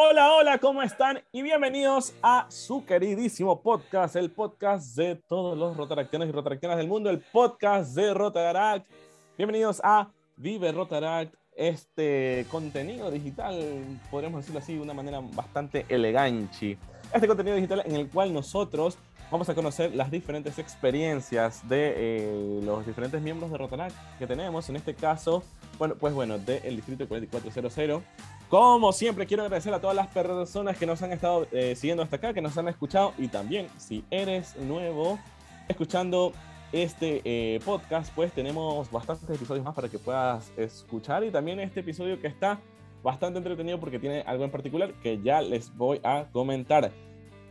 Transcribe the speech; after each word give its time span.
Hola, 0.00 0.32
hola, 0.32 0.58
¿cómo 0.58 0.80
están? 0.80 1.20
Y 1.32 1.42
bienvenidos 1.42 2.14
a 2.22 2.46
su 2.50 2.86
queridísimo 2.86 3.60
podcast, 3.60 4.14
el 4.14 4.30
podcast 4.30 4.94
de 4.94 5.16
todos 5.16 5.58
los 5.58 5.76
rotaractianos 5.76 6.28
y 6.28 6.30
rotaractianas 6.30 6.78
del 6.78 6.86
mundo, 6.86 7.10
el 7.10 7.18
podcast 7.18 7.96
de 7.96 8.14
Rotaract. 8.14 8.88
Bienvenidos 9.36 9.80
a 9.82 10.08
Vive 10.36 10.70
Rotaract, 10.70 11.34
este 11.56 12.46
contenido 12.48 13.10
digital, 13.10 13.58
podríamos 14.08 14.42
decirlo 14.42 14.60
así 14.60 14.74
de 14.74 14.82
una 14.82 14.94
manera 14.94 15.18
bastante 15.20 15.84
elegante. 15.88 16.78
Este 17.12 17.26
contenido 17.26 17.56
digital 17.56 17.82
en 17.84 17.96
el 17.96 18.08
cual 18.08 18.32
nosotros 18.32 18.98
vamos 19.32 19.48
a 19.48 19.54
conocer 19.56 19.96
las 19.96 20.12
diferentes 20.12 20.60
experiencias 20.60 21.68
de 21.68 21.94
eh, 21.96 22.60
los 22.62 22.86
diferentes 22.86 23.20
miembros 23.20 23.50
de 23.50 23.58
Rotaract 23.58 23.96
que 24.20 24.28
tenemos, 24.28 24.68
en 24.68 24.76
este 24.76 24.94
caso, 24.94 25.42
bueno, 25.76 25.96
pues 25.96 26.14
bueno, 26.14 26.38
del 26.38 26.76
Distrito 26.76 27.08
4400 27.08 28.04
como 28.48 28.92
siempre, 28.92 29.26
quiero 29.26 29.42
agradecer 29.42 29.74
a 29.74 29.80
todas 29.80 29.94
las 29.94 30.08
personas 30.08 30.76
que 30.78 30.86
nos 30.86 31.02
han 31.02 31.12
estado 31.12 31.46
eh, 31.52 31.74
siguiendo 31.76 32.02
hasta 32.02 32.16
acá, 32.16 32.32
que 32.32 32.40
nos 32.40 32.56
han 32.56 32.68
escuchado 32.68 33.12
y 33.18 33.28
también 33.28 33.68
si 33.76 34.04
eres 34.10 34.56
nuevo 34.56 35.18
escuchando 35.68 36.32
este 36.72 37.20
eh, 37.24 37.60
podcast, 37.64 38.14
pues 38.14 38.32
tenemos 38.32 38.90
bastantes 38.90 39.28
episodios 39.28 39.64
más 39.64 39.74
para 39.74 39.88
que 39.88 39.98
puedas 39.98 40.50
escuchar 40.56 41.24
y 41.24 41.30
también 41.30 41.60
este 41.60 41.80
episodio 41.80 42.20
que 42.20 42.26
está 42.26 42.58
bastante 43.02 43.38
entretenido 43.38 43.78
porque 43.78 43.98
tiene 43.98 44.22
algo 44.22 44.44
en 44.44 44.50
particular 44.50 44.92
que 45.02 45.20
ya 45.22 45.42
les 45.42 45.74
voy 45.76 46.00
a 46.02 46.26
comentar. 46.32 46.90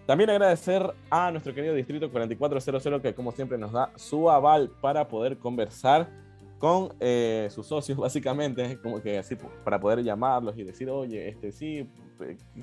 También 0.08 0.30
agradecer 0.30 0.94
a 1.10 1.32
nuestro 1.32 1.54
querido 1.54 1.76
Distrito 1.76 2.10
4400 2.10 3.02
que 3.02 3.14
como 3.14 3.32
siempre 3.32 3.58
nos 3.58 3.72
da 3.72 3.92
su 3.96 4.30
aval 4.32 4.72
para 4.82 5.08
poder 5.08 5.38
conversar 5.38 6.10
con 6.58 6.94
eh, 7.00 7.48
sus 7.52 7.68
socios, 7.68 7.98
básicamente, 7.98 8.78
como 8.82 9.02
que 9.02 9.18
así 9.18 9.36
para 9.64 9.80
poder 9.80 10.04
llamarlos 10.04 10.58
y 10.58 10.64
decir, 10.64 10.90
oye, 10.90 11.30
este 11.30 11.52
sí, 11.52 11.90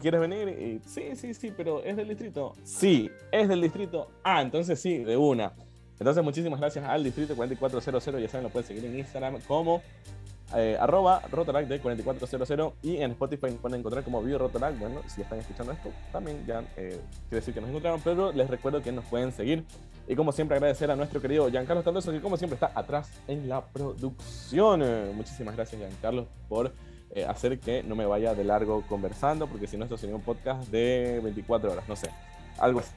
¿quieres 0.01 0.21
venir? 0.21 0.49
Y, 0.49 0.89
sí, 0.89 1.17
sí, 1.17 1.35
sí, 1.35 1.53
pero 1.57 1.83
¿es 1.83 1.97
del 1.97 2.09
distrito? 2.09 2.55
Sí, 2.63 3.11
es 3.31 3.49
del 3.49 3.61
distrito. 3.61 4.09
Ah, 4.23 4.43
entonces 4.43 4.81
sí, 4.81 5.05
de 5.05 5.17
una. 5.17 5.53
Entonces, 5.99 6.25
muchísimas 6.25 6.59
gracias 6.59 6.85
al 6.85 7.05
distrito 7.05 7.37
4400, 7.37 8.21
ya 8.21 8.29
saben, 8.29 8.45
lo 8.45 8.51
pueden 8.51 8.67
seguir 8.67 8.85
en 8.85 8.99
Instagram 8.99 9.41
como 9.47 9.81
eh, 10.57 10.77
arroba 10.79 11.21
Rotaract 11.31 11.69
de 11.69 11.81
4400 11.81 12.75
y 12.83 12.97
en 12.99 13.13
Spotify 13.13 13.51
pueden 13.61 13.81
encontrar 13.81 14.05
como 14.05 14.23
Vivo 14.23 14.39
Rotaract. 14.39 14.79
Bueno, 14.79 15.03
si 15.07 15.23
están 15.23 15.39
escuchando 15.39 15.73
esto, 15.73 15.91
también 16.13 16.45
ya 16.47 16.61
eh, 16.77 17.01
quiere 17.29 17.37
decir 17.37 17.55
que 17.55 17.61
nos 17.61 17.71
encontraron, 17.71 18.01
pero 18.03 18.33
les 18.33 18.49
recuerdo 18.49 18.83
que 18.83 18.93
nos 18.93 19.05
pueden 19.07 19.33
seguir. 19.33 19.65
Y 20.07 20.15
como 20.15 20.33
siempre, 20.33 20.57
agradecer 20.57 20.91
a 20.91 20.97
nuestro 20.97 21.21
querido 21.21 21.51
Giancarlo 21.51 21.83
Tandoso, 21.83 22.13
que 22.13 22.21
como 22.21 22.37
siempre 22.37 22.55
está 22.55 22.73
atrás 22.75 23.11
en 23.27 23.49
la 23.49 23.65
producción. 23.65 24.83
muchísimas 25.17 25.57
gracias, 25.57 25.81
Giancarlo, 25.81 26.27
por 26.49 26.73
eh, 27.15 27.25
hacer 27.25 27.59
que 27.59 27.83
no 27.83 27.97
me 27.97 28.07
vaya 28.07 28.35
de 28.35 28.45
largo 28.45 28.83
conversando, 28.89 29.47
porque 29.47 29.67
si 29.67 29.77
no, 29.77 29.85
esto 29.85 29.97
sería 29.97 30.15
un 30.15 30.23
podcast 30.23 30.69
de 30.71 31.21
24 31.23 31.73
horas, 31.73 31.89
no 31.89 31.97
sé, 31.97 32.11
algo 32.59 32.81
así. 32.81 32.95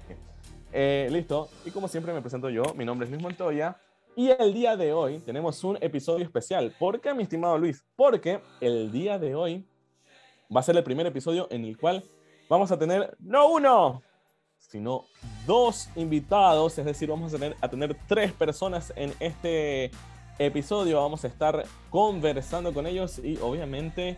listo, 1.11 1.49
y 1.65 1.71
como 1.71 1.87
siempre 1.87 2.13
me 2.13 2.21
presento 2.21 2.49
yo, 2.49 2.63
mi 2.75 2.85
nombre 2.85 3.05
es 3.05 3.11
Luis 3.11 3.23
Montoya 3.23 3.77
y 4.17 4.31
el 4.31 4.51
día 4.51 4.75
de 4.75 4.93
hoy 4.93 5.19
tenemos 5.19 5.63
un 5.63 5.77
episodio 5.79 6.25
especial. 6.25 6.73
¿Por 6.79 6.99
qué, 6.99 7.13
mi 7.13 7.21
estimado 7.21 7.55
Luis? 7.55 7.85
Porque 7.95 8.41
el 8.59 8.91
día 8.91 9.19
de 9.19 9.35
hoy 9.35 9.63
va 10.53 10.61
a 10.61 10.63
ser 10.63 10.75
el 10.75 10.83
primer 10.83 11.05
episodio 11.05 11.47
en 11.51 11.63
el 11.63 11.77
cual 11.77 12.03
vamos 12.49 12.71
a 12.71 12.79
tener 12.79 13.15
no 13.19 13.47
uno, 13.47 14.01
sino 14.57 15.05
dos 15.45 15.89
invitados. 15.95 16.79
Es 16.79 16.85
decir, 16.85 17.07
vamos 17.09 17.31
a 17.31 17.37
tener, 17.37 17.55
a 17.61 17.69
tener 17.69 17.95
tres 18.07 18.33
personas 18.33 18.91
en 18.95 19.13
este 19.19 19.91
episodio. 20.39 20.99
Vamos 20.99 21.23
a 21.23 21.27
estar 21.27 21.63
conversando 21.91 22.73
con 22.73 22.87
ellos 22.87 23.19
y 23.19 23.37
obviamente 23.37 24.17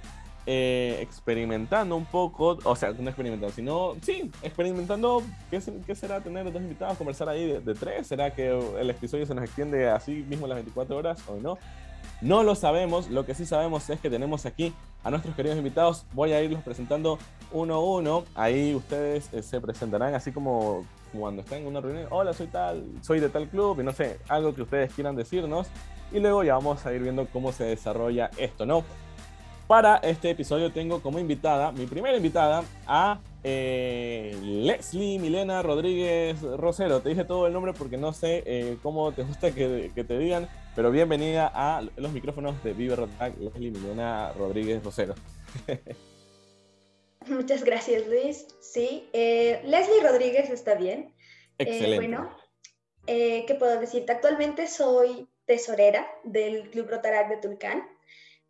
eh, 0.51 0.97
experimentando 0.99 1.95
un 1.95 2.05
poco, 2.05 2.57
o 2.63 2.75
sea, 2.75 2.91
no 2.97 3.07
experimentando, 3.07 3.53
sino, 3.53 3.93
sí, 4.01 4.31
experimentando 4.41 5.21
qué, 5.51 5.61
será 5.93 6.21
tener 6.21 6.51
dos 6.51 6.59
invitados, 6.59 6.97
conversar 6.97 7.29
ahí 7.29 7.61
de, 7.61 7.75
tres, 7.75 8.07
será 8.07 8.33
que 8.33 8.49
el 8.79 8.89
episodio 8.89 9.27
se 9.27 9.35
nos 9.35 9.43
extiende 9.43 9.87
así 9.87 10.25
mismo 10.27 10.47
las 10.47 10.55
24 10.55 10.97
horas 10.97 11.23
o 11.27 11.35
no. 11.35 11.59
No 12.21 12.41
lo 12.41 12.55
sabemos, 12.55 13.11
lo 13.11 13.27
que 13.27 13.35
sí 13.35 13.45
sabemos 13.45 13.87
es 13.91 13.99
que 13.99 14.09
tenemos 14.09 14.47
aquí 14.47 14.73
a 15.03 15.11
nuestros 15.11 15.35
queridos 15.35 15.55
invitados. 15.59 16.07
Voy 16.13 16.33
a 16.33 16.41
irlos 16.41 16.63
presentando 16.63 17.19
uno 17.51 17.75
a 17.75 17.79
uno. 17.79 18.23
Ahí 18.33 18.73
ustedes 18.73 19.31
eh, 19.31 19.43
se 19.43 19.61
presentarán 19.61 20.15
así 20.15 20.31
como 20.31 20.83
cuando 21.13 21.43
están 21.43 21.59
en 21.59 21.67
una 21.67 21.79
reunión. 21.79 22.07
Hola, 22.09 22.33
soy 22.33 22.47
tal, 22.47 22.87
soy 23.03 23.19
de 23.19 23.29
tal 23.29 23.47
club 23.49 23.81
y 23.81 23.83
no 23.83 23.93
sé, 23.93 24.19
algo 24.27 24.55
que 24.55 24.63
ustedes 24.63 24.91
quieran 24.95 25.15
decirnos. 25.15 25.67
Y 26.11 26.19
luego 26.19 26.43
ya 26.43 26.55
vamos 26.55 26.83
a 26.87 26.93
ir 26.93 27.03
viendo 27.03 27.27
cómo 27.27 27.51
se 27.51 27.65
desarrolla 27.65 28.31
esto, 28.39 28.65
¿no? 28.65 28.83
Para 29.69 29.97
este 29.97 30.31
episodio 30.31 30.71
tengo 30.71 30.99
como 30.99 31.19
invitada, 31.19 31.71
mi 31.71 31.85
primera 31.85 32.17
invitada, 32.17 32.63
a 32.87 33.19
eh, 33.43 34.35
Leslie 34.41 35.19
Milena 35.19 35.61
Rodríguez 35.61 36.41
Rosero. 36.41 37.01
Te 37.01 37.09
dije 37.09 37.23
todo 37.23 37.45
el 37.45 37.53
nombre 37.53 37.73
porque 37.73 37.95
no 37.95 38.11
sé 38.11 38.41
eh, 38.47 38.79
cómo 38.81 39.11
te 39.11 39.21
gusta 39.21 39.51
que, 39.51 39.91
te 39.95 40.17
digan, 40.17 40.49
pero 40.75 40.89
bienvenida 40.89 41.51
a 41.53 41.83
los 41.97 42.11
micrófonos 42.11 42.63
de 42.63 42.73
Vive 42.73 42.95
Rotac, 42.95 43.37
Leslie 43.37 43.69
Milena 43.69 44.33
Rodríguez 44.33 44.83
Rosero. 44.83 45.13
Muchas 47.27 47.63
gracias, 47.63 48.07
Luis. 48.07 48.47
Sí, 48.61 49.07
eh, 49.13 49.61
Leslie 49.65 50.01
Rodríguez 50.01 50.49
está 50.49 50.73
bien. 50.73 51.13
Excelente. 51.59 52.07
bueno, 52.07 52.35
¿qué 53.05 53.55
puedo 53.59 53.79
decirte? 53.79 54.13
Actualmente 54.13 54.65
soy 54.65 55.29
tesorera 55.45 56.07
del 56.23 56.71
Club 56.71 56.89
Rotarac 56.89 57.29
de 57.29 57.37
Tulcán. 57.37 57.98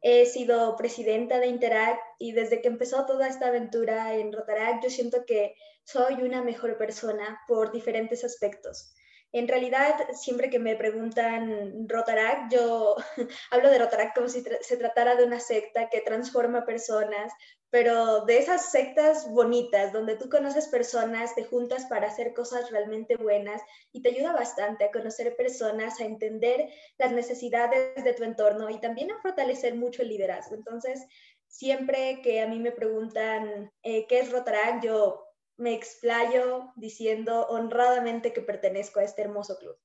He 0.01 0.25
sido 0.25 0.75
presidenta 0.77 1.39
de 1.39 1.47
Interact 1.47 2.01
y 2.19 2.31
desde 2.31 2.61
que 2.61 2.69
empezó 2.69 3.05
toda 3.05 3.27
esta 3.27 3.47
aventura 3.47 4.15
en 4.15 4.31
Rotaract, 4.31 4.83
yo 4.83 4.89
siento 4.89 5.25
que 5.25 5.55
soy 5.83 6.21
una 6.21 6.41
mejor 6.41 6.77
persona 6.77 7.41
por 7.47 7.71
diferentes 7.71 8.23
aspectos. 8.23 8.93
En 9.31 9.47
realidad, 9.47 9.95
siempre 10.13 10.49
que 10.49 10.57
me 10.57 10.75
preguntan 10.75 11.87
Rotaract, 11.87 12.51
yo 12.51 12.95
hablo 13.51 13.69
de 13.69 13.77
Rotaract 13.77 14.15
como 14.15 14.27
si 14.27 14.43
se 14.61 14.77
tratara 14.77 15.15
de 15.15 15.23
una 15.23 15.39
secta 15.39 15.87
que 15.89 16.01
transforma 16.01 16.65
personas, 16.65 17.31
pero 17.69 18.25
de 18.25 18.39
esas 18.39 18.71
sectas 18.71 19.29
bonitas, 19.29 19.93
donde 19.93 20.15
tú 20.15 20.29
conoces 20.29 20.67
personas, 20.67 21.35
te 21.35 21.43
juntas 21.43 21.85
para 21.85 22.07
hacer 22.07 22.33
cosas 22.33 22.71
realmente 22.71 23.17
buenas 23.17 23.61
y 23.91 24.01
te 24.01 24.09
ayuda 24.09 24.33
bastante 24.33 24.85
a 24.85 24.91
conocer 24.91 25.35
personas, 25.35 25.99
a 25.99 26.05
entender 26.05 26.67
las 26.97 27.11
necesidades 27.11 28.03
de 28.03 28.13
tu 28.13 28.23
entorno 28.23 28.71
y 28.71 28.79
también 28.79 29.11
a 29.11 29.21
fortalecer 29.21 29.75
mucho 29.75 30.01
el 30.01 30.09
liderazgo. 30.09 30.55
Entonces, 30.55 31.05
siempre 31.47 32.21
que 32.23 32.41
a 32.41 32.47
mí 32.47 32.59
me 32.59 32.71
preguntan 32.71 33.71
eh, 33.83 34.07
qué 34.07 34.19
es 34.19 34.31
Rotaract, 34.31 34.83
yo 34.83 35.28
me 35.59 35.73
explayo 35.73 36.71
diciendo 36.77 37.45
honradamente 37.49 38.31
que 38.31 38.41
pertenezco 38.41 38.99
a 38.99 39.03
este 39.03 39.21
hermoso 39.21 39.57
club. 39.57 39.75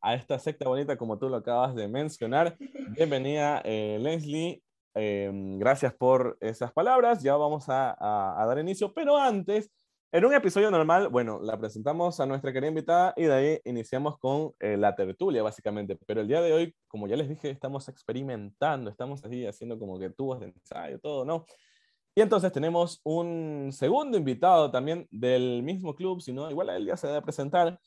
A 0.00 0.14
esta 0.14 0.38
secta 0.38 0.68
bonita, 0.68 0.96
como 0.96 1.18
tú 1.18 1.28
lo 1.28 1.36
acabas 1.36 1.74
de 1.74 1.86
mencionar. 1.86 2.56
Bienvenida, 2.96 3.60
eh, 3.64 3.98
Leslie. 4.00 4.62
Em, 4.94 5.58
gracias 5.58 5.92
por 5.94 6.38
esas 6.40 6.72
palabras. 6.72 7.22
Ya 7.22 7.36
vamos 7.36 7.66
a, 7.68 7.94
dar 8.46 8.58
inicio, 8.58 8.94
pero 8.94 9.18
antes, 9.18 9.70
en 10.12 10.24
un 10.24 10.32
episodio 10.32 10.70
normal, 10.70 11.08
bueno, 11.08 11.40
la 11.42 11.58
presentamos 11.58 12.18
a 12.18 12.24
nuestra 12.24 12.50
querida 12.50 12.70
invitada 12.70 13.12
y 13.16 13.24
de 13.24 13.34
ahí 13.34 13.60
iniciamos 13.64 14.18
con 14.18 14.54
eh, 14.60 14.78
la 14.78 14.96
tertulia, 14.96 15.42
básicamente. 15.42 15.98
Pero 16.06 16.22
el 16.22 16.28
día 16.28 16.40
de 16.40 16.54
hoy, 16.54 16.74
como 16.88 17.06
ya 17.06 17.16
les 17.16 17.28
dije, 17.28 17.50
estamos 17.50 17.86
experimentando, 17.90 18.88
estamos 18.88 19.22
así 19.22 19.44
haciendo 19.44 19.78
como 19.78 19.98
que 19.98 20.08
tubos 20.08 20.40
de 20.40 20.46
ensayo, 20.46 20.98
todo, 21.00 21.26
¿no? 21.26 21.44
Y 22.18 22.22
entonces 22.22 22.50
tenemos 22.50 23.02
un 23.04 23.68
segundo 23.72 24.16
invitado 24.16 24.70
también 24.70 25.06
del 25.10 25.62
mismo 25.62 25.94
club, 25.94 26.22
sino 26.22 26.50
igual 26.50 26.70
a 26.70 26.76
él 26.76 26.86
ya 26.86 26.96
se 26.96 27.08
debe 27.08 27.20
presentar, 27.20 27.78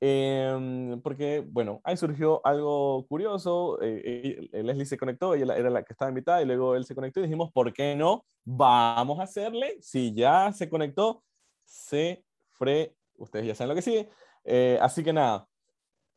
em, 0.00 1.00
porque, 1.00 1.40
bueno, 1.40 1.80
ahí 1.82 1.96
surgió 1.96 2.46
algo 2.46 3.06
curioso, 3.08 3.80
eh, 3.80 4.50
eh, 4.52 4.62
Leslie 4.62 4.84
se 4.84 4.98
conectó, 4.98 5.34
ella 5.34 5.56
era 5.56 5.70
la 5.70 5.82
que 5.82 5.94
estaba 5.94 6.10
invitada, 6.10 6.42
y 6.42 6.44
luego 6.44 6.76
él 6.76 6.84
se 6.84 6.94
conectó 6.94 7.20
y 7.20 7.22
dijimos, 7.22 7.50
¿por 7.52 7.72
qué 7.72 7.96
no? 7.96 8.26
Vamos 8.44 9.18
a 9.18 9.22
hacerle, 9.22 9.78
si 9.80 10.12
ya 10.12 10.52
se 10.52 10.68
conectó, 10.68 11.24
se 11.64 12.22
fre, 12.50 12.94
ustedes 13.16 13.46
ya 13.46 13.54
saben 13.54 13.70
lo 13.70 13.74
que 13.76 13.82
sigue, 13.82 14.10
eh, 14.44 14.78
así 14.82 15.02
que 15.02 15.14
nada, 15.14 15.48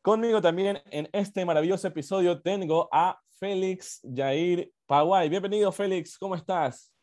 conmigo 0.02 0.42
también 0.42 0.82
en 0.90 1.08
este 1.14 1.46
maravilloso 1.46 1.88
episodio 1.88 2.42
tengo 2.42 2.90
a 2.92 3.18
Félix 3.38 4.02
Jair 4.14 4.70
Paguay. 4.84 5.30
Bienvenido, 5.30 5.72
Félix, 5.72 6.18
¿cómo 6.18 6.34
estás? 6.34 6.93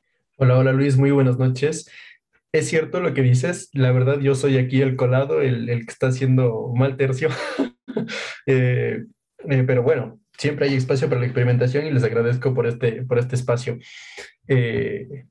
Hola, 0.43 0.57
hola 0.57 0.71
Luis, 0.71 0.97
muy 0.97 1.11
buenas 1.11 1.37
noches. 1.37 1.87
Es 2.51 2.67
cierto 2.67 2.99
lo 2.99 3.13
que 3.13 3.21
dices, 3.21 3.69
la 3.73 3.91
verdad 3.91 4.19
yo 4.21 4.33
soy 4.33 4.57
aquí 4.57 4.81
el 4.81 4.95
colado, 4.95 5.39
el, 5.39 5.67
que 5.67 5.91
está 5.91 6.07
haciendo 6.07 6.73
mal 6.75 6.97
tercio, 6.97 7.29
eh, 8.47 9.05
eh, 9.47 9.63
pero 9.67 9.83
bueno, 9.83 10.19
siempre 10.35 10.65
hay 10.65 10.73
espacio 10.73 11.07
para 11.09 11.21
la 11.21 11.27
experimentación 11.27 11.85
y 11.85 11.91
les 11.91 12.03
agradezco 12.03 12.55
por 12.55 12.65
este, 12.65 13.03
por 13.03 13.19
este 13.19 13.35
espacio. 13.35 13.77
Eh, 14.47 15.25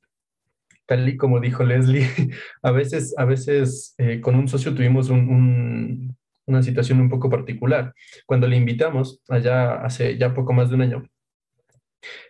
tal 0.87 1.09
y 1.09 1.17
como 1.17 1.41
dijo 1.41 1.65
Leslie, 1.65 2.07
a 2.63 2.71
veces, 2.71 3.13
a 3.19 3.25
veces 3.25 3.97
con 4.23 4.37
un 4.37 4.47
socio 4.47 4.77
tuvimos 4.77 5.11
una 5.11 6.63
situación 6.63 7.01
un 7.01 7.11
poco 7.11 7.29
particular. 7.29 7.95
Cuando 8.27 8.47
le 8.47 8.55
invitamos, 8.55 9.21
allá 9.29 9.83
hace 9.85 10.17
ya 10.19 10.33
poco 10.35 10.53
más 10.53 10.69
de 10.69 10.77
un 10.77 10.83
año, 10.83 11.03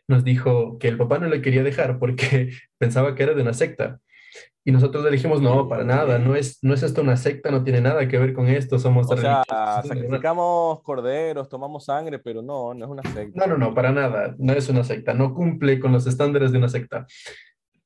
nos 0.08 0.24
dijo 0.24 0.78
que 0.78 0.88
el 0.88 0.96
papá 0.96 1.18
no 1.18 1.28
le 1.28 1.42
quería 1.42 1.62
dejar 1.62 1.98
porque 1.98 2.52
pensaba 2.78 3.14
que 3.14 3.22
era 3.22 3.34
de 3.34 3.42
una 3.42 3.54
secta. 3.54 4.00
Y 4.62 4.72
nosotros 4.72 5.02
le 5.02 5.10
dijimos, 5.10 5.40
no, 5.40 5.68
para 5.68 5.84
nada, 5.84 6.18
no 6.18 6.36
es, 6.36 6.58
no 6.62 6.74
es 6.74 6.82
esto 6.82 7.00
una 7.00 7.16
secta, 7.16 7.50
no 7.50 7.64
tiene 7.64 7.80
nada 7.80 8.06
que 8.06 8.18
ver 8.18 8.34
con 8.34 8.46
esto, 8.46 8.78
somos 8.78 9.10
O 9.10 9.16
sea, 9.16 9.42
sacrificamos 9.82 10.82
corderos, 10.82 11.48
tomamos 11.48 11.86
sangre, 11.86 12.18
pero 12.18 12.42
no, 12.42 12.74
no 12.74 12.84
es 12.84 12.90
una 12.90 13.02
secta. 13.02 13.32
No, 13.34 13.46
no, 13.46 13.56
no, 13.56 13.74
para 13.74 13.90
nada, 13.90 14.34
no 14.38 14.52
es 14.52 14.68
una 14.68 14.84
secta, 14.84 15.14
no 15.14 15.34
cumple 15.34 15.80
con 15.80 15.92
los 15.92 16.06
estándares 16.06 16.52
de 16.52 16.58
una 16.58 16.68
secta. 16.68 17.06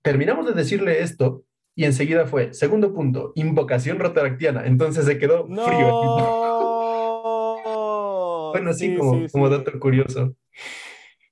Terminamos 0.03 0.47
de 0.47 0.53
decirle 0.53 1.01
esto 1.01 1.45
y 1.77 1.85
enseguida 1.85 2.27
fue, 2.27 2.53
segundo 2.53 2.93
punto, 2.93 3.31
invocación 3.37 4.01
rotaractiana. 4.01 4.67
Entonces 4.67 5.05
se 5.05 5.17
quedó 5.17 5.47
frío. 5.47 5.65
bueno, 8.53 8.73
sí, 8.73 8.97
como, 8.97 9.29
como 9.31 9.49
dato 9.49 9.79
curioso. 9.79 10.35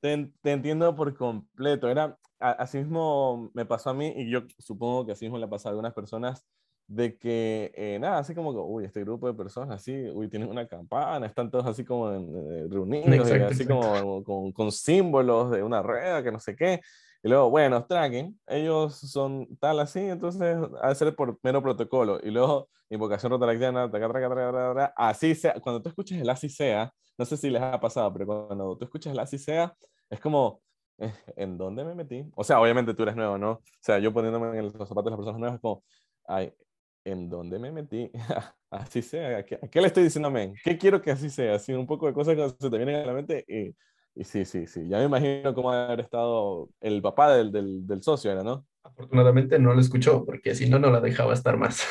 Te, 0.03 0.33
te, 0.43 0.51
entiendo 0.51 0.97
por 0.97 1.15
completo. 1.17 1.89
Era, 1.89 2.19
así 2.41 2.79
mismo 2.79 3.51
me 3.55 3.65
pasó 3.65 3.91
a 3.91 3.95
mí 3.95 4.13
y 4.17 4.29
yo 4.29 4.41
supongo 4.59 5.07
que 5.07 5.13
así 5.13 5.27
mismo 5.27 5.39
le 5.39 5.45
ha 5.45 5.49
pasado 5.49 5.69
a 5.69 5.73
algunas 5.73 5.95
personas 5.95 6.45
de 6.89 7.17
que, 7.17 7.73
eh, 7.77 7.99
nada, 8.01 8.19
así 8.19 8.35
como 8.35 8.53
que, 8.53 8.59
uy, 8.59 8.85
este 8.85 9.01
grupo 9.03 9.29
de 9.29 9.35
personas 9.35 9.71
así, 9.71 9.93
uy, 10.11 10.29
tienen 10.29 10.49
una 10.49 10.67
campana, 10.67 11.25
están 11.25 11.53
todos 11.53 11.67
así 11.67 11.85
como 11.85 12.13
en, 12.13 12.69
reunidos, 12.69 13.31
así 13.31 13.65
como 13.65 14.25
con, 14.25 14.51
con, 14.51 14.73
símbolos 14.73 15.53
de 15.53 15.63
una 15.63 15.83
rueda, 15.83 16.21
que 16.23 16.33
no 16.33 16.41
sé 16.41 16.57
qué. 16.57 16.81
Y 17.23 17.29
luego, 17.29 17.51
bueno, 17.51 17.87
tracking, 17.87 18.37
ellos 18.49 18.97
son 18.97 19.47
tal 19.59 19.79
así, 19.79 20.01
entonces 20.01 20.59
ha 20.83 20.89
de 20.89 20.95
ser 20.97 21.15
por 21.15 21.39
mero 21.45 21.63
protocolo. 21.63 22.19
Y 22.21 22.33
luego, 22.33 22.69
invocación 22.91 23.31
rotaractiana, 23.31 23.89
así 24.97 25.37
sea. 25.37 25.55
Cuando 25.61 25.81
tú 25.81 25.89
escuchas 25.89 26.21
el 26.21 26.29
así 26.29 26.49
sea, 26.49 26.93
no 27.17 27.25
sé 27.25 27.37
si 27.37 27.49
les 27.49 27.63
ha 27.63 27.79
pasado, 27.79 28.13
pero 28.13 28.27
cuando 28.49 28.77
tú 28.77 28.85
escuchas 28.85 29.13
el 29.13 29.21
así 29.21 29.39
sea, 29.39 29.73
es 30.13 30.21
como, 30.21 30.63
eh, 30.99 31.13
¿en 31.37 31.59
dónde 31.59 31.85
me 31.85 31.95
metí? 31.95 32.25
O 32.37 32.45
sea, 32.45 32.61
obviamente 32.61 32.95
tú 32.95 33.03
eres 33.03 33.17
nuevo, 33.17 33.39
¿no? 33.39 33.53
O 33.53 33.63
sea, 33.81 33.99
yo 33.99 34.13
poniéndome 34.13 34.57
en 34.59 34.65
los 34.65 34.73
zapatos 34.73 35.05
de 35.05 35.11
las 35.11 35.19
personas 35.19 35.41
nuevas, 35.41 35.57
es 35.57 35.61
como, 35.61 35.85
ay, 36.27 36.53
¿en 37.05 37.29
dónde 37.29 37.59
me 37.59 37.73
metí? 37.73 38.11
así 38.71 39.03
sea. 39.03 39.39
¿A 39.39 39.45
qué, 39.45 39.57
¿A 39.63 39.69
qué, 39.69 39.81
le 39.81 39.87
estoy 39.89 40.05
diciendo 40.05 40.29
amén? 40.29 40.55
¿Qué 40.63 40.79
quiero 40.79 41.03
que 41.03 41.11
así 41.11 41.31
sea? 41.31 41.57
Así 41.57 41.73
un 41.73 41.87
poco 41.87 42.07
de 42.07 42.13
cosas 42.13 42.37
que 42.37 42.49
se 42.49 42.71
te 42.71 42.77
vienen 42.77 42.97
a 42.97 43.07
la 43.07 43.13
mente 43.13 43.45
y 43.49 43.75
y 44.15 44.25
sí, 44.25 44.45
sí, 44.45 44.67
sí. 44.67 44.89
Ya 44.89 44.99
me 44.99 45.05
imagino 45.05 45.55
cómo 45.55 45.73
haber 45.73 46.01
estado 46.01 46.69
el 46.81 47.01
papá 47.01 47.35
del, 47.35 47.51
del, 47.51 47.87
del 47.87 48.03
socio, 48.03 48.31
¿era, 48.31 48.43
no? 48.43 48.67
Afortunadamente 48.83 49.59
no 49.59 49.73
lo 49.73 49.81
escuchó, 49.81 50.25
porque 50.25 50.55
si 50.55 50.69
no, 50.69 50.79
no 50.79 50.91
la 50.91 51.01
dejaba 51.01 51.33
estar 51.33 51.57
más. 51.57 51.87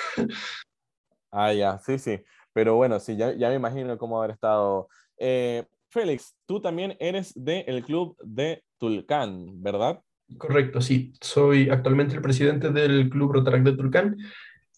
ah, 1.31 1.53
ya, 1.53 1.79
sí, 1.79 1.97
sí. 1.97 2.21
Pero 2.53 2.75
bueno, 2.75 2.99
sí, 2.99 3.15
ya, 3.15 3.33
ya 3.33 3.49
me 3.49 3.55
imagino 3.55 3.97
cómo 3.97 4.19
haber 4.19 4.31
estado. 4.31 4.87
Eh, 5.17 5.65
Félix, 5.91 6.35
tú 6.45 6.61
también 6.61 6.95
eres 6.99 7.33
del 7.35 7.83
club 7.83 8.15
de 8.23 8.63
Tulcán, 8.77 9.61
¿verdad? 9.61 10.01
Correcto, 10.37 10.81
sí. 10.81 11.13
Soy 11.19 11.69
actualmente 11.69 12.15
el 12.15 12.21
presidente 12.21 12.71
del 12.71 13.09
Club 13.09 13.33
Rotaract 13.33 13.65
de 13.65 13.75
Tulcán. 13.75 14.17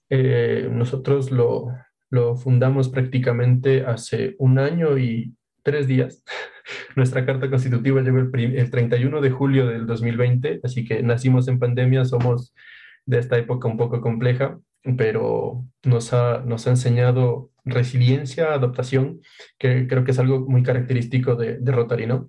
Eh, 0.10 0.68
nosotros 0.72 1.32
lo, 1.32 1.68
lo 2.10 2.36
fundamos 2.36 2.90
prácticamente 2.90 3.86
hace 3.86 4.36
un 4.40 4.60
año 4.60 4.98
y 4.98 5.36
tres 5.62 5.88
días. 5.88 6.24
Nuestra 6.96 7.26
carta 7.26 7.50
constitutiva 7.50 8.02
llegó 8.02 8.18
el, 8.18 8.32
el 8.36 8.70
31 8.72 9.22
de 9.22 9.32
julio 9.32 9.68
del 9.68 9.86
2020, 9.86 10.62
así 10.64 10.86
que 10.86 11.04
nacimos 11.04 11.48
en 11.48 11.60
pandemia, 11.60 12.06
somos 12.06 12.54
de 13.06 13.20
esta 13.20 13.38
época 13.38 13.68
un 13.68 13.78
poco 13.78 14.02
compleja, 14.02 14.60
pero 14.98 15.64
nos 15.84 16.14
ha, 16.14 16.40
nos 16.46 16.68
ha 16.68 16.72
enseñado 16.72 17.52
resiliencia, 17.66 18.54
adaptación, 18.54 19.22
que 19.58 19.88
creo 19.88 20.04
que 20.04 20.12
es 20.12 20.20
algo 20.20 20.42
muy 20.42 20.64
característico 20.64 21.36
de, 21.36 21.58
de 21.58 21.72
Rotary, 21.72 22.08
¿no? 22.08 22.28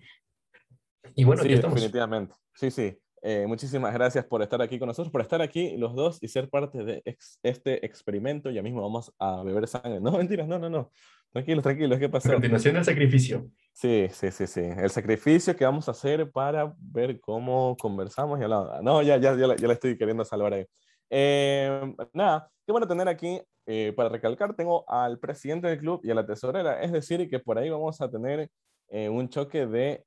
Y 1.14 1.24
bueno, 1.24 1.42
sí, 1.42 1.52
estamos. 1.52 1.76
definitivamente. 1.76 2.34
Sí, 2.54 2.70
sí. 2.70 2.98
Eh, 3.26 3.46
muchísimas 3.46 3.94
gracias 3.94 4.26
por 4.26 4.42
estar 4.42 4.60
aquí 4.60 4.78
con 4.78 4.86
nosotros, 4.86 5.10
por 5.10 5.22
estar 5.22 5.40
aquí 5.40 5.78
los 5.78 5.94
dos 5.94 6.22
y 6.22 6.28
ser 6.28 6.50
parte 6.50 6.84
de 6.84 7.02
este 7.42 7.84
experimento. 7.86 8.50
Ya 8.50 8.62
mismo 8.62 8.82
vamos 8.82 9.14
a 9.18 9.42
beber 9.42 9.66
sangre. 9.66 9.98
No, 9.98 10.12
mentiras, 10.12 10.46
no, 10.46 10.58
no, 10.58 10.68
no. 10.68 10.90
Tranquilos, 11.32 11.62
tranquilos, 11.62 11.98
¿qué 11.98 12.08
pasó? 12.08 12.28
A 12.28 12.34
continuación 12.34 12.76
el 12.76 12.84
sacrificio. 12.84 13.48
Sí, 13.72 14.08
sí, 14.10 14.30
sí, 14.30 14.46
sí. 14.46 14.60
El 14.60 14.90
sacrificio 14.90 15.56
que 15.56 15.64
vamos 15.64 15.88
a 15.88 15.92
hacer 15.92 16.30
para 16.30 16.74
ver 16.78 17.18
cómo 17.20 17.76
conversamos 17.80 18.38
y 18.38 18.42
hablamos. 18.42 18.82
No, 18.82 19.02
ya, 19.02 19.16
ya, 19.16 19.34
ya, 19.34 19.56
ya 19.56 19.66
la 19.66 19.72
estoy 19.72 19.96
queriendo 19.96 20.24
salvar 20.24 20.52
ahí. 20.52 20.66
Eh, 21.10 21.94
nada, 22.12 22.50
qué 22.66 22.72
bueno 22.72 22.86
tener 22.86 23.08
aquí, 23.08 23.40
eh, 23.66 23.92
para 23.96 24.08
recalcar, 24.08 24.54
tengo 24.54 24.84
al 24.88 25.18
presidente 25.18 25.68
del 25.68 25.78
club 25.78 26.00
y 26.02 26.10
a 26.10 26.14
la 26.14 26.26
tesorera, 26.26 26.80
es 26.80 26.92
decir, 26.92 27.28
que 27.28 27.38
por 27.38 27.58
ahí 27.58 27.70
vamos 27.70 28.00
a 28.00 28.10
tener 28.10 28.50
eh, 28.88 29.08
un 29.08 29.28
choque 29.28 29.66
de, 29.66 30.04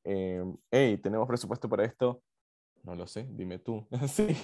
hey, 0.72 0.98
tenemos 0.98 1.28
presupuesto 1.28 1.68
para 1.68 1.86
esto, 1.86 2.22
no 2.84 2.96
lo 2.96 3.08
sé, 3.08 3.28
dime 3.32 3.60
tú, 3.60 3.86
sí, 4.08 4.36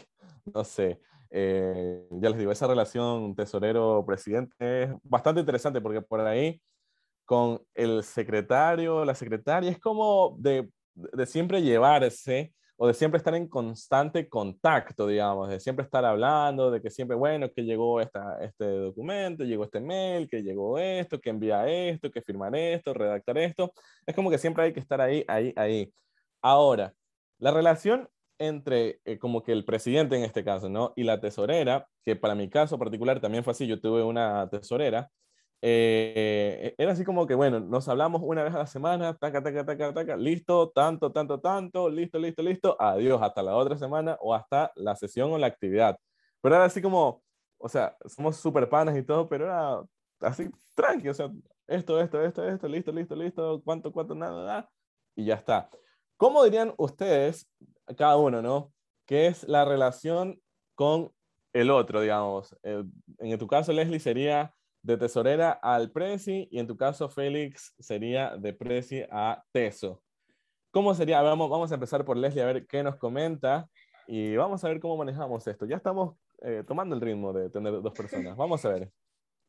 no 0.53 0.63
sé. 0.63 1.00
ya 1.31 2.29
les 2.29 2.38
digo, 2.38 2.51
esa 2.51 2.67
relación 2.67 3.35
tesorero-presidente 3.35 4.83
es 4.83 4.89
bastante 5.03 5.41
interesante 5.41 5.81
porque 5.81 6.01
por 6.01 6.21
ahí 6.21 6.61
con 7.25 7.61
el 7.73 8.03
secretario, 8.03 9.05
la 9.05 9.15
secretaria, 9.15 9.71
es 9.71 9.79
como 9.79 10.35
de, 10.39 10.69
de, 10.94 11.25
siempre 11.25 11.61
llevarse 11.61 12.53
o 12.83 12.88
de 12.88 12.94
siempre 12.94 13.18
estar 13.18 13.33
en 13.33 13.47
constante 13.47 14.27
contacto, 14.27 15.07
digamos, 15.07 15.47
de 15.47 15.62
siempre 15.62 15.85
estar 15.85 16.03
hablando, 16.03 16.69
de 16.69 16.81
que 16.81 16.89
siempre, 16.89 17.15
bueno, 17.15 17.50
que 17.50 17.63
llegó 17.63 18.01
esta, 18.01 18.44
este 18.44 18.65
documento, 18.65 19.45
llegó 19.45 19.63
este 19.63 19.80
mail, 19.80 20.27
que 20.27 20.44
llegó 20.44 20.77
esto, 20.77 21.21
que 21.21 21.30
envía 21.30 21.65
esto, 21.65 22.12
que 22.12 22.21
firmar 22.21 22.53
esto, 22.57 22.94
redactar 22.94 23.38
esto. 23.38 23.71
Es 24.06 24.13
como 24.13 24.30
que 24.30 24.38
siempre 24.38 24.65
hay 24.65 24.74
que 24.74 24.81
estar 24.81 25.00
ahí, 25.00 25.24
ahí, 25.30 25.53
ahí. 25.56 25.94
Ahora, 26.41 26.94
la 27.39 27.51
relación 27.51 28.09
entre 28.38 29.00
eh, 29.06 29.18
como 29.18 29.44
que 29.44 29.53
el 29.53 29.63
presidente 29.63 30.18
en 30.18 30.24
este 30.25 30.44
caso, 30.44 30.68
¿no? 30.68 30.91
Y 30.97 31.03
la 31.03 31.21
tesorera, 31.21 31.88
que 32.03 32.18
para 32.18 32.36
mi 32.36 32.50
caso 32.50 32.77
particular 32.77 33.21
también 33.21 33.45
fue 33.45 33.51
así, 33.51 33.65
yo 33.65 33.79
tuve 33.79 34.03
una 34.03 34.50
tesorera, 34.50 35.09
eh, 35.65 36.75
era 36.77 36.92
así 36.92 37.06
como 37.06 37.25
que, 37.25 37.36
bueno, 37.36 37.62
nos 37.62 37.88
hablamos 37.88 38.21
una 38.21 38.44
vez 38.44 38.54
a 38.54 38.57
la 38.57 38.68
semana, 38.68 39.13
taca, 39.13 39.42
taca, 39.42 39.65
taca, 39.65 39.94
taca, 39.94 40.18
listo, 40.18 40.69
tanto, 40.71 41.10
tanto, 41.13 41.39
tanto, 41.39 41.89
listo, 41.89 42.19
listo, 42.19 42.44
listo, 42.44 42.75
adiós, 42.77 43.21
hasta 43.21 43.42
la 43.42 43.56
otra 43.56 43.77
semana 43.77 44.18
o 44.19 44.33
hasta 44.33 44.74
la 44.75 44.94
sesión 44.98 45.31
o 45.31 45.38
la 45.38 45.48
actividad. 45.48 45.98
Pero 46.42 46.56
era 46.56 46.65
así 46.65 46.81
como, 46.81 47.24
o 47.57 47.69
sea, 47.69 47.95
somos 48.06 48.36
súper 48.36 48.68
panas 48.68 48.98
y 48.98 49.04
todo, 49.04 49.30
pero 49.30 49.45
era 49.45 49.81
así 50.19 50.50
tranqui, 50.75 51.07
o 51.07 51.13
sea, 51.13 51.31
esto, 51.68 51.98
esto, 52.01 52.21
esto, 52.21 52.45
esto, 52.45 52.68
listo, 52.68 52.92
listo, 52.92 53.15
listo, 53.15 53.62
cuánto, 53.63 53.94
cuánto, 53.94 54.15
nada, 54.15 54.45
nada, 54.45 54.69
y 55.15 55.24
ya 55.24 55.36
está. 55.36 55.69
¿Cómo 56.18 56.44
dirían 56.44 56.74
ustedes, 56.77 57.50
cada 57.98 58.18
uno, 58.18 58.42
no? 58.42 58.74
¿Qué 59.06 59.27
es 59.27 59.48
la 59.48 59.63
relación 59.63 60.42
con 60.75 61.13
el 61.54 61.71
otro, 61.71 62.01
digamos? 62.01 62.53
Eh, 62.63 62.84
en 63.20 63.39
tu 63.39 63.48
caso, 63.48 63.72
Leslie, 63.72 64.01
sería 64.01 64.53
de 64.83 64.97
tesorera 64.97 65.51
al 65.51 65.91
presi 65.91 66.47
y 66.51 66.59
en 66.59 66.67
tu 66.67 66.77
caso, 66.77 67.09
Félix, 67.09 67.73
sería 67.79 68.37
de 68.37 68.53
presi 68.53 69.03
a 69.09 69.43
teso. 69.51 70.03
¿Cómo 70.71 70.93
sería? 70.93 71.21
Vamos, 71.21 71.49
vamos 71.49 71.71
a 71.71 71.75
empezar 71.75 72.03
por 72.03 72.17
Leslie 72.17 72.43
a 72.43 72.47
ver 72.47 72.67
qué 72.67 72.83
nos 72.83 72.97
comenta 72.97 73.69
y 74.07 74.35
vamos 74.35 74.63
a 74.63 74.67
ver 74.67 74.79
cómo 74.79 74.97
manejamos 74.97 75.47
esto. 75.47 75.65
Ya 75.65 75.77
estamos 75.77 76.15
eh, 76.41 76.63
tomando 76.67 76.95
el 76.95 77.01
ritmo 77.01 77.31
de 77.31 77.49
tener 77.49 77.81
dos 77.81 77.93
personas. 77.93 78.35
Vamos 78.35 78.63
a 78.65 78.69
ver. 78.69 78.91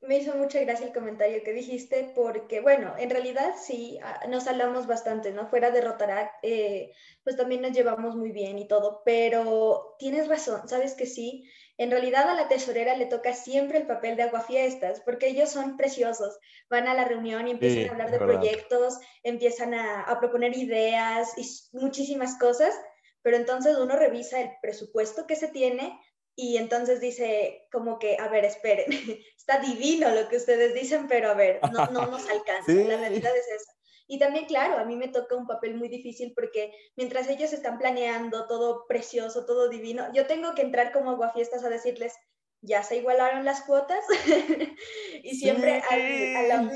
Me 0.06 0.18
hizo 0.18 0.34
mucha 0.36 0.60
gracia 0.60 0.86
el 0.86 0.92
comentario 0.92 1.42
que 1.42 1.52
dijiste 1.52 2.12
porque, 2.14 2.60
bueno, 2.60 2.94
en 2.98 3.10
realidad 3.10 3.54
sí, 3.60 3.98
ah, 4.02 4.20
nos 4.28 4.46
hablamos 4.46 4.86
bastante, 4.86 5.32
¿no? 5.32 5.48
Fuera 5.48 5.70
de 5.70 5.80
Rotaract, 5.80 6.34
eh, 6.42 6.92
pues 7.22 7.36
también 7.36 7.62
nos 7.62 7.72
llevamos 7.72 8.14
muy 8.14 8.30
bien 8.30 8.58
y 8.58 8.68
todo, 8.68 9.02
pero 9.04 9.96
tienes 9.98 10.28
razón, 10.28 10.68
sabes 10.68 10.94
que 10.94 11.06
sí, 11.06 11.48
en 11.78 11.90
realidad 11.90 12.28
a 12.28 12.34
la 12.34 12.48
tesorera 12.48 12.96
le 12.96 13.06
toca 13.06 13.32
siempre 13.32 13.78
el 13.78 13.86
papel 13.86 14.16
de 14.16 14.24
aguafiestas, 14.24 15.00
porque 15.00 15.28
ellos 15.28 15.50
son 15.50 15.76
preciosos. 15.76 16.38
Van 16.68 16.86
a 16.86 16.94
la 16.94 17.04
reunión 17.04 17.48
y 17.48 17.52
empiezan 17.52 17.88
a 17.88 17.92
hablar 17.92 18.10
de 18.10 18.18
proyectos, 18.18 18.98
empiezan 19.22 19.74
a, 19.74 20.02
a 20.02 20.20
proponer 20.20 20.56
ideas 20.56 21.32
y 21.36 21.76
muchísimas 21.76 22.38
cosas, 22.38 22.74
pero 23.22 23.36
entonces 23.36 23.76
uno 23.78 23.96
revisa 23.96 24.40
el 24.40 24.50
presupuesto 24.60 25.26
que 25.26 25.34
se 25.34 25.48
tiene 25.48 25.98
y 26.36 26.56
entonces 26.56 27.00
dice 27.00 27.66
como 27.70 27.98
que, 27.98 28.16
a 28.18 28.28
ver, 28.28 28.44
esperen, 28.44 28.86
está 29.36 29.58
divino 29.60 30.10
lo 30.10 30.28
que 30.28 30.36
ustedes 30.36 30.74
dicen, 30.74 31.06
pero 31.08 31.30
a 31.30 31.34
ver, 31.34 31.60
no, 31.72 31.86
no 31.86 32.06
nos 32.06 32.28
alcanza. 32.30 32.72
La 32.72 32.96
realidad 32.96 33.36
es 33.36 33.48
esa. 33.48 33.72
Y 34.06 34.18
también, 34.18 34.44
claro, 34.44 34.78
a 34.78 34.84
mí 34.84 34.96
me 34.96 35.08
toca 35.08 35.34
un 35.34 35.46
papel 35.46 35.76
muy 35.76 35.88
difícil 35.88 36.32
porque 36.34 36.74
mientras 36.94 37.28
ellos 37.28 37.52
están 37.52 37.78
planeando 37.78 38.46
todo 38.46 38.84
precioso, 38.86 39.46
todo 39.46 39.68
divino, 39.68 40.12
yo 40.12 40.26
tengo 40.26 40.54
que 40.54 40.62
entrar 40.62 40.92
como 40.92 41.10
aguafiestas 41.10 41.64
a 41.64 41.70
decirles, 41.70 42.12
ya 42.60 42.82
se 42.82 42.96
igualaron 42.96 43.44
las 43.44 43.62
cuotas 43.62 44.04
y 45.22 45.36
siempre 45.36 45.82
a, 45.88 45.96
la, 45.96 46.70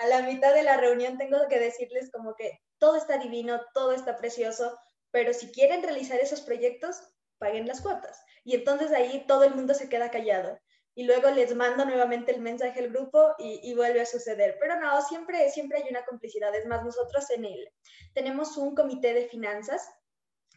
a 0.00 0.06
la 0.06 0.22
mitad 0.22 0.54
de 0.54 0.62
la 0.62 0.76
reunión 0.76 1.18
tengo 1.18 1.38
que 1.48 1.58
decirles 1.58 2.10
como 2.12 2.34
que 2.36 2.60
todo 2.78 2.96
está 2.96 3.18
divino, 3.18 3.60
todo 3.74 3.92
está 3.92 4.16
precioso, 4.16 4.78
pero 5.10 5.32
si 5.34 5.50
quieren 5.50 5.82
realizar 5.82 6.20
esos 6.20 6.40
proyectos, 6.40 7.00
paguen 7.42 7.66
las 7.66 7.80
cuotas. 7.80 8.24
Y 8.44 8.54
entonces 8.54 8.92
ahí 8.92 9.24
todo 9.26 9.42
el 9.42 9.54
mundo 9.54 9.74
se 9.74 9.88
queda 9.88 10.12
callado 10.12 10.58
y 10.94 11.04
luego 11.04 11.30
les 11.30 11.54
mando 11.56 11.84
nuevamente 11.84 12.32
el 12.32 12.40
mensaje 12.40 12.78
al 12.80 12.90
grupo 12.90 13.34
y, 13.38 13.74
vuelve 13.74 14.00
a 14.00 14.06
suceder. 14.06 14.56
Pero 14.60 14.78
no, 14.78 15.02
siempre, 15.02 15.50
siempre 15.50 15.78
hay 15.78 15.90
una 15.90 16.04
complicidad. 16.04 16.54
Es 16.54 16.66
más, 16.66 16.84
nosotros 16.84 17.28
en 17.30 17.46
el 17.46 17.68
tenemos 18.14 18.56
un 18.56 18.74
comité 18.74 19.12
de 19.12 19.26
finanzas 19.26 19.88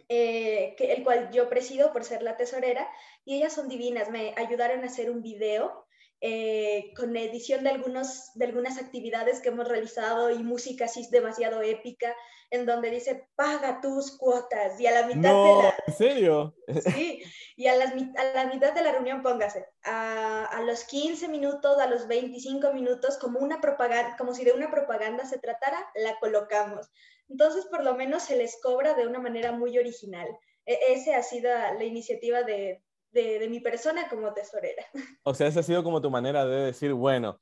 eh, 0.07 0.75
el 0.77 1.03
cual 1.03 1.31
yo 1.31 1.49
presido 1.49 1.91
por 1.91 2.03
ser 2.03 2.21
la 2.21 2.37
tesorera, 2.37 2.87
y 3.23 3.37
ellas 3.37 3.53
son 3.53 3.67
divinas, 3.67 4.11
me 4.11 4.35
ayudaron 4.37 4.83
a 4.83 4.85
hacer 4.87 5.09
un 5.09 5.23
video 5.23 5.84
eh, 6.21 6.93
con 6.95 7.15
edición 7.15 7.63
de, 7.63 7.71
algunos, 7.71 8.31
de 8.35 8.45
algunas 8.45 8.77
actividades 8.77 9.41
que 9.41 9.49
hemos 9.49 9.67
realizado 9.67 10.31
y 10.31 10.43
música 10.43 10.85
así 10.85 11.07
demasiado 11.11 11.61
épica, 11.61 12.15
en 12.51 12.65
donde 12.65 12.89
dice, 12.89 13.27
paga 13.35 13.81
tus 13.81 14.17
cuotas, 14.17 14.79
y 14.79 14.87
a 14.87 14.91
la 14.91 15.07
mitad 15.07 15.29
de 15.29 15.63
la... 15.63 15.75
¿En 15.87 15.93
serio? 15.93 16.55
Sí, 16.95 17.21
y 17.55 17.67
a, 17.67 17.75
las, 17.75 17.93
a 17.93 18.23
la 18.33 18.45
mitad 18.47 18.73
de 18.73 18.83
la 18.83 18.91
reunión 18.91 19.21
póngase, 19.21 19.65
a, 19.83 20.45
a, 20.45 20.61
los 20.61 20.83
15 20.85 21.27
minutos, 21.27 21.77
a 21.79 21.87
los 21.87 22.07
25 22.07 22.73
minutos, 22.73 23.17
como, 23.17 23.39
una 23.39 23.61
propaganda, 23.61 24.15
como 24.17 24.33
si 24.33 24.43
de 24.43 24.53
una 24.53 24.71
propaganda 24.71 25.25
se 25.25 25.39
tratara, 25.39 25.77
la 25.95 26.17
colocamos. 26.19 26.89
Entonces, 27.29 27.65
por 27.65 27.83
lo 27.83 27.95
menos 27.95 28.23
se 28.23 28.35
les 28.35 28.59
cobra 28.61 28.93
de 28.93 29.07
una 29.07 29.19
manera 29.19 29.51
muy 29.51 29.77
original. 29.77 30.27
E 30.65 30.77
esa 30.93 31.17
ha 31.17 31.23
sido 31.23 31.49
la 31.51 31.83
iniciativa 31.83 32.43
de, 32.43 32.81
de, 33.15 33.47
mi 33.49 33.59
persona 33.59 34.07
como 34.09 34.33
tesorera. 34.33 34.85
O 35.23 35.33
sea, 35.33 35.47
esa 35.47 35.61
ha 35.61 35.63
sido 35.63 35.83
como 35.83 36.01
tu 36.01 36.11
manera 36.11 36.45
de 36.45 36.67
decir, 36.67 36.93
bueno, 36.93 37.39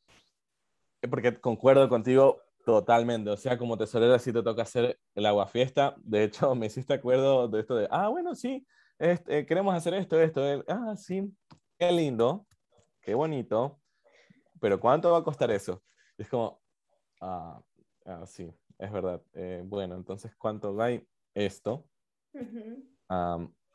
eh, 1.02 1.08
porque 1.08 1.40
concuerdo 1.40 1.90
contigo 1.90 2.42
totalmente, 2.66 3.30
o 3.30 3.36
sea, 3.36 3.58
como 3.58 3.78
tesorera 3.78 4.18
sí 4.20 4.32
te 4.32 4.42
toca 4.42 4.62
hacer 4.62 4.98
el 5.16 5.26
agua 5.26 5.48
fiesta, 5.48 5.96
de 5.98 6.24
hecho 6.24 6.56
me 6.56 6.68
hiciste 6.68 6.94
acuerdo 6.94 7.48
de 7.50 7.60
esto 7.60 7.76
de, 7.76 7.88
ah, 7.92 8.08
bueno, 8.08 8.36
sí, 8.36 8.66
este, 9.00 9.46
queremos 9.46 9.76
hacer 9.76 9.96
esto, 9.96 10.22
esto, 10.22 10.42
ah, 10.70 10.96
sí, 10.96 11.30
qué 11.78 11.92
lindo, 11.92 12.48
qué 13.02 13.16
bonito, 13.16 13.82
pero 14.62 14.80
¿cuánto 14.80 15.12
va 15.12 15.18
a 15.18 15.24
costar 15.24 15.52
eso? 15.52 15.84
es 16.18 16.30
como, 16.30 16.62
ah, 17.20 17.62
ah 18.06 18.26
sí, 18.26 18.50
es 18.78 18.92
verdad, 18.92 19.22
eh, 19.34 19.62
bueno, 19.66 19.96
entonces, 19.96 20.34
¿cuánto 20.38 20.74
va 20.74 20.88
esto? 21.34 21.86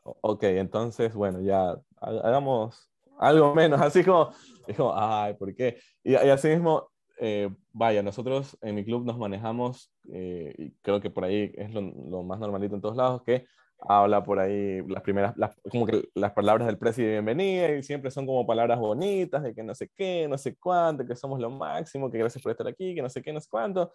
ok, 0.03 0.43
entonces, 0.45 1.15
bueno, 1.15 1.41
ya 1.41 1.79
hagamos 2.01 2.91
algo 3.19 3.55
menos, 3.55 3.81
así 3.83 4.05
como, 4.05 4.31
como, 4.77 4.93
ay, 4.97 5.35
¿por 5.35 5.55
qué? 5.55 5.79
Y, 6.03 6.15
así 6.15 6.49
mismo, 6.49 6.89
eh, 7.21 7.51
vaya, 7.73 8.03
nosotros 8.03 8.57
en 8.63 8.75
mi 8.75 8.85
club 8.85 9.05
nos 9.05 9.19
manejamos, 9.19 9.93
eh, 10.13 10.55
y 10.57 10.71
creo 10.83 11.01
que 11.01 11.11
por 11.11 11.25
ahí 11.25 11.53
es 11.57 11.73
lo, 11.73 11.81
lo, 11.81 12.23
más 12.23 12.39
normalito 12.39 12.75
en 12.75 12.81
todos 12.81 12.97
lados, 12.97 13.23
que 13.25 13.47
habla 13.81 14.25
por 14.25 14.39
ahí 14.39 14.83
las 14.89 15.03
primeras, 15.03 15.35
como 15.71 15.87
que 15.87 16.09
las 16.15 16.33
palabras 16.33 16.67
del 16.67 16.79
presidente 16.79 17.11
de 17.11 17.21
bienvenida, 17.21 17.77
y 17.77 17.83
siempre 17.83 18.11
son 18.11 18.27
como 18.27 18.47
palabras 18.47 18.79
bonitas, 18.79 19.43
de 19.43 19.55
que 19.55 19.63
no 19.63 19.75
sé 19.75 19.91
qué, 19.95 20.27
no 20.29 20.39
sé 20.39 20.57
cuánto, 20.57 21.07
que 21.07 21.17
somos 21.17 21.41
lo 21.41 21.51
máximo, 21.51 22.11
que 22.11 22.19
gracias 22.19 22.43
por 22.43 22.53
estar 22.53 22.67
aquí, 22.67 22.95
que 22.95 23.03
no 23.03 23.09
sé 23.09 23.23
qué, 23.23 23.33
no 23.33 23.41
sé 23.41 23.49
cuánto. 23.51 23.93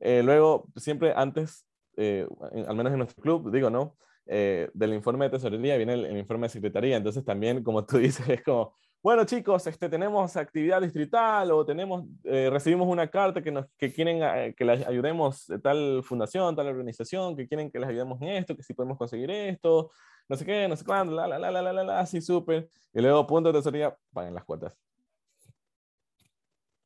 Eh, 0.00 0.22
luego, 0.24 0.66
siempre 0.76 1.12
antes, 1.14 1.66
al 1.96 2.76
menos 2.76 2.92
en 2.92 2.98
nuestro 2.98 3.22
club, 3.22 3.52
digo, 3.52 3.68
¿no? 3.68 3.96
Eh, 4.26 4.70
del 4.74 4.94
informe 4.94 5.24
de 5.24 5.30
tesorería 5.30 5.76
viene 5.76 5.94
el, 5.94 6.16
informe 6.16 6.46
de 6.46 6.52
secretaría. 6.52 6.96
Entonces 6.96 7.24
también, 7.24 7.62
como 7.62 7.84
tú 7.84 7.98
dices, 7.98 8.28
es 8.28 8.42
como, 8.42 8.74
bueno 9.02 9.24
chicos, 9.24 9.66
este, 9.66 9.88
tenemos 9.88 10.36
actividad 10.36 10.80
distrital 10.80 11.50
o 11.50 11.64
tenemos, 11.64 12.04
eh, 12.24 12.48
recibimos 12.50 12.86
una 12.88 13.08
carta 13.08 13.42
que, 13.42 13.50
nos, 13.50 13.66
que 13.76 13.92
quieren 13.92 14.22
eh, 14.22 14.54
que 14.56 14.64
les 14.64 14.86
ayudemos 14.86 15.46
de 15.46 15.58
tal 15.58 16.02
fundación, 16.04 16.54
tal 16.54 16.68
organización, 16.68 17.36
que 17.36 17.48
quieren 17.48 17.70
que 17.70 17.78
les 17.78 17.88
ayudemos 17.88 18.20
en 18.22 18.28
esto, 18.28 18.56
que 18.56 18.62
si 18.62 18.74
podemos 18.74 18.98
conseguir 18.98 19.30
esto, 19.30 19.90
no 20.28 20.36
sé 20.36 20.44
qué, 20.44 20.68
no 20.68 20.76
sé 20.76 20.84
cuándo, 20.84 21.14
la, 21.14 21.26
la, 21.26 21.38
la, 21.38 21.50
la, 21.50 21.72
la, 21.72 21.84
la, 21.84 22.00
así 22.00 22.20
súper. 22.20 22.68
Y 22.92 23.00
luego, 23.00 23.26
punto 23.26 23.50
de 23.52 23.58
tesorería, 23.58 23.96
paguen 24.12 24.34
las 24.34 24.44
cuotas. 24.44 24.76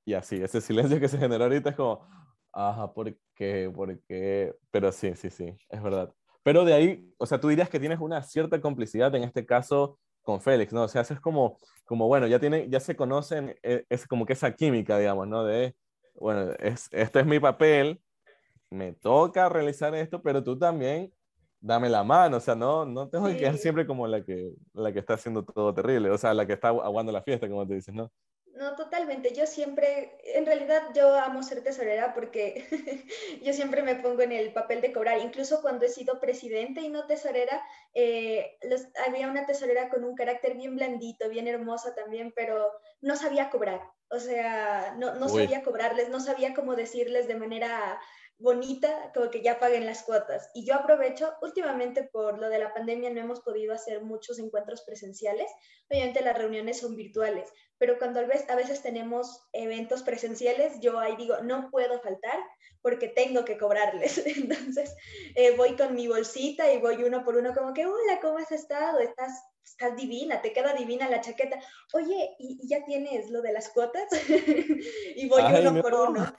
Y 0.06 0.14
así, 0.14 0.36
ese 0.42 0.60
silencio 0.60 1.00
que 1.00 1.08
se 1.08 1.18
genera 1.18 1.44
ahorita 1.44 1.70
es 1.70 1.76
como, 1.76 2.06
ajá, 2.52 2.92
¿por 2.92 3.14
qué? 3.34 3.70
¿Por 3.74 4.00
qué? 4.02 4.54
Pero 4.70 4.92
sí, 4.92 5.14
sí, 5.14 5.30
sí, 5.30 5.54
es 5.68 5.82
verdad. 5.82 6.14
Pero 6.44 6.64
de 6.64 6.74
ahí, 6.74 7.12
o 7.18 7.26
sea, 7.26 7.40
tú 7.40 7.48
dirías 7.48 7.70
que 7.70 7.80
tienes 7.80 7.98
una 7.98 8.22
cierta 8.22 8.60
complicidad 8.60 9.12
en 9.16 9.24
este 9.24 9.44
caso 9.46 9.98
con 10.22 10.40
Félix, 10.40 10.72
¿no? 10.72 10.82
O 10.84 10.88
sea, 10.88 11.02
es 11.02 11.20
como, 11.20 11.58
como 11.84 12.06
bueno, 12.06 12.26
ya, 12.26 12.38
tiene, 12.38 12.68
ya 12.68 12.80
se 12.80 12.94
conocen, 12.94 13.56
e, 13.62 13.84
es, 13.88 14.06
como 14.06 14.26
que 14.26 14.34
esa 14.34 14.54
química, 14.54 14.98
digamos, 14.98 15.26
¿no? 15.26 15.44
De, 15.44 15.74
bueno, 16.14 16.52
es, 16.60 16.88
este 16.92 17.20
es 17.20 17.26
mi 17.26 17.40
papel, 17.40 18.00
me 18.70 18.92
toca 18.92 19.48
realizar 19.48 19.94
esto, 19.94 20.22
pero 20.22 20.44
tú 20.44 20.58
también 20.58 21.12
dame 21.60 21.88
la 21.88 22.04
mano, 22.04 22.36
o 22.36 22.40
sea, 22.40 22.54
no, 22.54 22.84
no 22.84 23.08
tengo 23.08 23.26
que 23.28 23.38
quedar 23.38 23.56
siempre 23.56 23.86
como 23.86 24.06
la 24.06 24.22
que, 24.22 24.52
la 24.74 24.92
que 24.92 24.98
está 24.98 25.14
haciendo 25.14 25.44
todo 25.44 25.72
terrible, 25.72 26.10
o 26.10 26.18
sea, 26.18 26.34
la 26.34 26.46
que 26.46 26.52
está 26.52 26.68
aguando 26.68 27.10
la 27.10 27.22
fiesta, 27.22 27.48
como 27.48 27.66
te 27.66 27.74
dices, 27.74 27.94
¿no? 27.94 28.12
No, 28.54 28.76
totalmente. 28.76 29.34
Yo 29.34 29.46
siempre, 29.46 30.16
en 30.22 30.46
realidad 30.46 30.82
yo 30.94 31.16
amo 31.16 31.42
ser 31.42 31.64
tesorera 31.64 32.14
porque 32.14 32.64
yo 33.42 33.52
siempre 33.52 33.82
me 33.82 33.96
pongo 33.96 34.22
en 34.22 34.30
el 34.30 34.52
papel 34.52 34.80
de 34.80 34.92
cobrar. 34.92 35.18
Incluso 35.18 35.60
cuando 35.60 35.86
he 35.86 35.88
sido 35.88 36.20
presidente 36.20 36.80
y 36.80 36.88
no 36.88 37.06
tesorera, 37.06 37.60
eh, 37.94 38.56
había 39.06 39.28
una 39.28 39.44
tesorera 39.44 39.88
con 39.88 40.04
un 40.04 40.14
carácter 40.14 40.54
bien 40.54 40.76
blandito, 40.76 41.28
bien 41.28 41.48
hermosa 41.48 41.96
también, 41.96 42.32
pero 42.36 42.70
no 43.00 43.16
sabía 43.16 43.50
cobrar. 43.50 43.80
O 44.08 44.20
sea, 44.20 44.94
no, 44.98 45.14
no 45.16 45.28
sabía 45.28 45.64
cobrarles, 45.64 46.08
no 46.08 46.20
sabía 46.20 46.54
cómo 46.54 46.76
decirles 46.76 47.26
de 47.26 47.34
manera 47.34 48.00
bonita, 48.38 49.12
como 49.14 49.30
que 49.30 49.42
ya 49.42 49.58
paguen 49.58 49.86
las 49.86 50.02
cuotas. 50.02 50.50
Y 50.54 50.66
yo 50.66 50.74
aprovecho, 50.74 51.34
últimamente 51.42 52.02
por 52.04 52.38
lo 52.38 52.48
de 52.48 52.58
la 52.58 52.74
pandemia 52.74 53.10
no 53.10 53.20
hemos 53.20 53.40
podido 53.40 53.72
hacer 53.72 54.02
muchos 54.02 54.38
encuentros 54.38 54.82
presenciales, 54.82 55.50
obviamente 55.88 56.22
las 56.22 56.36
reuniones 56.36 56.80
son 56.80 56.96
virtuales, 56.96 57.48
pero 57.78 57.98
cuando 57.98 58.20
a 58.20 58.56
veces 58.56 58.82
tenemos 58.82 59.48
eventos 59.52 60.02
presenciales, 60.02 60.80
yo 60.80 60.98
ahí 60.98 61.16
digo, 61.16 61.38
no 61.42 61.70
puedo 61.70 62.00
faltar 62.00 62.38
porque 62.82 63.08
tengo 63.08 63.44
que 63.44 63.56
cobrarles. 63.56 64.18
Entonces 64.26 64.94
eh, 65.34 65.56
voy 65.56 65.76
con 65.76 65.94
mi 65.94 66.08
bolsita 66.08 66.72
y 66.72 66.78
voy 66.78 67.02
uno 67.04 67.24
por 67.24 67.36
uno 67.36 67.54
como 67.54 67.72
que, 67.72 67.86
hola, 67.86 68.20
¿cómo 68.20 68.38
has 68.38 68.52
estado? 68.52 68.98
Estás 68.98 69.42
estás 69.64 69.96
divina, 69.96 70.42
te 70.42 70.52
queda 70.52 70.74
divina 70.74 71.08
la 71.08 71.20
chaqueta. 71.20 71.58
Oye, 71.94 72.36
¿y, 72.38 72.68
ya 72.68 72.84
tienes 72.84 73.30
lo 73.30 73.40
de 73.42 73.52
las 73.52 73.70
cuotas? 73.70 74.08
y 75.16 75.28
voy 75.28 75.42
uno 75.42 75.82
por 75.82 75.94
uno. 75.94 76.36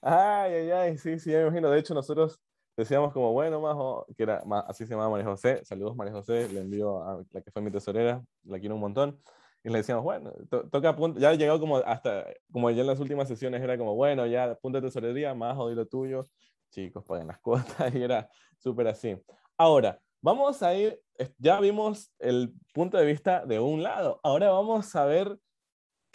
Ay, 0.00 0.52
ay, 0.54 0.70
ay, 0.70 0.98
sí, 0.98 1.18
sí, 1.18 1.30
me 1.30 1.42
imagino. 1.42 1.70
De 1.70 1.78
hecho, 1.78 1.92
nosotros 1.94 2.40
decíamos 2.76 3.12
como, 3.12 3.32
bueno, 3.32 3.60
Majo, 3.60 4.06
que 4.16 4.22
era, 4.22 4.42
así 4.68 4.84
se 4.86 4.90
llamaba 4.92 5.10
María 5.10 5.26
José. 5.26 5.64
Saludos, 5.64 5.96
María 5.96 6.12
José. 6.12 6.48
Le 6.48 6.60
envío 6.60 7.02
a 7.02 7.22
la 7.30 7.40
que 7.42 7.50
fue 7.50 7.62
mi 7.62 7.70
tesorera, 7.70 8.22
la 8.44 8.60
quiero 8.60 8.76
un 8.76 8.80
montón. 8.80 9.20
Y 9.64 9.70
le 9.70 9.78
decíamos, 9.78 10.04
bueno, 10.04 10.32
toca 10.70 10.94
punto. 10.94 11.18
Ya 11.18 11.32
llegó 11.34 11.58
como 11.58 11.78
hasta, 11.78 12.26
como 12.52 12.70
ya 12.70 12.82
en 12.82 12.86
las 12.86 13.00
últimas 13.00 13.26
sesiones 13.28 13.60
era 13.60 13.76
como, 13.76 13.94
bueno, 13.96 14.24
ya 14.26 14.54
punto 14.56 14.80
de 14.80 14.86
tesorería, 14.86 15.34
Majo, 15.34 15.68
di 15.68 15.74
lo 15.74 15.86
tuyo. 15.86 16.28
Chicos, 16.70 17.04
paguen 17.04 17.26
las 17.26 17.38
cuotas. 17.40 17.92
Y 17.94 18.02
era 18.02 18.28
súper 18.58 18.86
así. 18.88 19.16
Ahora, 19.56 20.00
vamos 20.20 20.62
a 20.62 20.74
ir, 20.74 21.00
ya 21.38 21.58
vimos 21.58 22.12
el 22.20 22.54
punto 22.72 22.98
de 22.98 23.04
vista 23.06 23.44
de 23.44 23.58
un 23.58 23.82
lado. 23.82 24.20
Ahora 24.22 24.50
vamos 24.50 24.94
a 24.94 25.04
ver 25.06 25.36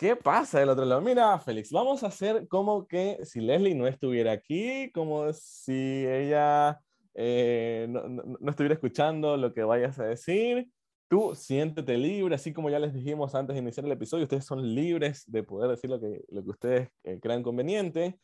¿Qué 0.04 0.18
pasa 0.18 0.60
del 0.60 0.68
otro 0.68 0.84
lado? 0.84 1.00
Mira, 1.00 1.40
Félix, 1.40 1.72
vamos 1.72 2.04
a 2.04 2.08
hacer 2.08 2.46
como 2.50 2.86
que 2.90 3.20
si 3.24 3.40
Leslie 3.40 3.74
no 3.74 3.88
estuviera 3.88 4.34
aquí, 4.34 4.92
como 4.92 5.32
si 5.32 6.06
ella 6.06 6.78
eh, 7.14 7.88
no, 7.90 8.10
no, 8.10 8.50
estuviera 8.50 8.74
escuchando 8.74 9.38
lo 9.38 9.54
que 9.54 9.64
vayas 9.64 9.98
a 10.00 10.04
decir. 10.04 10.68
Tú 11.08 11.34
siéntete 11.36 11.98
libre, 11.98 12.36
así 12.36 12.52
como 12.52 12.70
ya 12.70 12.80
les 12.80 12.94
dijimos 12.94 13.34
antes 13.34 13.54
de 13.54 13.62
iniciar 13.62 13.86
el 13.86 13.94
episodio, 13.94 14.24
ustedes 14.24 14.44
son 14.44 14.76
libres 14.76 15.24
de 15.26 15.42
poder 15.44 15.70
decir 15.70 15.90
lo 15.90 16.02
que, 16.02 16.26
lo 16.28 16.44
que 16.44 16.50
ustedes 16.50 16.90
eh, 17.06 17.22
crean 17.22 17.42
conveniente. 17.42 18.20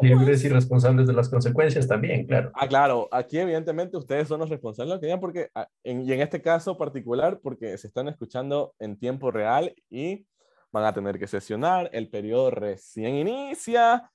Libres 0.00 0.42
y 0.42 0.48
responsables 0.48 1.06
de 1.06 1.12
las 1.12 1.28
consecuencias 1.28 1.86
también, 1.86 2.26
claro. 2.26 2.50
Ah, 2.54 2.66
claro, 2.66 3.08
aquí 3.12 3.38
evidentemente 3.38 3.98
ustedes 3.98 4.26
son 4.26 4.40
los 4.40 4.48
responsables 4.48 4.88
de 4.88 4.94
lo 4.94 5.00
que 5.00 5.06
digan, 5.06 5.20
porque, 5.20 5.50
ah, 5.54 5.68
en, 5.84 6.00
y 6.00 6.12
en 6.14 6.22
este 6.22 6.40
caso 6.40 6.78
particular, 6.78 7.40
porque 7.42 7.76
se 7.76 7.88
están 7.88 8.08
escuchando 8.08 8.74
en 8.78 8.98
tiempo 8.98 9.30
real 9.30 9.74
y 9.90 10.24
van 10.72 10.84
a 10.84 10.92
tener 10.92 11.18
que 11.18 11.26
sesionar, 11.26 11.90
el 11.92 12.08
periodo 12.08 12.50
recién 12.50 13.14
inicia, 13.14 14.10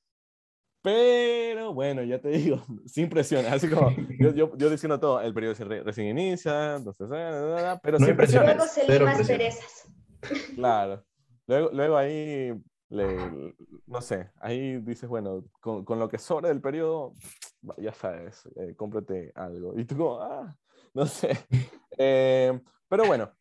pero 0.81 1.74
bueno, 1.74 2.03
ya 2.03 2.20
te 2.20 2.29
digo, 2.29 2.63
sin 2.86 3.10
presión, 3.10 3.46
así 3.46 3.70
como 3.70 3.91
yo, 4.20 4.34
yo, 4.34 4.58
yo 4.58 4.70
diciendo 4.70 5.00
todo, 5.00 5.22
el 5.22 5.34
periodo 5.34 5.53
recién 5.84 6.08
inicia, 6.08 6.75
entonces, 6.75 7.08
eh, 7.13 7.79
pero 7.84 8.00
sin 8.00 8.15
presión. 8.15 8.46
Luego 8.46 8.65
se 8.65 8.88
liman 8.88 9.25
perezas. 9.25 9.88
Claro, 10.55 11.03
luego, 11.48 11.70
luego 11.72 11.98
ahí, 11.98 12.53
le, 12.89 13.55
no 13.88 14.01
sé, 14.01 14.31
ahí 14.39 14.77
dices, 14.81 15.10
bueno, 15.10 15.46
con, 15.60 15.86
con, 15.86 16.00
lo 16.00 16.10
que 16.10 16.17
sobra 16.17 16.50
del 16.50 16.62
periodo, 16.62 17.13
ya 17.77 17.93
sabes, 17.93 18.48
eh, 18.55 18.75
cómprate 18.75 19.31
algo. 19.36 19.77
Y 19.79 19.86
tú 19.86 19.98
como, 19.98 20.22
ah, 20.22 20.55
no 20.93 21.05
sé. 21.05 21.38
Eh, 21.98 22.58
pero 22.88 23.05
bueno, 23.05 23.31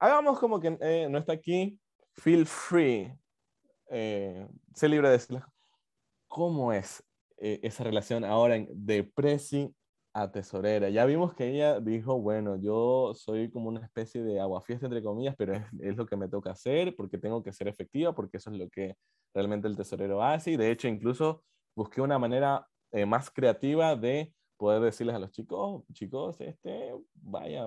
hagamos 0.00 0.38
como 0.40 0.58
que 0.58 0.76
eh, 0.80 1.06
no 1.08 1.18
está 1.18 1.34
aquí, 1.34 1.78
feel 2.14 2.46
free, 2.46 3.12
eh, 3.90 4.46
sé 4.74 4.88
libre 4.88 5.08
de 5.08 5.14
decirlo. 5.14 5.44
¿Cómo 6.28 6.72
es 6.72 7.04
eh, 7.38 7.60
esa 7.62 7.84
relación 7.84 8.24
ahora 8.24 8.56
de 8.70 9.04
presi 9.04 9.74
a 10.14 10.30
tesorera? 10.30 10.88
Ya 10.88 11.04
vimos 11.04 11.34
que 11.34 11.48
ella 11.48 11.80
dijo, 11.80 12.20
bueno, 12.20 12.56
yo 12.56 13.12
soy 13.14 13.50
como 13.50 13.68
una 13.68 13.84
especie 13.84 14.22
de 14.22 14.40
aguafiesta, 14.40 14.86
entre 14.86 15.02
comillas, 15.02 15.34
pero 15.36 15.54
es, 15.54 15.64
es, 15.80 15.96
lo 15.96 16.06
que 16.06 16.16
me 16.16 16.28
toca 16.28 16.52
hacer 16.52 16.94
porque 16.96 17.18
tengo 17.18 17.42
que 17.42 17.52
ser 17.52 17.68
efectiva, 17.68 18.14
porque 18.14 18.38
eso 18.38 18.50
es 18.50 18.56
lo 18.58 18.68
que 18.68 18.96
realmente 19.34 19.68
el 19.68 19.76
tesorero 19.76 20.22
hace. 20.22 20.52
Y 20.52 20.56
de 20.56 20.70
hecho, 20.70 20.88
incluso 20.88 21.42
busqué 21.74 22.00
una 22.00 22.18
manera 22.18 22.66
eh, 22.92 23.06
más 23.06 23.30
creativa 23.30 23.96
de 23.96 24.34
poder 24.58 24.82
decirles 24.82 25.16
a 25.16 25.18
los 25.18 25.30
chicos, 25.32 25.82
chicos, 25.92 26.40
este, 26.40 26.92
vaya, 27.14 27.64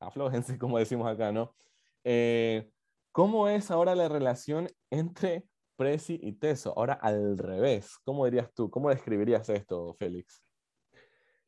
aflojense, 0.00 0.58
como 0.58 0.78
decimos 0.78 1.06
acá, 1.06 1.32
¿no? 1.32 1.54
Eh, 2.02 2.70
¿Cómo 3.14 3.48
es 3.48 3.70
ahora 3.70 3.94
la 3.94 4.08
relación 4.08 4.66
entre 4.90 5.44
Prezi 5.76 6.18
y 6.20 6.32
Teso? 6.32 6.76
Ahora 6.76 6.94
al 6.94 7.38
revés, 7.38 7.96
¿cómo 8.02 8.24
dirías 8.24 8.52
tú? 8.52 8.68
¿Cómo 8.70 8.90
describirías 8.90 9.48
esto, 9.50 9.94
Félix? 9.96 10.42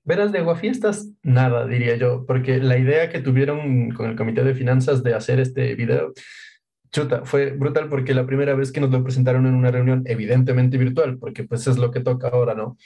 Verás, 0.04 0.30
de 0.30 0.38
Aguafiestas, 0.38 1.10
nada, 1.24 1.66
diría 1.66 1.96
yo, 1.96 2.24
porque 2.24 2.58
la 2.58 2.78
idea 2.78 3.10
que 3.10 3.18
tuvieron 3.18 3.90
con 3.90 4.08
el 4.08 4.14
Comité 4.14 4.44
de 4.44 4.54
Finanzas 4.54 5.02
de 5.02 5.14
hacer 5.14 5.40
este 5.40 5.74
video 5.74 6.12
chuta, 6.92 7.24
fue 7.24 7.50
brutal 7.50 7.88
porque 7.88 8.14
la 8.14 8.26
primera 8.26 8.54
vez 8.54 8.70
que 8.70 8.80
nos 8.80 8.92
lo 8.92 9.02
presentaron 9.02 9.44
en 9.46 9.56
una 9.56 9.72
reunión, 9.72 10.04
evidentemente 10.06 10.78
virtual, 10.78 11.18
porque 11.18 11.42
pues 11.42 11.66
es 11.66 11.78
lo 11.78 11.90
que 11.90 11.98
toca 11.98 12.28
ahora, 12.28 12.54
¿no? 12.54 12.76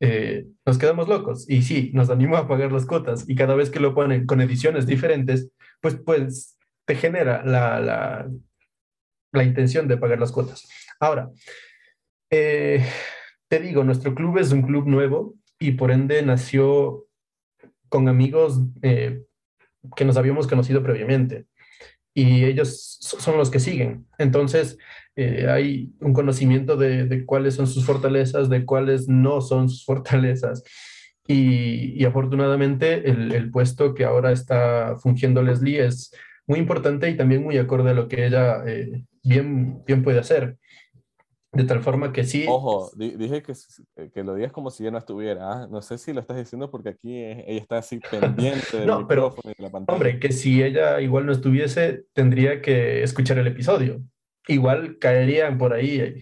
Eh, 0.00 0.44
nos 0.66 0.76
quedamos 0.76 1.06
locos 1.06 1.48
y 1.48 1.62
sí, 1.62 1.92
nos 1.94 2.10
animó 2.10 2.36
a 2.36 2.48
pagar 2.48 2.72
las 2.72 2.84
cuotas 2.84 3.28
y 3.28 3.36
cada 3.36 3.54
vez 3.54 3.70
que 3.70 3.78
lo 3.78 3.94
ponen 3.94 4.26
con 4.26 4.40
ediciones 4.40 4.86
diferentes, 4.86 5.52
pues, 5.80 5.94
pues 6.04 6.54
te 6.84 6.94
genera 6.94 7.44
la, 7.44 7.80
la, 7.80 8.28
la 9.32 9.44
intención 9.44 9.88
de 9.88 9.96
pagar 9.96 10.20
las 10.20 10.32
cuotas. 10.32 10.66
Ahora, 11.00 11.30
eh, 12.30 12.84
te 13.48 13.60
digo, 13.60 13.84
nuestro 13.84 14.14
club 14.14 14.38
es 14.38 14.52
un 14.52 14.62
club 14.62 14.86
nuevo 14.86 15.34
y 15.58 15.72
por 15.72 15.90
ende 15.90 16.22
nació 16.22 17.06
con 17.88 18.08
amigos 18.08 18.60
eh, 18.82 19.22
que 19.96 20.04
nos 20.04 20.16
habíamos 20.16 20.46
conocido 20.46 20.82
previamente 20.82 21.46
y 22.14 22.44
ellos 22.44 22.98
son 23.00 23.36
los 23.36 23.50
que 23.50 23.58
siguen. 23.58 24.06
Entonces, 24.18 24.78
eh, 25.16 25.48
hay 25.48 25.92
un 26.00 26.12
conocimiento 26.12 26.76
de, 26.76 27.24
cuáles 27.26 27.54
son 27.54 27.66
sus 27.66 27.84
fortalezas, 27.84 28.48
de 28.48 28.64
cuáles 28.64 29.08
no 29.08 29.40
son 29.40 29.68
sus 29.68 29.84
fortalezas. 29.84 30.62
Y, 31.26 32.04
afortunadamente 32.04 33.08
el, 33.08 33.50
puesto 33.50 33.94
que 33.94 34.04
ahora 34.04 34.30
está 34.30 34.96
fungiendo 34.98 35.42
Leslie 35.42 35.86
es 35.86 36.12
muy 36.46 36.58
importante 36.58 37.08
y 37.08 37.16
también 37.16 37.42
muy 37.42 37.58
acorde 37.58 37.90
a 37.90 37.94
lo 37.94 38.08
que 38.08 38.26
ella 38.26 38.62
eh, 38.66 39.04
bien, 39.22 39.82
bien 39.84 40.02
puede 40.02 40.18
hacer. 40.18 40.58
De 41.54 41.64
tal 41.64 41.80
forma 41.80 42.12
que 42.12 42.24
sí. 42.24 42.46
Ojo, 42.48 42.90
dije 42.96 43.42
que, 43.42 43.52
eh, 43.96 44.10
que, 44.12 44.24
lo 44.24 44.34
digas 44.34 44.50
como 44.50 44.70
si 44.70 44.82
ya 44.82 44.90
no 44.90 44.98
estuviera. 44.98 45.52
¿ah? 45.52 45.68
No 45.70 45.82
sé 45.82 45.98
si 45.98 46.12
lo 46.12 46.20
estás 46.20 46.36
diciendo 46.36 46.68
porque 46.68 46.88
aquí 46.88 47.16
ella 47.16 47.44
está 47.46 47.78
así 47.78 48.00
pendiente 48.10 48.78
del 48.78 48.86
no, 48.86 49.06
pero, 49.06 49.34
de 49.44 49.54
la 49.58 49.70
pantalla. 49.70 49.94
Hombre, 49.94 50.18
que 50.18 50.32
si 50.32 50.62
ella 50.62 51.00
igual 51.00 51.26
no 51.26 51.32
estuviese, 51.32 52.06
tendría 52.12 52.60
que 52.60 53.04
escuchar 53.04 53.38
el 53.38 53.46
episodio. 53.46 54.02
Igual 54.48 54.98
caerían 54.98 55.56
por 55.56 55.72
ahí, 55.72 56.00
eh, 56.00 56.20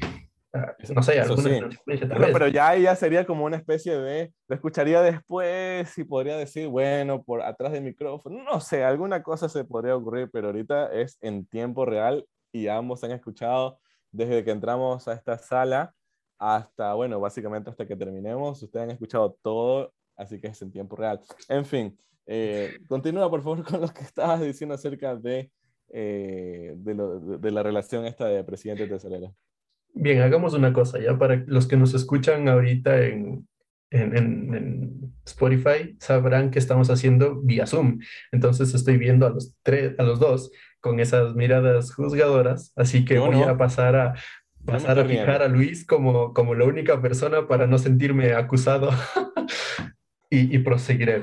no 0.95 1.03
sé, 1.03 1.21
alguna 1.21 1.43
sí. 1.43 1.61
pero 2.33 2.49
ya 2.49 2.75
ella 2.75 2.95
sería 2.95 3.25
como 3.27 3.45
una 3.45 3.57
especie 3.57 3.99
de. 3.99 4.33
Lo 4.49 4.55
escucharía 4.55 5.01
después 5.01 5.97
y 5.97 6.05
podría 6.05 6.37
decir, 6.37 6.69
bueno, 6.69 7.23
por 7.23 7.43
atrás 7.43 7.73
del 7.73 7.85
micrófono. 7.85 8.43
No 8.43 8.61
sé, 8.61 8.85
alguna 8.85 9.23
cosa 9.23 9.49
se 9.49 9.65
podría 9.65 9.97
ocurrir, 9.97 10.29
pero 10.33 10.49
ahorita 10.49 10.93
es 10.93 11.17
en 11.21 11.47
tiempo 11.47 11.85
real 11.85 12.27
y 12.53 12.69
ambos 12.69 13.03
han 13.05 13.13
escuchado 13.13 13.79
desde 14.11 14.45
que 14.45 14.51
entramos 14.51 15.09
a 15.09 15.15
esta 15.15 15.39
sala 15.39 15.95
hasta, 16.39 16.95
bueno, 16.95 17.21
básicamente 17.21 17.71
hasta 17.71 17.87
que 17.87 17.97
terminemos. 17.97 18.63
Ustedes 18.63 18.85
han 18.85 18.91
escuchado 18.91 19.39
todo, 19.43 19.93
así 20.17 20.41
que 20.41 20.49
es 20.49 20.61
en 20.61 20.71
tiempo 20.71 20.97
real. 20.97 21.21
En 21.49 21.65
fin, 21.65 21.99
eh, 22.27 22.79
continúa 22.89 23.31
por 23.31 23.43
favor 23.43 23.65
con 23.69 23.81
lo 23.81 23.89
que 23.89 24.03
estabas 24.03 24.41
diciendo 24.41 24.75
acerca 24.75 25.17
de, 25.17 25.51
eh, 25.89 26.75
de, 26.77 27.51
la 27.51 27.63
relación 27.63 28.05
esta 28.07 28.27
de 28.27 28.45
presidente 28.45 28.87
tesorero. 28.87 29.35
Bien, 29.95 30.23
hagamos 30.23 30.55
una 30.55 30.73
cosa 30.73 30.99
ya 30.99 31.19
para 31.19 31.45
los 31.47 31.67
que 31.67 31.77
nos 31.77 31.95
escuchan 31.95 32.49
ahorita 32.49 33.03
en, 33.03 33.47
en, 33.91 34.17
en, 34.17 35.13
Spotify 35.25 35.97
sabrán 36.01 36.51
que 36.51 36.59
estamos 36.59 36.91
haciendo 36.91 37.41
vía 37.43 37.67
Zoom. 37.67 38.01
Entonces 38.33 38.75
estoy 38.75 38.97
viendo 38.97 39.25
a 39.25 39.31
los 39.31 39.55
tres, 39.63 39.95
a 39.99 40.03
los 40.03 40.19
dos 40.19 40.51
con 40.81 40.99
esas 40.99 41.37
miradas 41.37 41.95
juzgadoras, 41.95 42.73
así 42.75 43.05
que 43.05 43.21
voy 43.21 43.41
a 43.41 43.57
pasar 43.57 43.95
a 43.95 44.15
pasar 44.65 44.99
a 44.99 45.05
fijar 45.05 45.43
a 45.43 45.49
Luis 45.49 45.87
como, 45.87 46.35
como 46.35 46.55
la 46.55 46.65
única 46.65 47.01
persona 47.01 47.47
para 47.47 47.69
no 47.69 47.79
sentirme 47.79 48.33
acusado 48.33 48.91
y, 50.31 50.57
y, 50.57 50.59
proseguiré. 50.59 51.23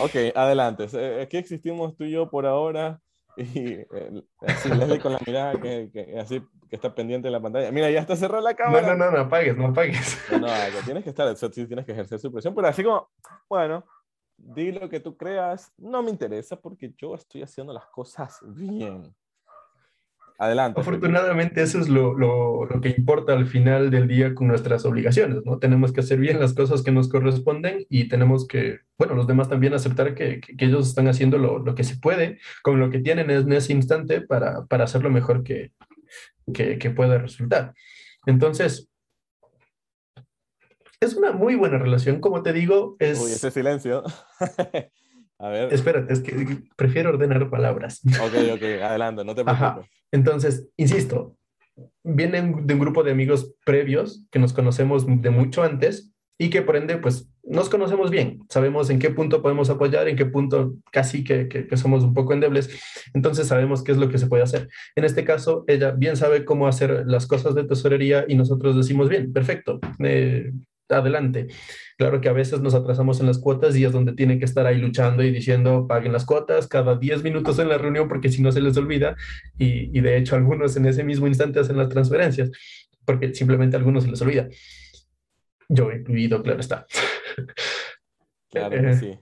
Ok, 0.00 0.16
adelante. 0.34 0.86
Aquí 1.22 1.36
existimos 1.36 1.96
tú 1.96 2.04
y 2.04 2.10
yo 2.10 2.30
por 2.30 2.46
ahora 2.46 3.00
y 3.36 3.72
eh, 3.72 4.22
así 4.46 4.68
Leslie 4.68 5.00
con 5.00 5.12
la 5.12 5.20
mirada 5.26 5.60
que, 5.60 5.90
que, 5.92 6.18
así 6.18 6.42
que 6.68 6.76
está 6.76 6.94
pendiente 6.94 7.28
de 7.28 7.32
la 7.32 7.40
pantalla. 7.40 7.70
Mira, 7.70 7.90
ya 7.90 8.00
está 8.00 8.16
cerrada 8.16 8.42
la 8.42 8.54
cámara. 8.54 8.88
No, 8.88 8.96
no, 8.96 9.04
no, 9.06 9.16
no 9.16 9.22
apagues, 9.24 9.56
no 9.56 9.66
apagues. 9.68 10.18
No, 10.30 10.38
no, 10.38 10.48
tienes 10.84 11.04
que 11.04 11.10
estar, 11.10 11.34
tienes 11.50 11.84
que 11.84 11.92
ejercer 11.92 12.18
su 12.18 12.32
presión, 12.32 12.54
pero 12.54 12.68
así 12.68 12.82
como, 12.82 13.08
bueno, 13.48 13.84
di 14.36 14.72
lo 14.72 14.88
que 14.88 15.00
tú 15.00 15.16
creas, 15.16 15.72
no 15.76 16.02
me 16.02 16.10
interesa 16.10 16.56
porque 16.60 16.92
yo 16.96 17.14
estoy 17.14 17.42
haciendo 17.42 17.72
las 17.72 17.86
cosas 17.86 18.40
bien. 18.42 19.14
Adelante. 20.38 20.80
Afortunadamente 20.80 21.62
eso 21.62 21.80
es 21.80 21.88
lo, 21.88 22.16
lo, 22.16 22.66
lo, 22.66 22.80
que 22.80 22.90
importa 22.90 23.32
al 23.32 23.46
final 23.46 23.90
del 23.90 24.06
día 24.06 24.34
con 24.34 24.48
nuestras 24.48 24.84
obligaciones, 24.84 25.44
¿no? 25.46 25.58
Tenemos 25.58 25.92
que 25.92 26.00
hacer 26.00 26.18
bien 26.18 26.38
las 26.38 26.52
cosas 26.52 26.82
que 26.82 26.92
nos 26.92 27.08
corresponden 27.08 27.86
y 27.88 28.08
tenemos 28.08 28.46
que, 28.46 28.80
bueno, 28.98 29.14
los 29.14 29.26
demás 29.26 29.48
también 29.48 29.72
aceptar 29.72 30.14
que, 30.14 30.40
que, 30.40 30.64
ellos 30.64 30.88
están 30.88 31.08
haciendo 31.08 31.38
lo, 31.38 31.58
lo, 31.58 31.74
que 31.74 31.84
se 31.84 31.96
puede 31.96 32.38
con 32.62 32.78
lo 32.78 32.90
que 32.90 32.98
tienen 32.98 33.30
en 33.30 33.50
ese 33.52 33.72
instante 33.72 34.20
para, 34.20 34.66
para 34.66 34.84
hacer 34.84 35.02
lo 35.02 35.10
mejor 35.10 35.42
que, 35.42 35.72
que, 36.52 36.78
que 36.78 36.90
pueda 36.90 37.16
resultar. 37.16 37.72
Entonces, 38.26 38.90
es 41.00 41.14
una 41.14 41.32
muy 41.32 41.54
buena 41.54 41.78
relación, 41.78 42.20
como 42.20 42.42
te 42.42 42.52
digo. 42.52 42.96
Es... 42.98 43.20
Uy, 43.20 43.32
ese 43.32 43.50
silencio. 43.50 44.02
A 45.38 45.48
ver. 45.48 45.72
Espérate, 45.72 46.12
es 46.12 46.20
que 46.20 46.58
prefiero 46.76 47.10
ordenar 47.10 47.50
palabras. 47.50 48.00
Ok, 48.06 48.54
ok, 48.54 48.62
adelante, 48.82 49.24
no 49.24 49.34
te 49.34 49.44
preocupes. 49.44 49.86
Entonces, 50.10 50.68
insisto, 50.76 51.36
vienen 52.02 52.66
de 52.66 52.74
un 52.74 52.80
grupo 52.80 53.02
de 53.02 53.12
amigos 53.12 53.54
previos 53.64 54.24
que 54.30 54.38
nos 54.38 54.52
conocemos 54.52 55.04
de 55.06 55.30
mucho 55.30 55.62
antes 55.62 56.12
y 56.38 56.50
que 56.50 56.62
por 56.62 56.76
ende, 56.76 56.98
pues, 56.98 57.30
nos 57.42 57.68
conocemos 57.68 58.10
bien. 58.10 58.40
Sabemos 58.48 58.90
en 58.90 58.98
qué 58.98 59.10
punto 59.10 59.40
podemos 59.40 59.70
apoyar, 59.70 60.08
en 60.08 60.16
qué 60.16 60.26
punto 60.26 60.74
casi 60.90 61.24
que, 61.24 61.48
que, 61.48 61.76
somos 61.76 62.02
un 62.02 62.12
poco 62.12 62.34
endebles. 62.34 62.68
Entonces, 63.14 63.46
sabemos 63.46 63.82
qué 63.82 63.92
es 63.92 63.98
lo 63.98 64.08
que 64.08 64.18
se 64.18 64.26
puede 64.26 64.42
hacer. 64.42 64.68
En 64.96 65.04
este 65.04 65.24
caso, 65.24 65.64
ella 65.66 65.92
bien 65.92 66.16
sabe 66.16 66.44
cómo 66.44 66.66
hacer 66.66 67.04
las 67.06 67.26
cosas 67.26 67.54
de 67.54 67.64
tesorería 67.64 68.24
y 68.28 68.34
nosotros 68.34 68.76
decimos, 68.76 69.08
bien, 69.08 69.32
perfecto. 69.32 69.80
Eh, 70.00 70.52
adelante. 70.88 71.48
Claro 71.98 72.20
que 72.20 72.28
a 72.28 72.32
veces 72.32 72.60
nos 72.60 72.74
atrasamos 72.74 73.20
en 73.20 73.26
las 73.26 73.38
cuotas 73.38 73.76
y 73.76 73.84
es 73.84 73.92
donde 73.92 74.12
tiene 74.12 74.38
que 74.38 74.44
estar 74.44 74.66
ahí 74.66 74.78
luchando 74.78 75.22
y 75.22 75.30
diciendo 75.30 75.86
paguen 75.88 76.12
las 76.12 76.24
cuotas 76.24 76.68
cada 76.68 76.96
10 76.96 77.22
minutos 77.22 77.58
en 77.58 77.68
la 77.68 77.78
reunión 77.78 78.08
porque 78.08 78.28
si 78.28 78.42
no 78.42 78.52
se 78.52 78.60
les 78.60 78.76
olvida 78.76 79.16
y, 79.58 80.00
de 80.00 80.16
hecho 80.16 80.36
algunos 80.36 80.76
en 80.76 80.86
ese 80.86 81.04
mismo 81.04 81.26
instante 81.26 81.60
hacen 81.60 81.76
las 81.76 81.88
transferencias 81.88 82.50
porque 83.04 83.34
simplemente 83.34 83.76
a 83.76 83.78
algunos 83.78 84.04
se 84.04 84.10
les 84.10 84.20
olvida. 84.20 84.48
Yo 85.68 85.90
he 85.90 85.96
incluido, 85.96 86.42
claro 86.42 86.60
está. 86.60 86.86
Claro 88.48 88.80
que 88.80 88.94
sí. 88.94 89.18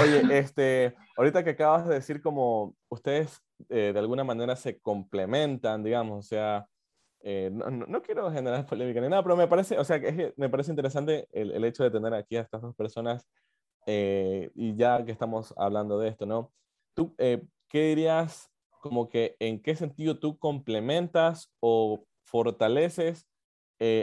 Oye, 0.00 0.38
este, 0.38 0.94
ahorita 1.16 1.44
que 1.44 1.50
acabas 1.50 1.86
de 1.86 1.96
decir 1.96 2.22
como 2.22 2.74
ustedes 2.88 3.42
eh, 3.68 3.90
de 3.92 3.98
alguna 3.98 4.24
manera 4.24 4.56
se 4.56 4.78
complementan, 4.78 5.82
digamos, 5.82 6.24
o 6.24 6.28
sea, 6.28 6.66
eh, 7.20 7.50
no, 7.52 7.70
no, 7.70 8.02
quiero 8.02 8.30
generar 8.30 8.64
polémica 8.66 9.00
ni 9.00 9.08
nada, 9.08 9.22
pero 9.22 9.36
me 9.36 9.48
parece, 9.48 9.78
o 9.78 9.84
sea, 9.84 10.00
que 10.00 10.32
me 10.36 10.48
parece 10.48 10.70
interesante 10.70 11.28
el, 11.32 11.50
el, 11.52 11.64
hecho 11.64 11.82
de 11.82 11.90
tener 11.90 12.14
aquí 12.14 12.36
a 12.36 12.42
estas 12.42 12.62
dos 12.62 12.74
personas 12.76 13.26
eh, 13.86 14.50
y 14.54 14.76
ya 14.76 15.04
que 15.04 15.12
estamos 15.12 15.52
hablando 15.56 15.98
de 15.98 16.08
esto, 16.08 16.26
¿no? 16.26 16.52
¿Tú 16.94 17.14
eh, 17.18 17.42
qué 17.68 17.88
dirías 17.88 18.50
como 18.80 19.08
que 19.08 19.36
en 19.40 19.60
qué 19.60 19.74
sentido 19.74 20.18
tú 20.18 20.38
complementas 20.38 21.52
o 21.60 22.04
fortaleces 22.24 23.26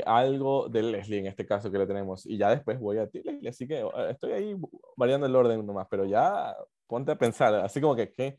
algo 0.06 0.70
de 0.70 0.84
Leslie 0.84 1.20
en 1.20 1.28
este 1.28 1.46
caso 1.46 1.72
que 1.72 1.78
le 1.78 1.88
tenemos? 1.88 2.26
Y 2.26 2.38
ya 2.38 2.50
después 2.50 2.80
voy 2.80 2.98
a 2.98 3.08
ti, 3.08 3.22
Leslie, 3.24 3.50
así 3.50 3.68
que 3.68 3.86
estoy 4.10 4.32
ahí 4.34 4.56
variando 4.98 5.28
el 5.28 5.36
orden 5.36 5.66
nomás, 5.66 5.88
pero 5.90 6.06
ya 6.06 6.56
ponte 6.88 7.12
a 7.12 7.18
pensar, 7.18 7.56
así 7.56 7.80
como 7.82 7.96
que, 7.96 8.12
¿qué? 8.12 8.38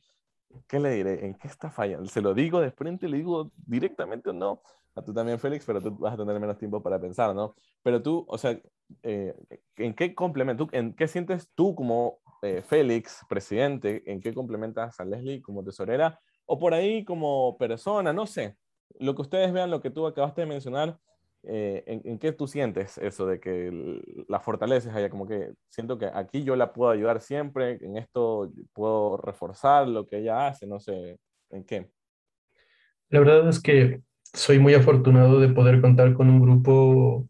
¿Qué 0.66 0.80
le 0.80 0.90
diré? 0.90 1.26
¿En 1.26 1.34
qué 1.34 1.48
está 1.48 1.70
fallando? 1.70 2.08
¿Se 2.08 2.20
lo 2.20 2.34
digo 2.34 2.60
de 2.60 2.70
frente? 2.70 3.08
¿Le 3.08 3.18
digo 3.18 3.52
directamente 3.56 4.30
o 4.30 4.32
no? 4.32 4.62
A 4.94 5.02
tú 5.02 5.12
también, 5.12 5.38
Félix, 5.38 5.66
pero 5.66 5.80
tú 5.80 5.96
vas 5.98 6.14
a 6.14 6.16
tener 6.16 6.40
menos 6.40 6.56
tiempo 6.56 6.82
para 6.82 6.98
pensar, 6.98 7.34
¿no? 7.34 7.54
Pero 7.82 8.02
tú, 8.02 8.24
o 8.28 8.38
sea, 8.38 8.58
eh, 9.02 9.34
¿en 9.76 9.94
qué 9.94 10.14
complemento, 10.14 10.68
en 10.72 10.94
qué 10.94 11.06
sientes 11.06 11.50
tú 11.54 11.74
como 11.74 12.18
eh, 12.42 12.62
Félix, 12.62 13.20
presidente, 13.28 14.02
en 14.10 14.20
qué 14.20 14.32
complementas 14.32 14.98
a 14.98 15.04
Leslie 15.04 15.42
como 15.42 15.62
tesorera? 15.62 16.18
O 16.46 16.58
por 16.58 16.72
ahí 16.72 17.04
como 17.04 17.58
persona, 17.58 18.12
no 18.12 18.26
sé. 18.26 18.56
Lo 18.98 19.14
que 19.14 19.22
ustedes 19.22 19.52
vean, 19.52 19.70
lo 19.70 19.82
que 19.82 19.90
tú 19.90 20.06
acabaste 20.06 20.42
de 20.42 20.46
mencionar, 20.46 20.98
eh, 21.48 21.84
¿en, 21.86 22.18
qué 22.18 22.32
tú 22.32 22.48
sientes 22.48 22.98
eso 22.98 23.26
de 23.26 23.38
que 23.38 24.02
la 24.28 24.40
fortaleces 24.40 24.92
allá? 24.92 25.08
Como 25.08 25.26
que 25.26 25.52
siento 25.68 25.96
que 25.96 26.06
aquí 26.06 26.42
yo 26.42 26.56
la 26.56 26.72
puedo 26.72 26.90
ayudar 26.90 27.20
siempre, 27.20 27.78
en 27.80 27.96
esto 27.96 28.50
puedo 28.72 29.16
reforzar 29.16 29.86
lo 29.86 30.06
que 30.06 30.18
ella 30.18 30.48
hace, 30.48 30.66
no 30.66 30.80
sé, 30.80 31.18
¿en 31.50 31.64
qué? 31.64 31.88
La 33.10 33.20
verdad 33.20 33.48
es 33.48 33.60
que 33.60 34.00
soy 34.32 34.58
muy 34.58 34.74
afortunado 34.74 35.38
de 35.38 35.48
poder 35.48 35.80
contar 35.80 36.14
con 36.14 36.28
un 36.28 36.40
grupo 36.40 37.28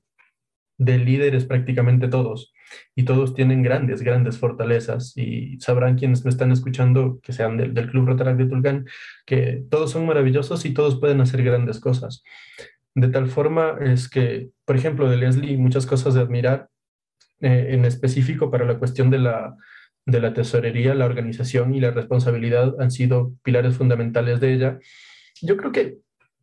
de 0.78 0.98
líderes 0.98 1.44
prácticamente 1.44 2.08
todos. 2.08 2.52
y 2.96 3.04
todos 3.04 3.34
tienen 3.34 3.62
grandes, 3.62 4.02
grandes 4.02 4.38
fortalezas 4.38 5.16
y 5.16 5.56
sabrán 5.60 5.96
quienes 5.96 6.24
me 6.24 6.30
están 6.30 6.50
escuchando, 6.50 7.20
que 7.22 7.32
sean 7.32 7.56
del, 7.56 7.74
del 7.74 7.90
Club 7.90 8.06
Rotaract 8.06 8.38
de 8.38 8.46
Tulcán, 8.46 8.86
que 9.24 9.62
todos 9.70 9.92
son 9.92 10.04
maravillosos 10.04 10.64
y 10.64 10.74
todos 10.74 10.98
pueden 10.98 11.20
hacer 11.20 11.44
grandes 11.44 11.78
cosas. 11.78 12.24
De 12.96 13.08
tal 13.08 13.28
forma 13.28 13.76
es 13.82 14.08
que, 14.08 14.48
por 14.64 14.74
ejemplo, 14.74 15.06
de 15.06 15.18
Leslie, 15.18 15.58
muchas 15.58 15.84
cosas 15.84 16.14
de 16.14 16.22
admirar, 16.22 16.70
eh, 17.40 17.66
en 17.72 17.84
específico 17.84 18.50
para 18.50 18.64
la 18.64 18.78
cuestión 18.78 19.10
de 19.10 19.18
la, 19.18 19.54
de 20.06 20.18
la 20.18 20.32
tesorería, 20.32 20.94
la 20.94 21.04
organización 21.04 21.74
y 21.74 21.80
la 21.80 21.90
responsabilidad 21.90 22.74
han 22.80 22.90
sido 22.90 23.34
pilares 23.42 23.76
fundamentales 23.76 24.40
de 24.40 24.54
ella. 24.54 24.78
Yo 25.42 25.58
creo 25.58 25.72
que 25.72 25.98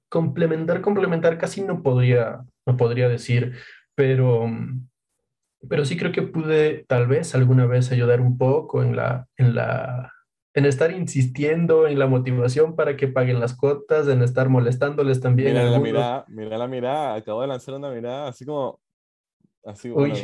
complementar, 0.10 0.82
complementar 0.82 1.39
casi 1.39 1.62
no 1.62 1.82
podría, 1.82 2.42
no 2.68 2.78
podría 2.78 3.10
decir, 3.10 3.54
pero, 3.96 4.46
pero 5.68 5.86
sí 5.86 5.98
creo 5.98 6.12
que 6.12 6.22
pude 6.22 6.86
tal 6.88 7.08
vez 7.08 7.34
alguna 7.34 7.66
vez 7.66 7.92
ayudar 7.92 8.22
un 8.22 8.38
poco 8.38 8.84
en 8.84 8.96
la, 8.96 9.26
en 9.38 9.56
la, 9.56 10.12
en 10.54 10.66
estar 10.66 10.92
insistiendo 10.92 11.88
en 11.88 11.98
la 11.98 12.08
motivación 12.08 12.76
para 12.76 12.96
que 12.96 13.08
paguen 13.08 13.39
las 13.39 13.56
cuotas, 13.56 14.08
en 14.08 14.22
estar 14.22 14.50
molestándoles 14.50 15.20
también. 15.20 15.54
Mira 15.54 15.70
la 15.70 15.80
mirada, 15.80 16.26
mira 16.28 16.58
la 16.58 16.68
mirada, 16.68 17.16
acabo 17.16 17.42
de 17.42 17.48
lanzar 17.48 17.76
una 17.76 17.89
mirada 17.89 18.28
así 18.28 18.46
como, 18.46 18.80
así, 19.66 19.89
bueno, 19.89 20.16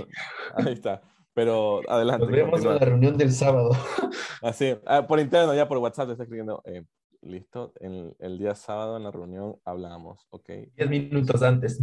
ahí 0.56 0.74
está. 0.74 1.02
Pero 1.34 1.82
adelante. 1.90 2.26
Nos 2.26 2.36
vemos 2.36 2.62
en 2.64 2.70
la 2.70 2.80
reunión 2.80 3.18
del 3.18 3.32
sábado. 3.32 3.70
Así, 4.42 4.76
ah, 4.86 5.06
por 5.06 5.20
interno, 5.20 5.54
ya 5.54 5.68
por 5.68 5.78
WhatsApp 5.78 6.08
te 6.08 6.12
está 6.14 6.24
escribiendo, 6.24 6.62
eh, 6.66 6.86
listo, 7.22 7.74
el, 7.82 8.16
el, 8.20 8.38
día 8.38 8.56
sábado 8.56 8.96
en 8.96 9.04
la 9.04 9.12
reunión 9.12 9.58
hablamos, 9.66 10.26
¿ok? 10.30 10.50
Diez 10.76 10.90
minutos 10.90 11.42
antes. 11.44 11.82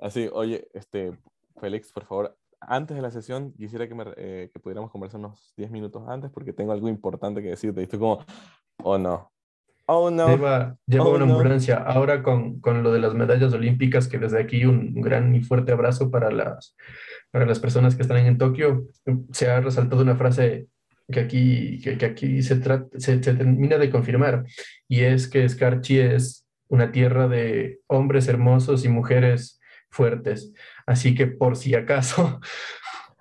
Así, 0.00 0.28
oye, 0.32 0.68
este, 0.74 1.16
Félix, 1.60 1.92
por 1.92 2.04
favor, 2.04 2.36
antes 2.68 2.96
de 2.96 3.02
la 3.02 3.10
sesión 3.10 3.52
quisiera 3.52 3.88
que, 3.88 3.94
me, 3.94 4.04
eh, 4.16 4.50
que 4.52 4.60
pudiéramos 4.60 4.90
conversar 4.90 5.20
unos 5.20 5.52
10 5.56 5.70
minutos 5.70 6.02
antes 6.08 6.30
porque 6.30 6.52
tengo 6.52 6.72
algo 6.72 6.88
importante 6.88 7.42
que 7.42 7.48
decirte. 7.48 7.80
Y 7.80 7.84
estoy 7.84 7.98
como, 7.98 8.24
oh 8.82 8.98
no. 8.98 9.30
Oh 9.86 10.10
no. 10.10 10.28
Lleva, 10.28 10.76
lleva 10.86 11.04
oh, 11.04 11.16
una 11.16 11.26
no. 11.26 11.34
ambulancia. 11.34 11.76
Ahora 11.78 12.22
con, 12.22 12.60
con, 12.60 12.82
lo 12.82 12.92
de 12.92 13.00
las 13.00 13.14
medallas 13.14 13.52
olímpicas, 13.52 14.08
que 14.08 14.18
desde 14.18 14.40
aquí 14.40 14.64
un 14.64 14.94
gran 14.94 15.34
y 15.34 15.42
fuerte 15.42 15.72
abrazo 15.72 16.10
para 16.10 16.30
las, 16.30 16.76
para 17.30 17.46
las 17.46 17.58
personas 17.58 17.94
que 17.94 18.02
están 18.02 18.18
en 18.18 18.38
Tokio, 18.38 18.86
se 19.32 19.50
ha 19.50 19.60
resaltado 19.60 20.02
una 20.02 20.16
frase 20.16 20.68
que 21.10 21.20
aquí, 21.20 21.80
que, 21.80 21.98
que 21.98 22.06
aquí 22.06 22.42
se, 22.42 22.56
trata, 22.56 22.98
se, 22.98 23.22
se 23.22 23.34
termina 23.34 23.76
de 23.76 23.90
confirmar 23.90 24.44
y 24.88 25.00
es 25.00 25.28
que 25.28 25.48
Scarchi 25.48 25.98
es 25.98 26.46
una 26.68 26.90
tierra 26.90 27.28
de 27.28 27.80
hombres 27.86 28.28
hermosos 28.28 28.84
y 28.84 28.88
mujeres 28.88 29.60
fuertes. 29.92 30.52
Así 30.86 31.14
que 31.14 31.26
por 31.26 31.56
si 31.56 31.74
acaso. 31.74 32.40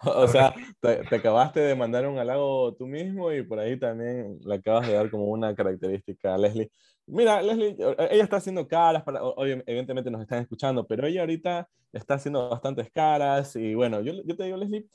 O 0.04 0.28
sea, 0.28 0.52
te, 0.80 1.04
te, 1.04 1.16
acabaste 1.18 1.60
de 1.60 1.76
mandar 1.76 2.08
un 2.08 2.18
halago 2.18 2.74
tú 2.74 2.88
mismo 2.88 3.32
y 3.32 3.44
por 3.44 3.60
ahí 3.60 3.78
también 3.78 4.40
le 4.44 4.56
acabas 4.56 4.88
de 4.88 4.94
dar 4.94 5.12
como 5.12 5.26
una 5.26 5.54
característica 5.54 6.34
a 6.34 6.40
Leslie. 6.40 6.72
Mira, 7.06 7.40
Leslie, 7.42 7.76
ella 8.10 8.24
está 8.24 8.38
haciendo 8.38 8.68
caras, 8.68 9.04
para, 9.04 9.22
evidentemente 9.68 10.10
nos 10.10 10.22
están 10.22 10.42
escuchando, 10.42 10.88
pero 10.88 11.06
ella 11.06 11.22
ahorita 11.22 11.68
está 11.94 12.16
haciendo 12.16 12.50
bastantes 12.50 12.90
caras 12.92 13.56
y 13.56 13.76
bueno, 13.76 14.02
yo, 14.02 14.14
yo 14.26 14.36
te 14.36 14.46
digo, 14.46 14.58
Leslie, 14.58 14.88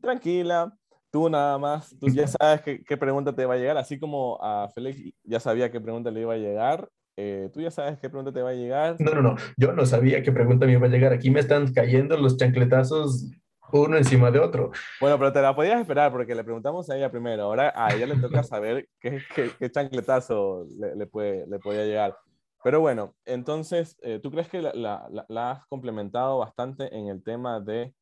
tranquila, 0.00 0.72
tú 1.10 1.28
nada 1.28 1.56
más, 1.58 1.94
tú 2.00 2.08
ya 2.08 2.26
sabes 2.26 2.62
qué, 2.62 2.82
qué 2.82 2.96
pregunta 2.96 3.34
te 3.34 3.44
va 3.44 3.54
a 3.54 3.58
llegar, 3.58 3.76
así 3.76 3.98
como 3.98 4.38
a 4.42 4.68
Félix 4.74 5.14
ya 5.22 5.40
sabía 5.40 5.70
qué 5.70 5.80
pregunta 5.80 6.10
le 6.10 6.20
iba 6.20 6.34
a 6.34 6.38
llegar, 6.38 6.88
eh, 7.20 7.50
¿Tú 7.52 7.60
ya 7.60 7.72
sabes 7.72 7.98
qué 7.98 8.08
pregunta 8.08 8.32
te 8.32 8.42
va 8.42 8.50
a 8.50 8.54
llegar? 8.54 8.94
No, 9.00 9.12
no, 9.12 9.22
no. 9.22 9.36
Yo 9.56 9.72
no 9.72 9.84
sabía 9.84 10.22
qué 10.22 10.30
pregunta 10.30 10.66
me 10.66 10.72
iba 10.72 10.86
a 10.86 10.90
llegar. 10.90 11.12
Aquí 11.12 11.30
me 11.30 11.40
están 11.40 11.72
cayendo 11.72 12.16
los 12.16 12.36
chancletazos 12.36 13.28
uno 13.72 13.96
encima 13.96 14.30
de 14.30 14.38
otro. 14.38 14.70
Bueno, 15.00 15.18
pero 15.18 15.32
te 15.32 15.42
la 15.42 15.54
podías 15.54 15.80
esperar 15.80 16.12
porque 16.12 16.36
le 16.36 16.44
preguntamos 16.44 16.88
a 16.88 16.96
ella 16.96 17.10
primero. 17.10 17.42
Ahora 17.42 17.72
a 17.74 17.92
ella 17.92 18.06
le 18.06 18.16
toca 18.16 18.44
saber 18.44 18.88
qué, 19.00 19.20
qué, 19.34 19.50
qué 19.58 19.68
chancletazo 19.68 20.66
le, 20.78 20.94
le, 20.94 21.06
puede, 21.08 21.44
le 21.48 21.58
podía 21.58 21.84
llegar. 21.84 22.16
Pero 22.62 22.80
bueno, 22.80 23.16
entonces, 23.24 23.98
eh, 24.02 24.20
¿tú 24.22 24.30
crees 24.30 24.48
que 24.48 24.62
la, 24.62 24.72
la, 24.72 25.26
la, 25.28 25.50
has 25.50 25.66
complementado 25.66 26.38
bastante 26.38 26.94
en 26.96 27.08
el 27.08 27.22
tema 27.24 27.60
de, 27.60 27.92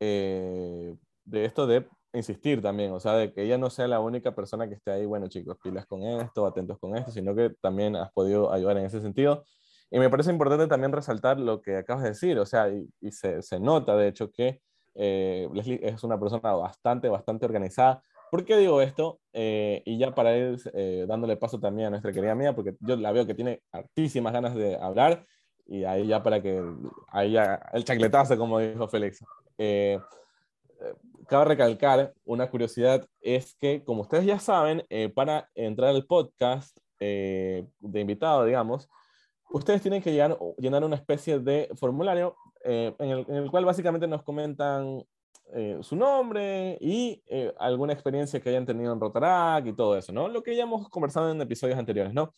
eh, 0.00 0.94
de 1.24 1.44
esto 1.44 1.66
de 1.66 1.86
insistir 2.12 2.60
también, 2.60 2.92
o 2.92 3.00
sea, 3.00 3.14
de 3.14 3.32
que 3.32 3.42
ella 3.42 3.58
no 3.58 3.70
sea 3.70 3.88
la 3.88 4.00
única 4.00 4.34
persona 4.34 4.68
que 4.68 4.74
esté 4.74 4.90
ahí, 4.90 5.06
bueno 5.06 5.28
chicos, 5.28 5.56
pilas 5.62 5.86
con 5.86 6.02
esto, 6.02 6.46
atentos 6.46 6.78
con 6.78 6.96
esto, 6.96 7.10
sino 7.10 7.34
que 7.34 7.50
también 7.60 7.96
has 7.96 8.12
podido 8.12 8.52
ayudar 8.52 8.76
en 8.78 8.86
ese 8.86 9.00
sentido. 9.00 9.44
Y 9.90 9.98
me 9.98 10.08
parece 10.08 10.30
importante 10.30 10.66
también 10.66 10.92
resaltar 10.92 11.38
lo 11.38 11.60
que 11.60 11.76
acabas 11.76 12.02
de 12.02 12.10
decir, 12.10 12.38
o 12.38 12.46
sea, 12.46 12.68
y, 12.68 12.88
y 13.00 13.12
se, 13.12 13.42
se, 13.42 13.60
nota 13.60 13.96
de 13.96 14.08
hecho 14.08 14.30
que 14.30 14.60
eh, 14.94 15.48
Leslie 15.52 15.80
es 15.82 16.02
una 16.04 16.18
persona 16.18 16.52
bastante, 16.52 17.08
bastante 17.08 17.46
organizada. 17.46 18.02
¿Por 18.30 18.44
qué 18.44 18.56
digo 18.56 18.80
esto? 18.80 19.20
Eh, 19.32 19.82
y 19.84 19.98
ya 19.98 20.14
para 20.14 20.36
ir 20.36 20.58
eh, 20.72 21.04
dándole 21.06 21.36
paso 21.36 21.60
también 21.60 21.88
a 21.88 21.90
nuestra 21.90 22.12
querida 22.12 22.34
mía, 22.34 22.54
porque 22.54 22.74
yo 22.80 22.96
la 22.96 23.12
veo 23.12 23.26
que 23.26 23.34
tiene 23.34 23.62
hartísimas 23.72 24.32
ganas 24.32 24.54
de 24.54 24.76
hablar, 24.76 25.22
y 25.66 25.84
ahí 25.84 26.06
ya 26.06 26.22
para 26.22 26.42
que, 26.42 26.62
ahí 27.08 27.32
ya, 27.32 27.60
el 27.72 27.84
chacletazo, 27.84 28.36
como 28.36 28.58
dijo 28.58 28.88
Félix. 28.88 29.22
Cabe 31.28 31.44
recalcar 31.46 32.12
una 32.24 32.50
curiosidad, 32.50 33.06
es 33.20 33.54
que 33.54 33.84
como 33.84 34.02
ustedes 34.02 34.26
ya 34.26 34.38
saben, 34.38 34.84
eh, 34.90 35.08
para 35.08 35.48
entrar 35.54 35.90
al 35.90 36.06
podcast 36.06 36.76
eh, 37.00 37.66
de 37.80 38.00
invitado, 38.00 38.44
digamos, 38.44 38.88
ustedes 39.50 39.82
tienen 39.82 40.02
que 40.02 40.12
llenar, 40.12 40.84
una 40.84 40.96
especie 40.96 41.38
de 41.38 41.70
formulario 41.76 42.36
eh, 42.64 42.94
en, 42.98 43.10
el, 43.34 43.50
cual 43.50 43.64
básicamente 43.64 44.06
nos 44.06 44.22
comentan 44.22 45.04
su 45.82 45.96
nombre 45.96 46.78
y 46.80 47.22
alguna 47.58 47.92
experiencia 47.92 48.40
que 48.40 48.48
hayan 48.48 48.64
tenido 48.64 48.90
en 48.90 48.98
Rotarac 48.98 49.66
y 49.66 49.74
todo 49.74 49.98
eso, 49.98 50.10
¿no? 50.10 50.26
Lo 50.26 50.42
que 50.42 50.56
ya 50.56 50.62
hemos 50.62 50.88
conversado 50.88 51.30
en 51.30 51.42
episodios 51.42 51.78
anteriores, 51.78 52.14
¿no? 52.14 52.32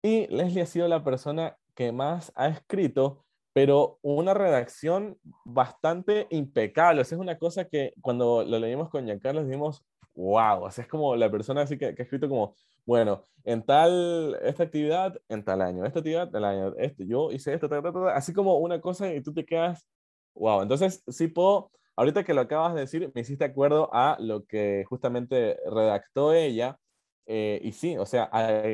Y 0.00 0.26
Leslie 0.28 0.62
ha 0.62 0.66
sido 0.66 0.88
la 0.88 1.04
persona 1.04 1.58
que 1.74 1.92
más 1.92 2.32
ha 2.34 2.48
escrito 2.48 3.25
pero 3.56 3.98
una 4.02 4.34
redacción 4.34 5.18
bastante 5.46 6.26
impecable. 6.28 7.00
O 7.00 7.02
es 7.02 7.12
una 7.12 7.38
cosa 7.38 7.64
que 7.64 7.94
cuando 8.02 8.44
lo 8.44 8.58
leímos 8.58 8.90
con 8.90 9.06
Giancarlo 9.06 9.42
dijimos, 9.42 9.82
wow, 10.14 10.64
o 10.64 10.70
sea, 10.70 10.84
es 10.84 10.90
como 10.90 11.16
la 11.16 11.30
persona 11.30 11.62
así 11.62 11.78
que, 11.78 11.94
que, 11.94 12.02
ha 12.02 12.04
escrito 12.04 12.28
como, 12.28 12.54
bueno, 12.84 13.24
en 13.44 13.64
tal, 13.64 14.38
esta 14.42 14.64
actividad, 14.64 15.18
en 15.30 15.42
tal 15.42 15.62
año, 15.62 15.86
esta 15.86 16.00
actividad, 16.00 16.30
tal 16.30 16.44
año, 16.44 16.74
este, 16.76 17.06
yo 17.06 17.32
hice 17.32 17.54
esto, 17.54 17.66
tal, 17.66 17.82
tal, 17.82 17.94
tal, 17.94 18.08
así 18.10 18.34
como 18.34 18.58
una 18.58 18.78
cosa 18.78 19.10
y 19.14 19.22
tú 19.22 19.32
te 19.32 19.46
quedas, 19.46 19.88
wow. 20.34 20.60
Entonces, 20.60 21.02
sí 21.08 21.28
puedo, 21.28 21.70
ahorita 21.96 22.24
que 22.24 22.34
lo 22.34 22.42
acabas 22.42 22.74
de 22.74 22.80
decir, 22.80 23.10
me 23.14 23.22
hiciste 23.22 23.46
acuerdo 23.46 23.88
a 23.90 24.18
lo 24.20 24.44
que 24.44 24.84
justamente 24.86 25.58
redactó 25.64 26.34
ella. 26.34 26.78
Eh, 27.24 27.58
y 27.64 27.72
sí, 27.72 27.96
o 27.96 28.04
sea, 28.04 28.30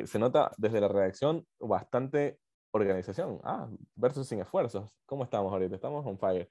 se 0.07 0.19
nota 0.19 0.51
desde 0.59 0.81
la 0.81 0.89
redacción 0.89 1.47
bastante 1.61 2.41
organización. 2.73 3.41
Ah, 3.45 3.69
versus 3.95 4.27
sin 4.27 4.41
esfuerzos. 4.41 4.91
¿Cómo 5.07 5.25
estamos 5.25 5.53
ahorita? 5.53 5.75
Estamos 5.75 6.05
on 6.07 6.19
fire. 6.19 6.49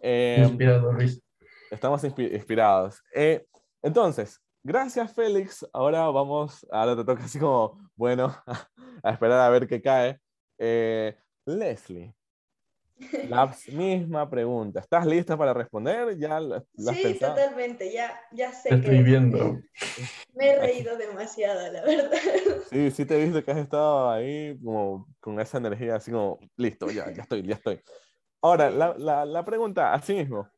Eh, 0.00 0.38
Inspirado, 0.40 0.92
Luis. 0.92 1.22
Estamos 1.70 2.02
inspi 2.04 2.26
inspirados. 2.26 3.02
Eh, 3.14 3.44
entonces, 3.82 4.40
gracias, 4.62 5.12
Félix. 5.12 5.66
Ahora 5.72 6.08
vamos, 6.10 6.66
ahora 6.70 6.96
te 6.96 7.04
toca 7.04 7.24
así 7.24 7.38
como, 7.38 7.78
bueno, 7.96 8.34
a 9.02 9.10
esperar 9.10 9.40
a 9.40 9.50
ver 9.50 9.66
qué 9.66 9.82
cae. 9.82 10.18
Eh, 10.58 11.16
Leslie, 11.46 12.14
la 13.28 13.54
misma 13.72 14.28
pregunta. 14.28 14.80
¿Estás 14.80 15.06
lista 15.06 15.36
para 15.36 15.52
responder? 15.54 16.16
¿Ya 16.18 16.40
la, 16.40 16.62
la 16.74 16.92
sí, 16.92 17.14
totalmente. 17.18 17.92
Ya, 17.92 18.20
ya 18.32 18.52
sé 18.52 18.70
Te 18.70 18.74
Estoy 18.76 19.02
viendo. 19.02 19.60
Me 20.34 20.50
he 20.50 20.58
reído 20.58 20.96
demasiado, 20.96 21.70
la 21.72 21.82
verdad. 21.82 22.18
Sí, 22.70 22.90
sí 22.90 23.04
te 23.04 23.16
he 23.16 23.24
visto 23.24 23.44
que 23.44 23.50
has 23.52 23.58
estado 23.58 24.10
ahí 24.10 24.58
como 24.62 25.06
con 25.20 25.38
esa 25.40 25.58
energía, 25.58 25.96
así 25.96 26.10
como, 26.10 26.38
listo, 26.56 26.90
ya, 26.90 27.12
ya 27.12 27.22
estoy, 27.22 27.42
ya 27.42 27.54
estoy. 27.54 27.80
Ahora, 28.42 28.70
la, 28.70 28.94
la, 28.98 29.24
la 29.24 29.44
pregunta, 29.44 29.94
así 29.94 30.14
mismo. 30.14 30.48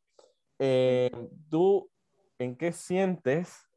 Eh, 0.59 1.11
¿Tú 1.51 1.91
en 2.39 2.57
qué 2.57 2.73
sientes 2.73 3.69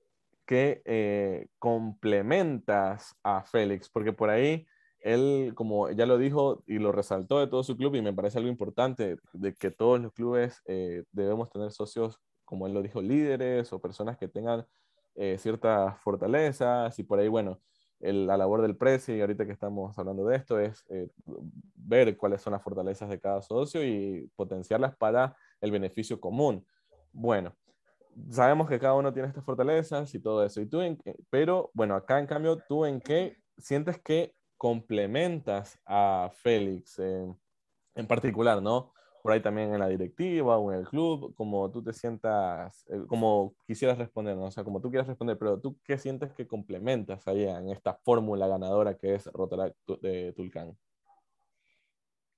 que 0.45 0.82
eh, 0.86 1.47
complementas 1.60 3.13
a 3.23 3.43
Félix? 3.43 3.89
Porque 3.89 4.13
por 4.13 4.29
ahí 4.29 4.65
él, 5.01 5.53
como 5.55 5.89
ya 5.91 6.05
lo 6.05 6.17
dijo 6.17 6.63
y 6.67 6.79
lo 6.79 6.91
resaltó 6.91 7.39
de 7.39 7.47
todo 7.47 7.63
su 7.63 7.77
club, 7.77 7.95
y 7.95 8.01
me 8.01 8.13
parece 8.13 8.38
algo 8.38 8.49
importante, 8.49 9.17
de 9.33 9.53
que 9.53 9.71
todos 9.71 9.99
los 9.99 10.12
clubes 10.13 10.62
eh, 10.65 11.03
debemos 11.12 11.49
tener 11.49 11.71
socios, 11.71 12.19
como 12.45 12.67
él 12.67 12.73
lo 12.73 12.81
dijo, 12.81 13.01
líderes 13.01 13.71
o 13.73 13.79
personas 13.79 14.17
que 14.17 14.27
tengan 14.27 14.65
eh, 15.15 15.38
ciertas 15.38 15.99
fortalezas, 16.01 16.97
y 16.99 17.03
por 17.03 17.19
ahí, 17.19 17.27
bueno, 17.27 17.59
la 17.99 18.38
labor 18.38 18.62
del 18.62 18.77
precio, 18.77 19.15
y 19.15 19.21
ahorita 19.21 19.45
que 19.45 19.51
estamos 19.51 19.97
hablando 19.99 20.25
de 20.25 20.38
esto, 20.38 20.59
es 20.59 20.85
eh, 20.89 21.09
ver 21.75 22.15
cuáles 22.15 22.41
son 22.41 22.53
las 22.53 22.63
fortalezas 22.63 23.09
de 23.09 23.19
cada 23.19 23.41
socio 23.41 23.83
y 23.83 24.29
potenciarlas 24.35 24.95
para 24.95 25.35
el 25.59 25.71
beneficio 25.71 26.19
común. 26.19 26.65
Bueno, 27.12 27.53
sabemos 28.29 28.69
que 28.69 28.79
cada 28.79 28.93
uno 28.93 29.13
tiene 29.13 29.27
estas 29.27 29.43
fortalezas 29.43 30.13
y 30.15 30.19
todo 30.21 30.45
eso, 30.45 30.62
y 30.62 30.65
tú 30.65 30.79
pero 31.29 31.71
bueno, 31.73 31.95
acá 31.95 32.19
en 32.19 32.27
cambio, 32.27 32.57
tú 32.67 32.85
en 32.85 33.01
qué 33.01 33.35
sientes 33.57 33.99
que 34.01 34.33
complementas 34.60 35.80
a 35.88 36.30
Félix 36.32 37.00
en 37.00 38.08
particular, 38.08 38.62
¿no? 38.62 38.93
por 39.22 39.32
ahí 39.34 39.41
también 39.41 39.74
en 39.74 39.80
la 39.80 39.88
directiva 39.88 40.58
o 40.58 40.72
en 40.72 40.80
el 40.80 40.88
club, 40.88 41.34
como 41.36 41.69
tú 41.72 41.84
te 41.84 41.93
sientas, 41.93 42.86
eh, 42.89 43.04
como 43.08 43.56
quisieras 43.65 43.98
responder, 43.98 44.36
¿no? 44.36 44.45
o 44.45 44.52
sea, 44.52 44.63
como 44.63 44.82
tú 44.82 44.89
quieras 44.89 45.08
responder, 45.08 45.38
pero 45.38 45.60
tú 45.60 45.78
qué 45.84 45.98
sientes 45.98 46.34
que 46.34 46.48
complementas 46.48 47.28
allá 47.28 47.60
en 47.60 47.69
esta 47.69 47.93
fórmula 47.93 48.48
ganadora 48.48 48.98
que 48.98 49.15
es 49.15 49.26
Rotaract 49.28 49.76
de 50.02 50.34
Tulcán. 50.34 50.78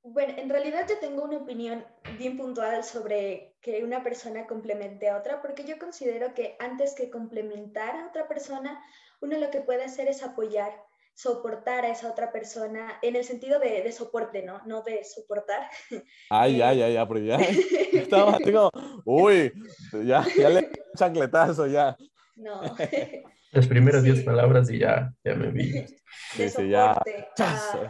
Bueno, 0.04 0.34
en 0.36 0.50
realidad 0.50 0.88
yo 0.90 0.98
tengo 1.00 1.24
una 1.24 1.38
opinión 1.38 1.86
bien 2.18 2.36
puntual 2.36 2.84
sobre 2.84 3.56
que 3.62 3.84
una 3.84 4.04
persona 4.04 4.48
complemente 4.48 5.10
a 5.10 5.18
otra, 5.18 5.44
porque 5.44 5.64
yo 5.64 5.78
considero 5.78 6.34
que 6.34 6.56
antes 6.60 6.96
que 6.96 7.12
complementar 7.12 7.96
a 7.96 8.08
otra 8.08 8.28
persona, 8.28 8.84
uno 9.22 9.38
lo 9.38 9.52
que 9.52 9.62
puede 9.62 9.84
hacer 9.84 10.08
es 10.08 10.24
apoyar, 10.24 10.74
soportar 11.22 11.86
a 11.86 11.90
esa 11.90 12.10
otra 12.10 12.32
persona 12.32 12.98
en 13.04 13.16
el 13.16 13.24
sentido 13.24 13.60
de, 13.60 13.84
de 13.84 13.92
soporte, 13.92 14.42
¿no? 14.42 14.60
No 14.66 14.82
de 14.82 15.04
soportar. 15.04 15.70
Ay, 16.32 16.58
ya, 16.58 16.74
ya, 16.74 16.90
ya, 16.90 17.08
pero 17.08 17.20
ya 17.20 17.38
estaba 17.94 18.32
así 18.32 18.52
como, 18.52 18.72
uy, 19.06 19.54
ya, 20.04 20.26
ya 20.36 20.50
le 20.50 20.72
chancletazo, 20.98 21.68
ya. 21.68 21.96
No. 22.36 22.62
Las 23.52 23.68
primeras 23.68 24.02
10 24.02 24.24
palabras 24.24 24.72
y 24.72 24.80
ya, 24.80 25.14
ya 25.24 25.36
me 25.36 25.52
vi. 25.52 25.86
De 26.38 26.50
soporte 26.50 27.28
a, 27.38 27.82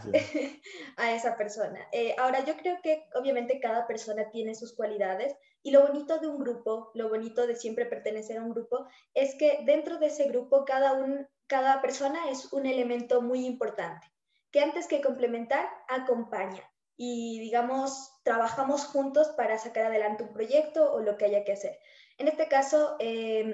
a, 0.98 1.15
esa 1.15 1.38
persona. 1.38 1.88
Eh, 1.94 2.15
ahora, 2.17 2.44
yo 2.44 2.58
creo 2.58 2.80
que 2.84 3.06
obviamente 3.13 3.60
cada 3.62 3.88
persona 3.88 4.30
tiene 4.32 4.56
sus 4.56 4.76
cualidades 4.76 5.36
y 5.63 5.72
lo 5.72 5.88
bonito 5.88 6.17
de 6.17 6.28
un 6.28 6.39
grupo, 6.39 6.91
lo 6.96 7.10
bonito 7.10 7.46
de 7.46 7.56
siempre 7.56 7.86
pertenecer 7.86 8.39
a 8.39 8.44
un 8.44 8.50
grupo, 8.50 8.88
es 9.13 9.36
que 9.36 9.60
dentro 9.65 10.00
de 10.00 10.08
ese 10.08 10.28
grupo 10.28 10.65
cada, 10.65 10.94
un, 10.94 11.28
cada 11.52 11.82
persona 11.82 12.30
es 12.30 12.54
un 12.54 12.66
elemento 12.66 13.22
muy 13.22 13.46
importante, 13.46 14.08
que 14.54 14.62
antes 14.62 14.88
que 14.88 15.02
complementar, 15.02 15.68
acompaña 15.90 16.64
y 16.96 17.42
digamos, 17.42 18.14
trabajamos 18.24 18.86
juntos 18.86 19.34
para 19.36 19.58
sacar 19.58 19.88
adelante 19.88 20.24
un 20.24 20.32
proyecto 20.32 20.94
o 20.94 21.02
lo 21.02 21.18
que 21.18 21.26
haya 21.26 21.44
que 21.44 21.52
hacer. 21.52 21.78
En 22.18 22.30
este 22.30 22.48
caso, 22.48 22.96
eh, 23.00 23.54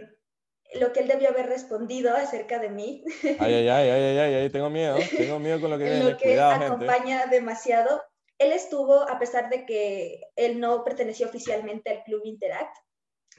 lo 0.75 0.93
que 0.93 0.99
él 0.99 1.07
debió 1.07 1.29
haber 1.29 1.47
respondido 1.47 2.15
acerca 2.15 2.59
de 2.59 2.69
mí. 2.69 3.03
Ay, 3.39 3.53
ay, 3.55 3.67
ay, 3.67 3.89
ay, 3.89 4.17
ay, 4.19 4.33
ay, 4.35 4.49
tengo 4.51 4.69
miedo, 4.69 4.97
tengo 5.17 5.39
miedo 5.39 5.59
con 5.59 5.71
lo 5.71 5.79
que 5.79 5.85
viene. 5.85 6.11
lo 6.11 6.17
que 6.17 6.39
acompaña 6.39 7.25
demasiado. 7.25 8.03
Él 8.37 8.51
estuvo, 8.51 9.09
a 9.09 9.17
pesar 9.17 9.49
de 9.49 9.65
que 9.65 10.21
él 10.35 10.59
no 10.59 10.83
pertenecía 10.83 11.25
oficialmente 11.25 11.89
al 11.89 12.03
Club 12.03 12.21
Interact, 12.25 12.77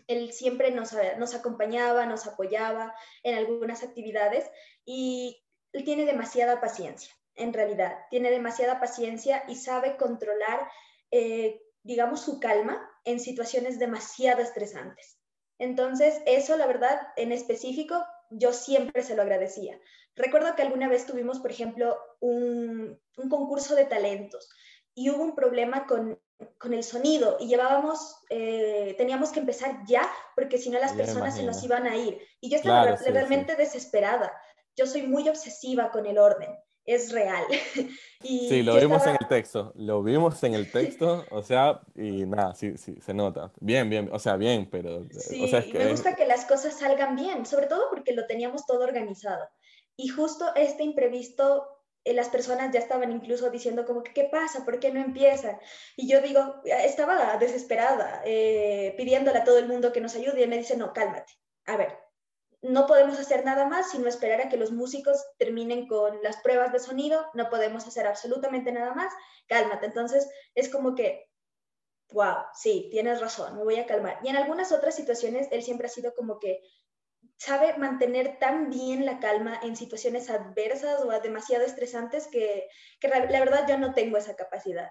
él 0.09 0.33
siempre 0.33 0.73
nos, 0.73 0.92
nos 1.18 1.35
acompañaba, 1.35 2.07
nos 2.07 2.27
apoyaba 2.27 2.94
en 3.23 3.37
algunas 3.37 3.85
actividades 3.85 4.51
y 4.85 5.40
él 5.73 5.85
tiene 5.85 6.05
demasiada 6.05 6.61
paciencia, 6.61 7.14
en 7.37 7.53
realidad, 7.53 7.97
tiene 8.11 8.31
demasiada 8.31 8.81
paciencia 8.81 9.44
y 9.47 9.55
sabe 9.55 9.97
controlar, 9.97 10.68
eh, 11.12 11.61
digamos, 11.85 12.23
su 12.23 12.40
calma 12.40 12.90
en 13.05 13.21
situaciones 13.21 13.79
demasiado 13.79 14.42
estresantes. 14.42 15.18
Entonces, 15.59 16.21
eso, 16.27 16.57
la 16.57 16.66
verdad, 16.66 16.99
en 17.16 17.33
específico, 17.33 18.05
yo 18.31 18.53
siempre 18.53 19.03
se 19.03 19.14
lo 19.14 19.23
agradecía. 19.23 19.79
Recuerdo 20.14 20.55
que 20.55 20.62
alguna 20.62 20.88
vez 20.88 21.07
tuvimos, 21.07 21.40
por 21.40 21.51
ejemplo, 21.51 21.97
un, 22.21 23.01
concurso 23.31 23.75
de 23.75 23.85
talentos 23.85 24.49
y 24.94 25.11
hubo 25.11 25.23
un 25.23 25.35
problema 25.35 25.87
con, 25.87 26.21
el 26.72 26.83
sonido 26.83 27.37
y 27.40 27.48
llevábamos, 27.48 28.16
eh, 28.31 28.94
teníamos 28.98 29.31
que 29.31 29.40
empezar 29.40 29.81
ya 29.87 30.09
porque 30.37 30.59
si 30.59 30.70
no 30.70 30.79
las 30.79 30.92
personas 30.92 31.37
se 31.37 31.42
nos 31.42 31.62
iban 31.62 31.87
a 31.87 31.96
ir. 31.96 32.18
Y 32.40 32.51
yo 32.51 32.57
estaba 32.57 32.96
realmente 32.96 33.57
desesperada. 33.57 34.33
Yo 34.77 34.87
soy 34.87 35.03
muy 35.03 35.29
obsesiva 35.29 35.90
con 35.90 36.07
el 36.07 36.18
orden 36.18 36.57
es 36.88 37.12
real. 37.12 37.44
y 38.22 38.48
sí, 38.48 38.62
lo 38.62 38.74
vimos 38.77 39.07
en 39.07 39.16
el 39.20 39.29
texto, 39.29 39.72
lo 39.77 40.03
vimos 40.03 40.42
en 40.42 40.55
el 40.55 40.72
texto, 40.72 41.24
o 41.31 41.42
sea, 41.42 41.83
y 41.94 42.24
nada, 42.24 42.55
sí, 42.55 42.79
sí, 42.79 42.96
se 43.01 43.12
nota. 43.12 43.53
Bien, 43.61 43.90
bien, 43.90 44.09
o 44.11 44.18
sea, 44.18 44.37
bien, 44.37 44.68
pero... 44.70 45.07
Sí, 45.11 45.51
me 45.74 45.90
gusta 45.90 46.16
que 46.16 46.27
las 46.27 46.46
cosas 46.46 46.79
salgan 46.79 47.14
bien, 47.14 47.44
sobre 47.44 47.66
todo 47.66 47.85
porque 47.90 48.14
lo 48.14 48.27
teníamos 48.27 48.64
todo 48.64 48.85
organizado. 48.85 49.46
Y 49.96 50.09
justo 50.09 50.46
este 50.57 50.83
imprevisto, 50.83 51.66
eh, 51.66 51.77
las 52.04 52.28
personas 52.28 52.72
ya 52.72 52.80
estaban 52.80 53.12
incluso 53.12 53.50
diciendo 53.50 53.84
como 53.84 54.02
¿qué 54.02 54.24
pasa? 54.24 54.64
¿Por 54.64 54.80
qué 54.80 54.90
no 54.90 55.00
empiezan? 55.00 55.58
Y 55.96 56.08
yo 56.08 56.20
digo, 56.20 56.61
estaba 56.64 57.37
desesperada, 57.38 58.22
eh, 58.24 58.94
pidiéndole 58.96 59.38
a 59.38 59.44
todo 59.44 59.58
el 59.58 59.68
mundo 59.68 59.92
que 59.92 60.00
nos 60.00 60.14
ayude 60.14 60.42
y 60.42 60.46
me 60.46 60.58
dice, 60.58 60.76
no, 60.76 60.92
cálmate. 60.92 61.32
A 61.66 61.76
ver, 61.76 61.98
no 62.62 62.87
podemos 62.87 63.18
hacer 63.18 63.44
nada 63.44 63.66
más 63.66 63.90
sino 63.90 64.08
esperar 64.08 64.40
a 64.40 64.48
que 64.48 64.56
los 64.56 64.72
músicos 64.72 65.24
terminen 65.38 65.87
con 65.87 66.22
las 66.22 66.38
pruebas 66.38 66.72
de 66.72 66.80
sonido, 66.80 67.26
no 67.34 67.50
podemos 67.50 67.87
hacer 67.87 68.06
absolutamente 68.06 68.72
nada 68.72 68.94
más, 68.94 69.12
cálmate. 69.46 69.87
Entonces 69.87 70.28
es 70.54 70.68
como 70.68 70.94
que, 70.94 71.28
wow, 72.12 72.37
sí, 72.54 72.88
tienes 72.90 73.20
razón, 73.20 73.56
me 73.56 73.64
voy 73.64 73.76
a 73.76 73.87
calmar. 73.87 74.18
Y 74.22 74.28
en 74.28 74.37
algunas 74.37 74.72
otras 74.72 74.94
situaciones 74.94 75.48
él 75.50 75.62
siempre 75.62 75.87
ha 75.87 75.90
sido 75.90 76.14
como 76.14 76.38
que 76.38 76.61
sabe 77.38 77.77
mantener 77.79 78.38
tan 78.38 78.68
bien 78.68 79.07
la 79.07 79.20
calma 79.20 79.59
en 79.62 79.77
situaciones 79.77 80.29
adversas 80.29 81.01
o 81.03 81.20
demasiado 81.20 81.64
estresantes 81.64 82.27
que, 82.27 82.68
la 83.03 83.40
verdad 83.40 83.66
yo 83.68 83.79
no 83.79 83.94
tengo 83.94 84.16
esa 84.18 84.37
capacidad. 84.37 84.90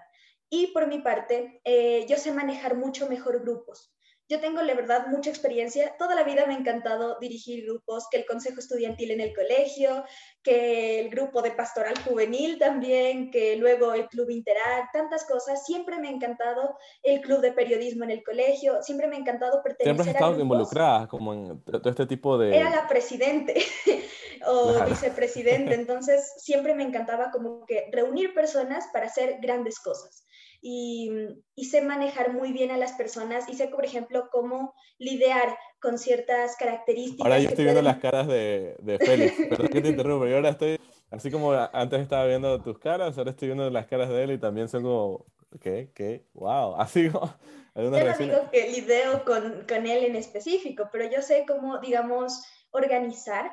Y 0.50 0.68
por 0.68 0.86
mi 0.86 1.00
parte, 1.00 1.60
eh, 1.64 2.06
yo 2.08 2.16
sé 2.16 2.32
manejar 2.32 2.74
mucho 2.74 3.06
mejor 3.06 3.42
grupos. 3.42 3.94
Yo 4.30 4.40
tengo, 4.40 4.60
la 4.60 4.74
verdad, 4.74 5.06
mucha 5.06 5.30
experiencia. 5.30 5.96
Toda 5.98 6.14
la 6.14 6.22
vida 6.22 6.44
me 6.46 6.54
ha 6.54 6.58
encantado 6.58 7.18
dirigir 7.18 7.64
grupos, 7.64 8.08
que 8.10 8.18
el 8.18 8.26
consejo 8.26 8.58
estudiantil 8.58 9.10
en 9.12 9.22
el 9.22 9.34
colegio, 9.34 10.04
que 10.42 11.00
el 11.00 11.08
grupo 11.08 11.40
de 11.40 11.52
pastoral 11.52 11.94
juvenil 12.06 12.58
también, 12.58 13.30
que 13.30 13.56
luego 13.56 13.94
el 13.94 14.06
club 14.08 14.28
Interact, 14.28 14.92
tantas 14.92 15.24
cosas. 15.24 15.64
Siempre 15.64 15.98
me 15.98 16.08
ha 16.08 16.10
encantado 16.10 16.76
el 17.02 17.22
club 17.22 17.40
de 17.40 17.52
periodismo 17.52 18.04
en 18.04 18.10
el 18.10 18.22
colegio, 18.22 18.82
siempre 18.82 19.08
me 19.08 19.16
ha 19.16 19.20
encantado 19.20 19.62
pertenecer 19.62 19.94
Siempre 19.94 20.10
has 20.10 20.14
estado 20.14 20.38
involucrada 20.38 21.08
como 21.08 21.32
en 21.32 21.62
todo 21.62 21.88
este 21.88 22.06
tipo 22.06 22.36
de... 22.36 22.54
Era 22.54 22.68
la 22.68 22.86
presidente 22.86 23.54
o 24.46 24.84
vicepresidente, 24.84 25.72
entonces 25.72 26.34
siempre 26.36 26.74
me 26.74 26.82
encantaba 26.82 27.30
como 27.30 27.64
que 27.64 27.88
reunir 27.90 28.34
personas 28.34 28.88
para 28.92 29.06
hacer 29.06 29.38
grandes 29.40 29.80
cosas 29.80 30.27
y, 30.60 31.10
sé 31.62 31.82
manejar 31.82 32.32
muy 32.32 32.52
bien 32.52 32.70
a 32.70 32.76
las 32.76 32.92
personas 32.92 33.48
y 33.48 33.54
sé, 33.54 33.68
por 33.68 33.84
ejemplo, 33.84 34.28
cómo 34.32 34.74
lidiar 34.98 35.56
con 35.80 35.98
ciertas 35.98 36.56
características. 36.56 37.24
Ahora 37.24 37.38
yo 37.38 37.48
estoy 37.48 37.64
viendo 37.64 37.82
las 37.82 37.98
caras 37.98 38.26
de, 38.26 38.76
de 38.80 38.98
Félix, 38.98 39.34
perdón 39.48 39.68
que 39.68 39.80
te 39.80 39.88
interrumpa, 39.88 40.28
yo 40.28 40.36
ahora 40.36 40.50
estoy, 40.50 40.80
así 41.10 41.30
como 41.30 41.52
antes 41.52 42.00
estaba 42.00 42.26
viendo 42.26 42.60
tus 42.62 42.78
caras, 42.78 43.18
ahora 43.18 43.30
estoy 43.30 43.48
viendo 43.48 43.68
las 43.70 43.86
caras 43.86 44.08
de 44.08 44.22
él 44.22 44.32
y 44.32 44.38
también 44.38 44.68
son 44.68 44.82
como, 44.82 45.26
¿qué? 45.60 45.90
¿Qué? 45.94 46.26
¡Wow! 46.34 46.76
Así 46.78 47.08
como... 47.10 47.32
Yo 47.74 47.90
no 47.90 47.96
digo 47.96 48.50
que 48.50 48.70
lidio 48.70 49.24
con, 49.24 49.64
con 49.68 49.86
él 49.86 50.04
en 50.04 50.16
específico, 50.16 50.88
pero 50.90 51.08
yo 51.08 51.22
sé 51.22 51.44
cómo, 51.46 51.78
digamos, 51.78 52.42
organizar 52.72 53.52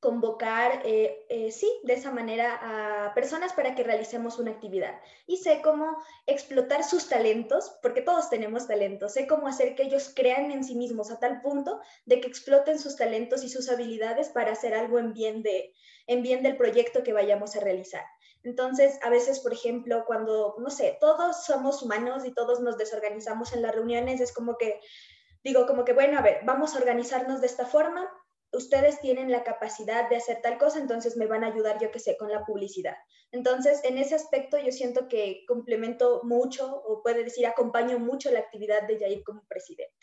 convocar, 0.00 0.82
eh, 0.84 1.26
eh, 1.28 1.50
sí, 1.50 1.68
de 1.82 1.94
esa 1.94 2.12
manera 2.12 3.06
a 3.06 3.14
personas 3.14 3.52
para 3.52 3.74
que 3.74 3.82
realicemos 3.82 4.38
una 4.38 4.52
actividad. 4.52 5.00
Y 5.26 5.38
sé 5.38 5.60
cómo 5.62 5.96
explotar 6.26 6.84
sus 6.84 7.08
talentos, 7.08 7.76
porque 7.82 8.02
todos 8.02 8.30
tenemos 8.30 8.68
talentos, 8.68 9.14
sé 9.14 9.26
cómo 9.26 9.48
hacer 9.48 9.74
que 9.74 9.82
ellos 9.82 10.12
crean 10.14 10.52
en 10.52 10.62
sí 10.62 10.76
mismos 10.76 11.10
a 11.10 11.18
tal 11.18 11.40
punto 11.40 11.80
de 12.06 12.20
que 12.20 12.28
exploten 12.28 12.78
sus 12.78 12.96
talentos 12.96 13.42
y 13.42 13.48
sus 13.48 13.68
habilidades 13.68 14.28
para 14.28 14.52
hacer 14.52 14.74
algo 14.74 15.00
en 15.00 15.12
bien, 15.12 15.42
de, 15.42 15.74
en 16.06 16.22
bien 16.22 16.42
del 16.42 16.56
proyecto 16.56 17.02
que 17.02 17.12
vayamos 17.12 17.56
a 17.56 17.60
realizar. 17.60 18.04
Entonces, 18.44 19.00
a 19.02 19.10
veces, 19.10 19.40
por 19.40 19.52
ejemplo, 19.52 20.04
cuando, 20.06 20.54
no 20.58 20.70
sé, 20.70 20.96
todos 21.00 21.44
somos 21.44 21.82
humanos 21.82 22.24
y 22.24 22.32
todos 22.32 22.60
nos 22.60 22.78
desorganizamos 22.78 23.52
en 23.52 23.62
las 23.62 23.74
reuniones, 23.74 24.20
es 24.20 24.32
como 24.32 24.56
que 24.56 24.80
digo 25.42 25.66
como 25.66 25.84
que, 25.84 25.92
bueno, 25.92 26.18
a 26.18 26.22
ver, 26.22 26.40
vamos 26.44 26.74
a 26.74 26.78
organizarnos 26.78 27.40
de 27.40 27.46
esta 27.46 27.66
forma, 27.66 28.08
ustedes 28.58 29.00
tienen 29.00 29.30
la 29.30 29.44
capacidad 29.44 30.08
de 30.10 30.16
hacer 30.16 30.40
tal 30.42 30.58
cosa, 30.58 30.78
entonces 30.78 31.16
me 31.16 31.26
van 31.26 31.44
a 31.44 31.46
ayudar, 31.46 31.80
yo 31.80 31.90
que 31.90 31.98
sé, 31.98 32.16
con 32.16 32.30
la 32.30 32.44
publicidad. 32.44 32.96
Entonces, 33.32 33.82
en 33.84 33.98
ese 33.98 34.14
aspecto 34.14 34.58
yo 34.58 34.72
siento 34.72 35.08
que 35.08 35.44
complemento 35.46 36.20
mucho, 36.24 36.82
o 36.86 37.02
puede 37.02 37.24
decir, 37.24 37.46
acompaño 37.46 37.98
mucho 37.98 38.30
la 38.30 38.40
actividad 38.40 38.86
de 38.86 38.98
Jair 38.98 39.22
como 39.24 39.42
presidente. 39.48 39.94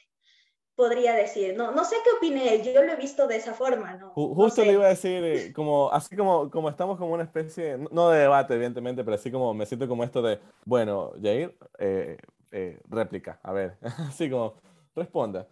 Podría 0.75 1.13
decir, 1.13 1.55
no, 1.55 1.71
no 1.71 1.85
sé 1.85 1.95
qué 2.03 2.11
opine 2.17 2.53
él, 2.53 2.63
yo 2.63 2.83
lo 2.83 2.91
he 2.91 2.97
visto 2.97 3.27
de 3.27 3.37
esa 3.37 3.53
forma, 3.53 3.95
¿no? 3.95 4.11
Justo 4.13 4.63
le 4.63 4.73
iba 4.73 4.85
a 4.85 4.89
decir, 4.89 5.23
eh, 5.23 5.53
como, 5.53 5.89
así 5.89 6.17
como, 6.17 6.49
como 6.49 6.69
estamos 6.69 6.97
como 6.97 7.13
una 7.13 7.23
especie, 7.23 7.77
no 7.91 8.09
de 8.09 8.19
debate, 8.19 8.55
evidentemente, 8.55 9.03
pero 9.03 9.15
así 9.15 9.31
como 9.31 9.53
me 9.53 9.65
siento 9.65 9.87
como 9.87 10.03
esto 10.03 10.21
de, 10.21 10.39
bueno, 10.65 11.13
Jair, 11.21 11.57
eh, 11.79 12.17
eh, 12.51 12.79
réplica, 12.89 13.39
a 13.41 13.53
ver, 13.53 13.77
así 14.09 14.29
como, 14.29 14.55
responda. 14.95 15.47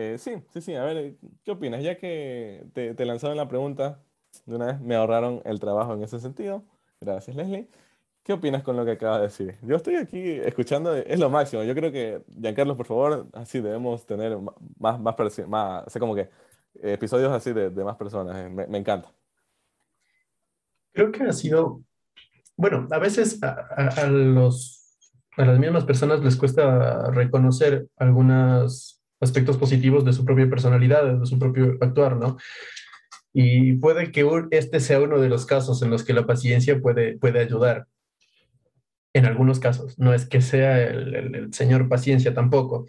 Eh, 0.00 0.16
sí, 0.16 0.30
sí, 0.52 0.60
sí. 0.60 0.74
A 0.76 0.84
ver, 0.84 1.16
¿qué 1.44 1.50
opinas? 1.50 1.82
Ya 1.82 1.98
que 1.98 2.64
te, 2.72 2.94
te, 2.94 3.04
lanzaron 3.04 3.36
la 3.36 3.48
pregunta, 3.48 4.00
de 4.46 4.54
una 4.54 4.66
vez 4.66 4.80
me 4.80 4.94
ahorraron 4.94 5.42
el 5.44 5.58
trabajo 5.58 5.92
en 5.92 6.04
ese 6.04 6.20
sentido. 6.20 6.64
Gracias, 7.00 7.34
Leslie. 7.34 7.68
¿Qué 8.22 8.32
opinas 8.32 8.62
con 8.62 8.76
lo 8.76 8.84
que 8.84 8.92
acabas 8.92 9.18
de 9.18 9.26
decir? 9.26 9.58
Yo 9.62 9.74
estoy 9.74 9.96
aquí 9.96 10.20
escuchando, 10.44 10.94
es 10.94 11.18
lo 11.18 11.30
máximo. 11.30 11.64
Yo 11.64 11.74
creo 11.74 11.90
que, 11.90 12.22
Giancarlo, 12.40 12.76
por 12.76 12.86
favor, 12.86 13.26
así 13.32 13.60
debemos 13.60 14.06
tener 14.06 14.38
más, 14.78 15.00
más, 15.00 15.16
más, 15.48 15.98
como 15.98 16.14
que 16.14 16.30
episodios 16.80 17.32
así 17.32 17.52
de, 17.52 17.70
de 17.70 17.84
más 17.84 17.96
personas. 17.96 18.36
Eh, 18.36 18.48
me, 18.48 18.68
me, 18.68 18.78
encanta. 18.78 19.12
Creo 20.92 21.10
que 21.10 21.24
ha 21.24 21.32
sido, 21.32 21.82
bueno, 22.56 22.86
a 22.92 22.98
veces 22.98 23.42
a, 23.42 23.66
a, 23.76 23.88
a 23.88 24.06
los 24.06 24.76
a 25.36 25.44
las 25.44 25.58
mismas 25.58 25.84
personas 25.84 26.20
les 26.20 26.36
cuesta 26.36 27.10
reconocer 27.12 27.88
algunos 27.96 28.97
aspectos 29.20 29.56
positivos 29.56 30.04
de 30.04 30.12
su 30.12 30.24
propia 30.24 30.48
personalidad, 30.48 31.18
de 31.18 31.26
su 31.26 31.38
propio 31.38 31.76
actuar, 31.80 32.16
¿no? 32.16 32.36
Y 33.32 33.74
puede 33.74 34.10
que 34.10 34.26
este 34.50 34.80
sea 34.80 35.00
uno 35.00 35.20
de 35.20 35.28
los 35.28 35.46
casos 35.46 35.82
en 35.82 35.90
los 35.90 36.04
que 36.04 36.12
la 36.12 36.26
paciencia 36.26 36.80
puede, 36.80 37.18
puede 37.18 37.40
ayudar. 37.40 37.86
En 39.12 39.26
algunos 39.26 39.58
casos, 39.58 39.98
no 39.98 40.14
es 40.14 40.26
que 40.26 40.40
sea 40.40 40.82
el, 40.82 41.34
el, 41.34 41.54
señor 41.54 41.88
paciencia 41.88 42.34
tampoco, 42.34 42.86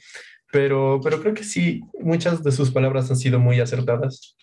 pero, 0.52 1.00
pero 1.04 1.22
creo 1.22 1.34
que 1.34 1.44
sí, 1.44 1.82
muchas 2.00 2.44
de 2.44 2.52
sus 2.52 2.72
palabras 2.72 3.10
han 3.10 3.18
sido 3.18 3.39
muy 3.39 3.60
acertadas. 3.60 4.36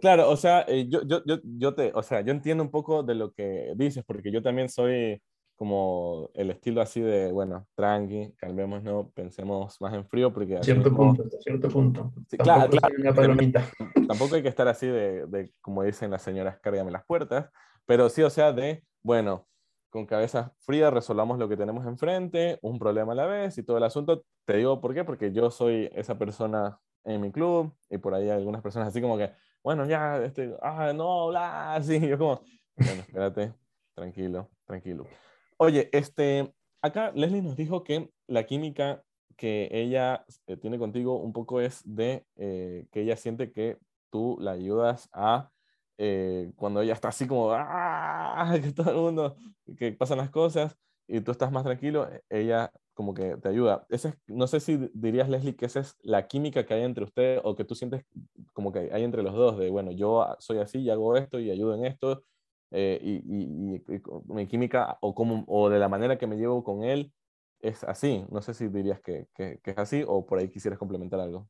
Claro, 0.00 0.30
o 0.30 0.36
sea, 0.36 0.64
eh, 0.68 0.86
yo, 0.88 1.02
yo, 1.06 1.22
yo, 1.24 1.40
yo, 1.42 1.74
te, 1.74 1.90
o 1.94 2.02
sea, 2.02 2.20
yo 2.20 2.32
entiendo 2.32 2.62
un 2.62 2.70
poco 2.70 3.02
de 3.02 3.14
lo 3.14 3.32
que 3.32 3.72
dices, 3.76 4.04
porque 4.06 4.30
yo 4.30 4.42
también 4.42 4.68
soy 4.68 5.20
como 5.56 6.30
el 6.34 6.50
estilo 6.50 6.82
así 6.82 7.00
de, 7.00 7.32
bueno, 7.32 7.66
tranqui, 7.74 8.34
calmemos, 8.36 8.82
no 8.82 9.10
pensemos 9.14 9.80
más 9.80 9.94
en 9.94 10.06
frío, 10.06 10.32
porque... 10.32 10.62
Cierto 10.62 10.94
punto, 10.94 11.24
cierto 11.40 11.68
punto. 11.68 12.12
claro, 12.38 12.70
Tampoco 14.08 14.34
hay 14.34 14.42
que 14.42 14.48
estar 14.48 14.68
así 14.68 14.86
de, 14.86 15.26
de, 15.26 15.52
como 15.62 15.82
dicen 15.82 16.10
las 16.10 16.22
señoras, 16.22 16.58
cárgame 16.60 16.90
las 16.90 17.04
puertas, 17.04 17.50
pero 17.86 18.08
sí, 18.08 18.22
o 18.22 18.30
sea, 18.30 18.52
de, 18.52 18.84
bueno, 19.02 19.46
con 19.90 20.04
cabeza 20.04 20.52
fría 20.58 20.90
resolvamos 20.90 21.38
lo 21.38 21.48
que 21.48 21.56
tenemos 21.56 21.86
enfrente, 21.86 22.58
un 22.60 22.78
problema 22.78 23.12
a 23.12 23.16
la 23.16 23.26
vez 23.26 23.56
y 23.56 23.62
todo 23.62 23.78
el 23.78 23.84
asunto. 23.84 24.24
Te 24.44 24.58
digo 24.58 24.80
por 24.80 24.92
qué, 24.92 25.04
porque 25.04 25.32
yo 25.32 25.50
soy 25.50 25.90
esa 25.94 26.18
persona 26.18 26.78
en 27.04 27.20
mi 27.20 27.32
club 27.32 27.74
y 27.88 27.96
por 27.96 28.12
ahí 28.14 28.24
hay 28.24 28.36
algunas 28.36 28.60
personas 28.60 28.88
así 28.88 29.00
como 29.00 29.16
que, 29.16 29.32
bueno, 29.62 29.86
ya, 29.86 30.22
este, 30.22 30.54
ah, 30.60 30.92
no, 30.94 31.28
bla, 31.28 31.74
así, 31.76 31.98
yo 32.06 32.18
como, 32.18 32.40
bueno, 32.76 33.00
espérate, 33.00 33.54
tranquilo, 33.94 34.50
tranquilo. 34.66 35.06
Oye, 35.58 35.88
este, 35.92 36.52
acá 36.82 37.12
Leslie 37.14 37.40
nos 37.42 37.56
dijo 37.56 37.82
que 37.82 38.10
la 38.26 38.44
química 38.44 39.02
que 39.36 39.68
ella 39.72 40.24
eh, 40.46 40.56
tiene 40.56 40.78
contigo 40.78 41.18
un 41.18 41.32
poco 41.32 41.60
es 41.60 41.82
de 41.84 42.26
eh, 42.36 42.86
que 42.92 43.00
ella 43.02 43.16
siente 43.16 43.52
que 43.52 43.78
tú 44.10 44.36
la 44.40 44.52
ayudas 44.52 45.08
a, 45.12 45.50
eh, 45.98 46.52
cuando 46.56 46.82
ella 46.82 46.92
está 46.92 47.08
así 47.08 47.26
como, 47.26 47.52
¡ah! 47.52 48.54
que 48.62 48.72
todo 48.72 48.90
el 48.90 48.96
mundo, 48.96 49.36
que 49.78 49.92
pasan 49.92 50.18
las 50.18 50.30
cosas 50.30 50.76
y 51.08 51.20
tú 51.22 51.30
estás 51.32 51.50
más 51.52 51.64
tranquilo, 51.64 52.08
ella 52.28 52.70
como 52.94 53.14
que 53.14 53.36
te 53.38 53.48
ayuda. 53.48 53.86
Ese 53.88 54.14
no 54.26 54.46
sé 54.46 54.60
si 54.60 54.90
dirías, 54.94 55.28
Leslie, 55.28 55.56
que 55.56 55.66
esa 55.66 55.80
es 55.80 55.96
la 56.02 56.26
química 56.28 56.66
que 56.66 56.74
hay 56.74 56.82
entre 56.82 57.04
ustedes 57.04 57.40
o 57.44 57.56
que 57.56 57.64
tú 57.64 57.74
sientes 57.74 58.04
como 58.52 58.72
que 58.72 58.90
hay 58.92 59.04
entre 59.04 59.22
los 59.22 59.34
dos, 59.34 59.58
de, 59.58 59.70
bueno, 59.70 59.90
yo 59.92 60.26
soy 60.38 60.58
así 60.58 60.80
y 60.80 60.90
hago 60.90 61.16
esto 61.16 61.38
y 61.40 61.50
ayudo 61.50 61.74
en 61.74 61.86
esto 61.86 62.24
eh, 62.70 62.98
y, 63.00 63.22
mi 63.24 64.46
química 64.48 64.98
o, 65.00 65.14
como, 65.14 65.44
o 65.46 65.68
de 65.68 65.78
la 65.78 65.88
manera 65.88 66.18
que 66.18 66.26
me 66.26 66.36
llevo 66.36 66.64
con 66.64 66.82
él 66.82 67.12
es 67.60 67.84
así. 67.84 68.24
No 68.30 68.42
sé 68.42 68.54
si 68.54 68.68
dirías 68.68 69.00
que, 69.00 69.28
que, 69.34 69.60
es 69.62 69.78
así 69.78 70.04
o 70.06 70.26
por 70.26 70.38
ahí 70.38 70.48
quisieras 70.50 70.78
complementar 70.78 71.20
algo. 71.20 71.48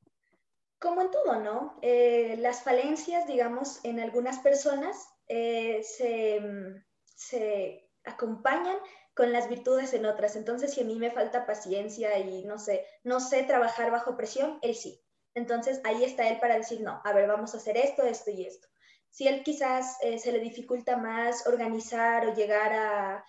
Como 0.78 1.00
en 1.00 1.10
todo, 1.10 1.40
¿no? 1.40 1.78
Eh, 1.82 2.36
las 2.38 2.62
falencias, 2.62 3.26
digamos, 3.26 3.82
en 3.84 3.98
algunas 3.98 4.38
personas 4.40 5.08
eh, 5.28 5.82
se, 5.82 6.40
mm, 6.40 6.84
se 7.04 7.90
acompañan 8.04 8.76
con 9.14 9.32
las 9.32 9.48
virtudes 9.48 9.94
en 9.94 10.04
otras. 10.04 10.36
Entonces, 10.36 10.74
si 10.74 10.82
a 10.82 10.84
mí 10.84 10.96
me 10.96 11.10
falta 11.10 11.46
paciencia 11.46 12.18
y 12.18 12.44
no 12.44 12.58
sé, 12.58 12.84
no 13.02 13.20
sé 13.20 13.42
trabajar 13.44 13.90
bajo 13.90 14.16
presión, 14.16 14.58
él 14.60 14.74
sí. 14.74 15.02
Entonces, 15.34 15.80
ahí 15.84 16.04
está 16.04 16.28
él 16.28 16.38
para 16.40 16.56
decir, 16.56 16.82
no, 16.82 17.00
a 17.02 17.12
ver, 17.14 17.26
vamos 17.26 17.54
a 17.54 17.56
hacer 17.56 17.78
esto, 17.78 18.02
esto 18.02 18.30
y 18.30 18.44
esto 18.44 18.68
si 19.16 19.26
él 19.26 19.42
quizás 19.42 19.96
eh, 20.02 20.18
se 20.18 20.30
le 20.30 20.40
dificulta 20.40 20.98
más 20.98 21.46
organizar 21.46 22.26
o 22.26 22.34
llegar 22.34 22.72
a, 22.74 23.24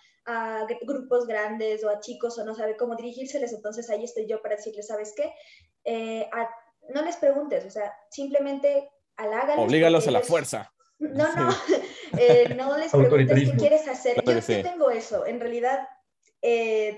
grupos 0.82 1.26
grandes 1.26 1.82
o 1.82 1.88
a 1.88 2.00
chicos 2.00 2.38
o 2.38 2.44
no 2.44 2.54
sabe 2.54 2.76
cómo 2.76 2.94
dirigírseles, 2.94 3.54
entonces 3.54 3.88
ahí 3.88 4.04
estoy 4.04 4.26
yo 4.26 4.42
para 4.42 4.56
decirle, 4.56 4.82
¿sabes 4.82 5.14
qué? 5.16 5.32
Eh, 5.84 6.28
no 6.90 7.00
les 7.00 7.16
preguntes, 7.16 7.64
o 7.64 7.70
sea, 7.70 7.90
simplemente 8.10 8.90
halágales. 9.16 9.64
Oblígalos 9.64 10.06
a 10.06 10.10
la 10.10 10.20
fuerza. 10.20 10.70
No, 10.98 11.34
no, 11.34 11.48
eh, 12.18 12.54
no 12.54 12.76
les 12.76 12.92
preguntes 12.92 13.50
qué 13.50 13.56
quieres 13.56 13.88
hacer. 13.88 14.22
yo, 14.22 14.42
sí. 14.42 14.62
tengo 14.62 14.90
eso, 14.90 15.24
en 15.24 15.40
realidad 15.40 15.88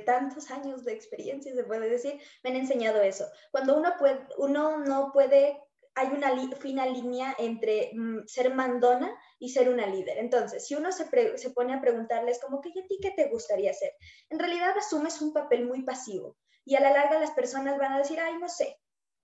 tantos 0.04 0.50
años 0.50 0.84
de 0.84 0.94
experiencia, 0.94 1.54
se 1.54 1.62
puede 1.62 1.88
decir, 1.88 2.20
me 2.42 2.50
han 2.50 2.56
enseñado 2.56 3.00
eso. 3.00 3.26
Cuando 3.52 3.78
uno, 3.78 3.94
puede, 3.96 4.18
uno 4.38 4.78
no 4.78 5.12
puede 5.12 5.56
hay 5.94 6.08
una 6.08 6.30
fina 6.56 6.86
línea 6.86 7.34
entre 7.38 7.90
mm, 7.94 8.26
ser 8.26 8.54
mandona 8.54 9.12
y 9.38 9.50
ser 9.50 9.68
una 9.68 9.86
líder. 9.86 10.18
Entonces, 10.18 10.66
si 10.66 10.74
uno 10.74 10.92
se, 10.92 11.06
se 11.36 11.50
pone 11.50 11.74
a 11.74 11.80
preguntarles 11.80 12.40
como 12.40 12.60
que, 12.60 12.70
¿y 12.74 12.78
a 12.78 12.86
ti 12.86 12.98
qué 13.02 13.10
te 13.10 13.28
gustaría 13.28 13.70
hacer? 13.70 13.92
En 14.28 14.38
realidad 14.38 14.76
asumes 14.76 15.20
un 15.20 15.32
papel 15.32 15.66
muy 15.66 15.82
pasivo 15.82 16.36
y 16.64 16.76
a 16.76 16.80
la 16.80 16.90
larga 16.90 17.18
las 17.18 17.32
personas 17.32 17.78
van 17.78 17.92
a 17.92 17.98
decir, 17.98 18.20
ay, 18.20 18.38
no 18.38 18.48
sé. 18.48 18.78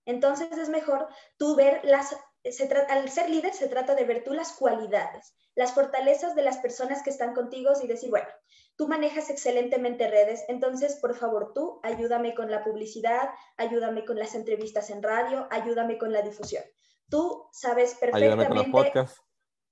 Entonces 0.05 0.51
es 0.53 0.69
mejor 0.69 1.09
tú 1.37 1.57
ver 1.57 1.81
las, 1.85 2.17
se 2.45 2.69
al 2.89 3.09
ser 3.11 3.29
líder 3.29 3.53
se 3.53 3.69
trata 3.69 3.95
de 3.95 4.05
ver 4.05 4.23
tú 4.25 4.33
las 4.35 4.53
cualidades, 4.53 5.35
las 5.55 5.73
fortalezas 5.73 6.35
de 6.35 6.43
las 6.43 6.59
personas 6.59 7.03
que 7.03 7.11
están 7.11 7.35
contigo 7.35 7.73
y 7.83 7.87
decir, 7.87 8.11
bueno, 8.11 8.29
Tú 8.77 8.89
manejas 8.89 9.31
excelentemente 9.31 10.07
redes, 10.09 10.45
entonces 10.49 10.97
por 10.97 11.17
favor 11.17 11.53
tú 11.55 11.81
ayúdame 11.83 12.35
con 12.35 12.51
la 12.51 12.63
publicidad, 12.63 13.31
ayúdame 13.57 14.05
con 14.05 14.19
las 14.19 14.35
entrevistas 14.35 14.91
en 14.91 15.03
radio, 15.03 15.49
ayúdame 15.51 15.97
con 15.97 16.13
la 16.13 16.21
difusión. 16.23 16.63
Tú 17.09 17.49
sabes 17.53 17.95
perfectamente. 17.95 18.45
Ayúdame 18.45 18.71
con 18.71 18.85
los 18.85 19.15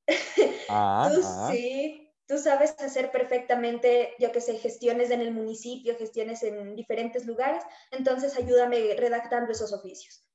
ah, 0.69 1.11
tú 1.12 1.21
ah. 1.25 1.49
sí, 1.51 2.12
tú 2.27 2.38
sabes 2.38 2.75
hacer 2.79 3.11
perfectamente, 3.11 4.14
yo 4.19 4.33
que 4.33 4.40
sé, 4.40 4.59
gestiones 4.59 5.11
en 5.11 5.21
el 5.21 5.33
municipio, 5.33 5.97
gestiones 5.97 6.43
en 6.43 6.75
diferentes 6.75 7.27
lugares, 7.27 7.62
entonces 7.90 8.37
ayúdame 8.37 8.95
redactando 8.99 9.53
esos 9.53 9.73
oficios. 9.73 10.27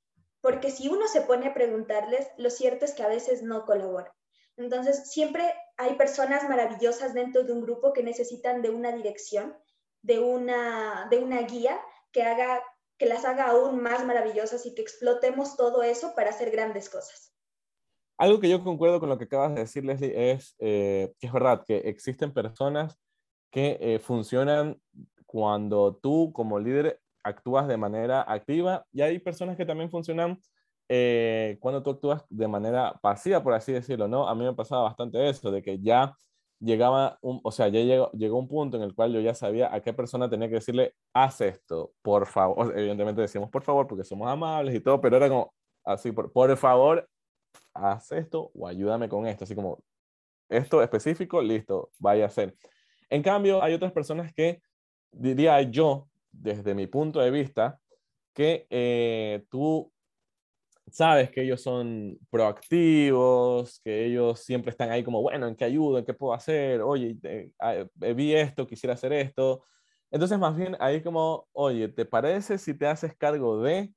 Porque 0.41 0.71
si 0.71 0.87
uno 0.87 1.07
se 1.07 1.21
pone 1.21 1.47
a 1.47 1.53
preguntarles, 1.53 2.27
lo 2.37 2.49
cierto 2.49 2.85
es 2.85 2.93
que 2.93 3.03
a 3.03 3.07
veces 3.07 3.43
no 3.43 3.65
colaboran. 3.65 4.11
Entonces, 4.59 5.09
siempre 5.09 5.53
hay 5.77 5.95
personas 5.95 6.47
maravillosas 6.49 7.13
dentro 7.13 7.43
de 7.43 7.53
un 7.53 7.61
grupo 7.61 7.93
que 7.93 8.03
necesitan 8.03 8.61
de 8.61 8.69
una 8.69 8.91
dirección, 8.91 9.55
de 10.01 10.19
una, 10.19 11.07
de 11.09 11.19
una 11.19 11.41
guía 11.43 11.79
que, 12.11 12.23
haga, 12.23 12.61
que 12.97 13.05
las 13.05 13.23
haga 13.23 13.51
aún 13.51 13.81
más 13.81 14.05
maravillosas 14.05 14.65
y 14.65 14.75
que 14.75 14.81
explotemos 14.81 15.55
todo 15.55 15.81
eso 15.81 16.13
para 16.13 16.31
hacer 16.31 16.51
grandes 16.51 16.89
cosas. 16.89 17.33
Algo 18.17 18.41
que 18.41 18.49
yo 18.49 18.61
concuerdo 18.61 18.99
con 18.99 19.07
lo 19.07 19.17
que 19.17 19.23
acabas 19.23 19.55
de 19.55 19.61
decir, 19.61 19.85
Leslie, 19.85 20.31
es 20.31 20.55
eh, 20.59 21.13
que 21.19 21.27
es 21.27 21.31
verdad 21.31 21.63
que 21.65 21.77
existen 21.77 22.33
personas 22.33 22.99
que 23.49 23.77
eh, 23.79 23.99
funcionan 23.99 24.81
cuando 25.25 25.95
tú 25.95 26.33
como 26.33 26.59
líder 26.59 26.99
actúas 27.23 27.65
de 27.69 27.77
manera 27.77 28.25
activa 28.27 28.85
y 28.91 29.03
hay 29.03 29.19
personas 29.19 29.55
que 29.55 29.65
también 29.65 29.89
funcionan 29.89 30.37
eh, 30.89 31.57
cuando 31.59 31.83
tú 31.83 31.91
actúas 31.91 32.25
de 32.29 32.47
manera 32.47 32.99
pasiva, 33.01 33.43
por 33.43 33.53
así 33.53 33.71
decirlo, 33.71 34.07
¿no? 34.07 34.27
A 34.27 34.33
mí 34.33 34.43
me 34.43 34.53
pasaba 34.53 34.83
bastante 34.83 35.29
eso, 35.29 35.51
de 35.51 35.61
que 35.61 35.79
ya 35.79 36.15
llegaba, 36.59 37.19
un, 37.21 37.39
o 37.43 37.51
sea, 37.51 37.67
ya 37.69 37.81
llegó, 37.81 38.11
llegó 38.11 38.39
un 38.39 38.47
punto 38.47 38.77
en 38.77 38.83
el 38.83 38.95
cual 38.95 39.13
yo 39.13 39.21
ya 39.21 39.35
sabía 39.35 39.73
a 39.73 39.81
qué 39.81 39.93
persona 39.93 40.29
tenía 40.29 40.49
que 40.49 40.55
decirle, 40.55 40.95
haz 41.13 41.41
esto, 41.41 41.93
por 42.01 42.25
favor. 42.25 42.73
Evidentemente 42.77 43.21
decíamos 43.21 43.49
por 43.51 43.63
favor 43.63 43.87
porque 43.87 44.03
somos 44.03 44.27
amables 44.27 44.75
y 44.75 44.79
todo, 44.79 44.99
pero 44.99 45.17
era 45.17 45.29
como 45.29 45.53
así, 45.85 46.11
por, 46.11 46.31
por 46.31 46.55
favor, 46.57 47.07
haz 47.73 48.11
esto 48.11 48.51
o 48.53 48.67
ayúdame 48.67 49.07
con 49.07 49.27
esto, 49.27 49.43
así 49.43 49.55
como 49.55 49.79
esto 50.49 50.81
específico, 50.81 51.41
listo, 51.41 51.91
vaya 51.99 52.23
a 52.23 52.27
hacer. 52.27 52.55
En 53.09 53.21
cambio, 53.21 53.61
hay 53.63 53.73
otras 53.75 53.91
personas 53.91 54.33
que 54.33 54.61
diría 55.11 55.61
yo, 55.61 56.07
desde 56.31 56.73
mi 56.73 56.87
punto 56.87 57.19
de 57.19 57.31
vista, 57.31 57.79
que 58.33 58.67
eh, 58.69 59.43
tú 59.49 59.91
sabes 60.91 61.31
que 61.31 61.43
ellos 61.43 61.61
son 61.61 62.17
proactivos, 62.29 63.79
que 63.83 64.05
ellos 64.05 64.39
siempre 64.39 64.71
están 64.71 64.91
ahí 64.91 65.03
como, 65.03 65.21
bueno, 65.21 65.47
¿en 65.47 65.55
qué 65.55 65.65
ayudo? 65.65 65.97
¿En 65.99 66.05
qué 66.05 66.13
puedo 66.13 66.33
hacer? 66.33 66.81
Oye, 66.81 67.17
ah, 67.59 67.75
eh, 68.01 68.13
vi 68.13 68.33
esto, 68.35 68.67
quisiera 68.67 68.93
hacer 68.93 69.13
esto. 69.13 69.63
Entonces, 70.11 70.39
más 70.39 70.55
bien 70.55 70.75
ahí 70.79 71.01
como, 71.03 71.47
oye, 71.53 71.87
¿te 71.89 72.05
parece 72.05 72.57
si 72.57 72.73
te 72.77 72.87
haces 72.87 73.15
cargo 73.15 73.61
de 73.61 73.93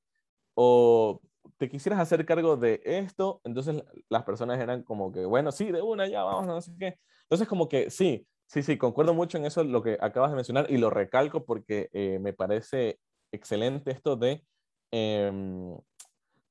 o 0.55 1.21
te 1.57 1.69
quisieras 1.69 1.99
hacer 1.99 2.25
cargo 2.25 2.57
de 2.57 2.81
esto? 2.85 3.41
Entonces 3.43 3.83
las 4.09 4.23
personas 4.23 4.59
eran 4.59 4.83
como 4.83 5.11
que, 5.11 5.25
bueno, 5.25 5.51
sí, 5.51 5.71
de 5.71 5.81
una, 5.81 6.07
ya 6.07 6.23
vamos, 6.23 6.47
no 6.47 6.61
sé 6.61 6.71
qué. 6.79 6.99
Entonces, 7.23 7.47
como 7.47 7.69
que 7.69 7.89
sí, 7.89 8.27
sí, 8.47 8.63
sí, 8.63 8.77
concuerdo 8.77 9.13
mucho 9.13 9.37
en 9.37 9.45
eso, 9.45 9.63
lo 9.63 9.81
que 9.83 9.97
acabas 10.01 10.31
de 10.31 10.35
mencionar 10.35 10.67
y 10.69 10.77
lo 10.77 10.89
recalco 10.89 11.45
porque 11.45 11.89
eh, 11.93 12.19
me 12.19 12.33
parece 12.33 12.99
excelente 13.31 13.91
esto 13.91 14.15
de... 14.15 14.45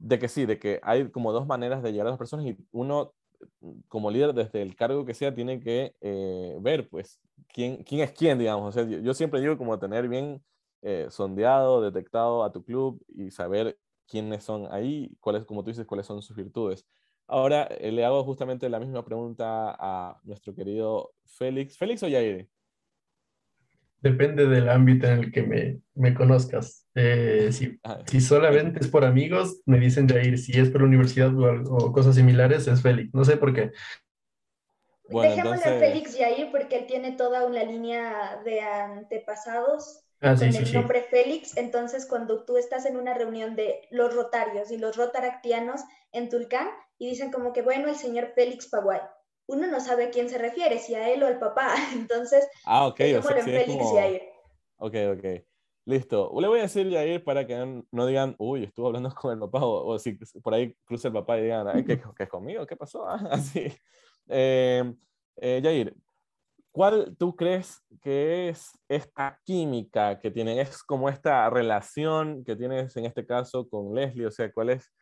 De 0.03 0.19
que 0.19 0.29
sí, 0.29 0.47
de 0.47 0.59
que 0.59 0.81
hay 0.83 1.09
como 1.11 1.33
dos 1.33 1.47
maneras 1.47 1.83
de 1.83 1.93
llegar 1.93 2.09
a 2.09 2.11
las 2.11 2.19
personas 2.19 2.45
y 2.47 2.57
uno 2.73 3.15
como 3.89 4.11
líder 4.11 4.35
desde 4.35 4.63
el 4.63 4.75
cargo 4.77 5.05
que 5.05 5.15
sea 5.15 5.35
tiene 5.35 5.61
que 5.61 5.95
eh, 6.01 6.57
ver 6.61 6.89
pues 6.89 7.21
quién, 7.49 7.83
quién 7.85 8.01
es 8.01 8.13
quién, 8.13 8.39
digamos. 8.39 8.69
O 8.69 8.73
sea, 8.73 8.85
yo, 8.85 9.15
siempre 9.15 9.41
digo 9.41 9.57
como 9.59 9.79
tener 9.79 10.09
bien 10.09 10.43
eh, 10.83 11.07
sondeado, 11.11 11.81
detectado 11.83 12.45
a 12.45 12.53
tu 12.53 12.65
club 12.65 13.01
y 13.09 13.31
saber 13.31 13.79
quiénes 14.09 14.45
son 14.45 14.69
ahí, 14.73 15.17
cuáles, 15.21 15.45
como 15.45 15.63
tú 15.63 15.71
dices, 15.71 15.87
cuáles 15.87 16.07
son 16.07 16.23
sus 16.23 16.37
virtudes. 16.37 16.87
Ahora 17.29 17.65
eh, 17.65 17.93
le 17.93 18.05
hago 18.05 18.25
justamente 18.25 18.69
la 18.69 18.81
misma 18.81 19.05
pregunta 19.05 19.77
a 19.79 20.21
nuestro 20.25 20.55
querido 20.55 21.13
Félix. 21.25 21.79
¿Félix 21.79 22.03
o 22.03 22.09
Yair? 22.09 22.49
Depende 24.03 24.47
del 24.47 24.69
ámbito 24.69 25.07
en 25.07 25.19
el 25.21 25.33
que 25.33 25.43
me, 25.45 25.79
me 25.95 26.13
conozcas. 26.15 26.87
Eh, 26.95 27.49
si, 27.53 27.79
Ah, 27.85 28.01
si 28.07 28.21
solamente 28.21 28.81
es 28.81 28.89
por 28.89 29.05
amigos, 29.05 29.61
me 29.65 29.79
dicen 29.79 30.09
Jair. 30.09 30.37
Si 30.39 30.53
es 30.59 30.71
por 30.71 30.83
universidad 30.83 31.35
o, 31.39 31.47
algo- 31.47 31.77
o 31.77 31.93
cosas 31.93 32.17
similares, 32.17 32.67
es 32.69 32.83
Félix. 32.83 33.15
No 33.15 33.25
sé 33.25 33.37
por 33.37 33.55
qué. 33.55 33.71
Bueno, 35.09 35.31
Dejémosle 35.31 35.57
entonces- 35.65 35.83
a 35.83 35.87
Félix 35.87 36.17
Jair 36.19 36.51
porque 36.51 36.77
él 36.79 36.87
tiene 36.87 37.13
toda 37.13 37.45
una 37.47 37.65
línea 37.65 38.41
de 38.45 38.61
antepasados 38.61 40.05
Ah, 40.21 40.37
sí, 40.37 40.45
con 40.45 40.53
sí, 40.53 40.59
el 40.61 40.67
sí. 40.67 40.75
nombre 40.75 41.03
Félix. 41.03 41.57
Entonces, 41.57 42.07
cuando 42.07 42.45
tú 42.45 42.57
estás 42.57 42.87
en 42.87 42.97
una 42.97 43.13
reunión 43.15 43.57
de 43.57 43.81
los 43.91 44.15
rotarios 44.15 44.71
y 44.71 44.79
los 44.79 44.97
rotaractianos 44.97 45.81
en 46.13 46.29
Tulcán 46.29 46.69
y 46.99 47.09
dicen 47.11 47.33
como 47.33 47.53
que, 47.53 47.63
bueno, 47.63 47.89
el 47.89 47.97
señor 47.97 48.33
Félix 48.35 48.69
Paguay, 48.69 49.01
uno 49.47 49.67
no 49.67 49.81
sabe 49.81 50.05
a 50.07 50.11
quién 50.11 50.29
se 50.29 50.39
refiere, 50.39 50.79
si 50.79 50.95
a 50.95 51.11
él 51.11 51.23
o 51.23 51.27
al 51.27 51.39
papá. 51.39 51.75
Entonces, 51.95 52.49
Ah, 52.65 52.87
ok, 52.87 53.01
o 53.19 53.23
sea, 53.23 53.43
Félix 53.43 53.67
como... 53.67 53.95
Jair. 53.97 54.23
Ok, 54.79 54.95
ok. 55.17 55.25
Listo. 55.85 56.33
Le 56.41 56.47
voy 56.49 56.61
a 56.61 56.63
decir 56.63 56.89
Yair 56.89 57.25
para 57.25 57.45
que 57.47 57.57
no- 57.57 57.85
no 57.91 58.07
digan, 58.07 58.37
uy, 58.39 58.65
estuvo 58.65 58.87
hablando 58.87 59.11
con 59.15 59.33
el 59.33 59.39
papá, 59.41 59.65
o, 59.65 59.87
o 59.87 59.99
si 59.99 60.13
por 60.43 60.55
ahí 60.55 60.75
cruza 60.85 61.09
el 61.09 61.15
papá 61.15 61.39
y 61.39 61.43
digan, 61.43 61.67
"Ay, 61.69 61.85
¿qué, 61.85 61.99
qué 62.17 62.23
es 62.25 62.29
conmigo? 62.29 62.67
¿Qué 62.67 62.77
pasó? 62.77 63.05
Ah, 63.09 63.29
así. 63.33 63.67
Eh, 64.29 64.95
eh, 65.37 65.61
Yair, 65.63 65.95
¿cuál 66.71 67.17
tú 67.19 67.35
crees 67.35 67.81
que 68.01 68.49
es 68.51 68.71
esta 68.89 69.41
química 69.45 70.19
que 70.21 70.31
tienen? 70.31 70.59
Es 70.59 70.83
como 70.85 71.09
esta 71.09 71.51
relación 71.51 72.45
que 72.45 72.55
tienes 72.57 72.97
en 72.97 73.05
este 73.07 73.27
caso 73.27 73.69
con 73.69 73.93
Leslie, 73.95 74.27
o 74.27 74.31
sea, 74.31 74.53
¿cuál 74.53 74.71
es? 74.71 74.93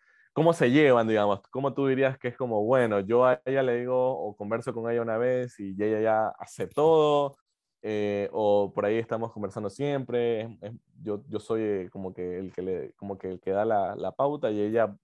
¿Cómo 0.41 0.55
se 0.55 0.71
llevan, 0.71 1.07
digamos? 1.07 1.41
¿Cómo 1.51 1.75
tú 1.75 1.87
dirías 1.87 2.17
que 2.19 2.29
es 2.29 2.35
como, 2.39 2.65
bueno, 2.65 3.01
yo 3.01 3.27
a 3.27 3.43
ella 3.45 3.63
le 3.63 3.77
digo 3.81 3.95
o 4.19 4.35
converso 4.35 4.73
con 4.73 4.91
ella 4.91 5.03
una 5.03 5.19
vez 5.19 5.61
y 5.61 5.75
ella 5.83 6.01
ya 6.01 6.29
hace 6.39 6.67
todo? 6.67 7.37
eh, 7.83 8.27
o 8.33 8.73
por 8.75 8.87
ahí 8.87 8.97
estamos 8.97 9.33
conversando 9.33 9.69
siempre, 9.69 10.41
es- 10.43 10.49
es- 10.63 10.73
yo, 11.03 11.23
yo 11.29 11.41
soy 11.41 11.61
eh, 11.63 11.89
como 11.93 12.15
que 12.15 12.39
el 12.39 12.55
que, 12.55 12.63
le, 12.63 12.93
como 12.95 13.19
que, 13.19 13.29
el 13.33 13.39
que 13.41 13.51
da 13.51 13.67
la, 13.67 13.95
la 13.97 14.13
pauta 14.13 14.51
y 14.51 14.61
ella 14.63 14.97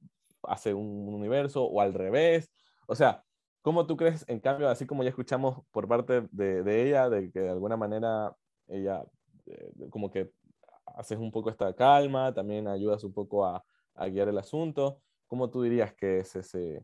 hace 0.45 0.72
un, 0.72 1.07
universo, 1.14 1.64
o 1.64 1.82
al 1.82 1.93
revés. 1.93 2.51
O 2.87 2.95
sea, 2.95 3.22
¿cómo 3.61 3.87
tú 3.87 3.97
crees, 3.99 4.24
en 4.28 4.41
cambio, 4.41 4.70
así 4.70 4.87
como 4.87 5.03
ya 5.03 5.11
escuchamos 5.11 5.59
por 5.70 5.87
parte 5.87 6.26
de, 6.30 6.62
de 6.62 6.82
ella, 6.89 7.11
de 7.11 7.30
que 7.30 7.41
de 7.41 7.51
alguna 7.51 7.76
manera 7.76 8.34
ella 8.68 9.05
eh, 9.47 9.70
como 9.91 10.11
que 10.11 10.32
haces 10.87 11.18
un 11.18 11.30
poco 11.30 11.51
esta 11.51 11.74
calma, 11.74 12.32
también 12.32 12.66
ayudas 12.68 13.05
un 13.05 13.12
poco 13.12 13.45
a, 13.45 13.62
a 13.95 14.07
guiar 14.09 14.28
el 14.28 14.39
asunto, 14.39 15.03
¿cómo 15.27 15.51
tú 15.51 15.62
dirías 15.62 15.95
que 15.95 16.20
es 16.20 16.37
ese, 16.37 16.77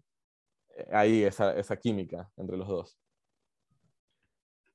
eh, 0.76 0.86
ahí 0.93 1.22
esa, 1.24 1.57
esa 1.57 1.76
química 1.76 2.30
entre 2.36 2.57
los 2.57 2.68
dos? 2.68 2.99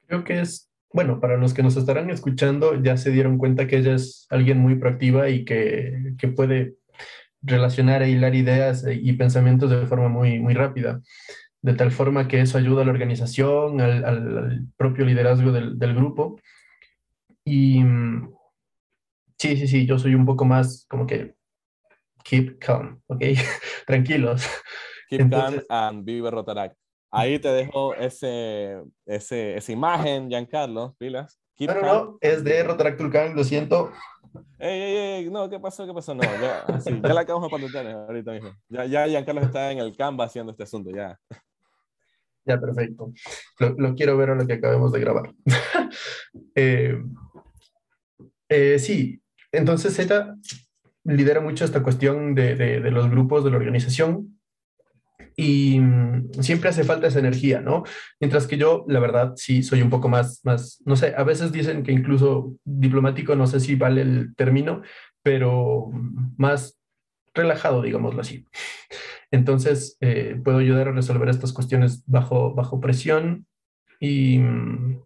Creo 0.07 0.24
que 0.24 0.39
es, 0.41 0.72
bueno, 0.93 1.20
para 1.20 1.38
los 1.38 1.53
que 1.53 1.63
nos 1.63 1.76
estarán 1.76 2.09
escuchando, 2.09 2.82
ya 2.82 2.97
se 2.97 3.11
dieron 3.11 3.38
cuenta 3.38 3.68
que 3.68 3.78
ella 3.78 3.95
es 3.95 4.26
alguien 4.30 4.59
muy 4.59 4.76
proactiva 4.76 5.30
y 5.30 5.43
que, 5.45 6.13
que 6.18 6.28
puede 6.30 6.76
relacionar 7.41 8.03
e 8.03 8.09
hilar 8.11 8.36
ideas 8.36 8.86
e- 8.86 8.95
y 8.95 9.13
pensamientos 9.13 9.70
de 9.70 9.86
forma 9.88 10.09
muy, 10.09 10.39
muy 10.39 10.53
rápida, 10.53 11.01
de 11.61 11.74
tal 11.74 11.91
forma 11.91 12.28
que 12.28 12.41
eso 12.41 12.57
ayuda 12.57 12.84
a 12.84 12.86
la 12.86 12.91
organización, 12.91 13.82
al, 13.82 14.05
al- 14.05 14.38
al 14.38 14.68
propio 14.78 15.05
liderazgo 15.05 15.51
del, 15.51 15.80
del 15.80 15.95
grupo. 15.95 16.39
Y 17.45 17.84
mm, 17.84 18.34
sí, 19.39 19.57
sí, 19.57 19.68
sí, 19.68 19.86
yo 19.86 19.99
soy 19.99 20.15
un 20.15 20.26
poco 20.26 20.45
más 20.45 20.86
como 20.89 21.07
que 21.07 21.37
keep 22.28 22.59
calm, 22.59 23.01
¿ok? 23.07 23.21
Tranquilos. 23.88 24.45
Keep 25.09 25.21
Entonces- 25.21 25.65
calm 25.67 25.97
and 25.97 26.05
vive 26.05 26.30
Rotaract. 26.30 26.75
Ahí 27.09 27.39
te 27.39 27.47
dejo 27.47 27.93
ese, 27.95 28.84
ese, 29.05 29.55
esa 29.55 29.71
imagen, 29.71 30.30
Giancarlo, 30.30 30.93
pilas. 30.99 31.39
Keep 31.55 31.69
No, 31.69 31.75
no, 31.75 31.82
no, 31.82 32.17
es 32.21 32.43
de 32.43 32.63
Rotaract 32.63 32.97
Tulcán, 32.97 33.36
lo 33.36 33.43
siento. 33.43 33.91
Ey, 34.59 34.82
ey, 34.82 34.97
ey, 34.97 35.30
no, 35.30 35.49
¿qué 35.49 35.59
pasó? 35.59 35.88
¿Qué 35.88 35.93
pasó? 35.93 36.13
No, 36.13 36.21
ya, 36.23 36.59
así, 36.67 36.99
ya 37.01 37.13
la 37.13 37.21
acabamos 37.21 37.49
de 37.49 37.57
patentar 37.57 37.88
ahorita 37.88 38.34
mismo. 38.34 38.51
Ya, 38.67 38.86
ya 38.86 39.07
Giancarlo 39.07 39.41
está 39.41 39.71
en 39.71 39.80
el 39.80 39.95
Canva 39.95 40.25
haciendo 40.25 40.51
este 40.51 40.63
asunto, 40.63 40.91
ya. 40.93 41.17
Ya, 42.45 42.59
perfecto. 42.59 43.11
Lo, 43.59 43.69
lo 43.69 43.95
quiero 43.95 44.17
ver 44.17 44.32
a 44.32 44.36
lo 44.36 44.45
que 44.45 44.53
acabemos 44.53 44.91
de 44.91 44.99
grabar. 44.99 45.34
Eh, 46.55 46.97
eh, 48.49 48.80
sí, 48.80 49.21
entonces 49.51 49.97
ella 49.99 50.36
lidera 51.08 51.41
mucho 51.41 51.66
esta 51.66 51.84
cuestión 51.84 52.36
de, 52.36 52.55
de- 52.55 52.82
de 52.82 52.91
los 52.91 53.10
grupos 53.10 53.43
de 53.43 53.51
la 53.51 53.58
organización 53.58 54.39
y 55.36 55.80
mm, 55.80 56.32
siempre 56.41 56.70
hace 56.70 56.84
falta 56.84 57.08
esa 57.08 57.20
energía, 57.20 57.62
¿no? 57.62 57.84
Mientras 58.20 58.47
que 58.47 58.58
yo, 58.58 58.86
la 58.88 58.99
verdad, 58.99 59.34
sí 59.36 59.64
soy 59.64 59.82
un 59.82 59.89
poco 59.89 60.10
más, 60.10 60.41
más, 60.43 60.82
no 60.86 60.95
sé, 60.95 61.14
a 61.16 61.24
veces 61.24 61.51
dicen 61.51 61.84
que 61.84 61.91
incluso 61.91 62.55
diplomático, 62.66 63.36
no 63.36 63.47
sé 63.47 63.60
si 63.60 63.76
vale 63.76 64.01
el 64.01 64.36
término, 64.36 64.82
pero 65.24 65.89
más 66.38 66.80
relajado, 67.34 67.82
digámoslo 67.84 68.22
así. 68.22 68.45
Entonces, 69.32 69.97
eh, 70.01 70.39
puedo 70.43 70.58
ayudar 70.58 70.88
a 70.88 70.93
resolver 70.93 71.30
estas 71.30 71.53
cuestiones 71.53 72.03
bajo, 72.08 72.53
bajo 72.55 72.80
presión 72.80 73.45
y 73.99 74.39
mm, 74.39 75.01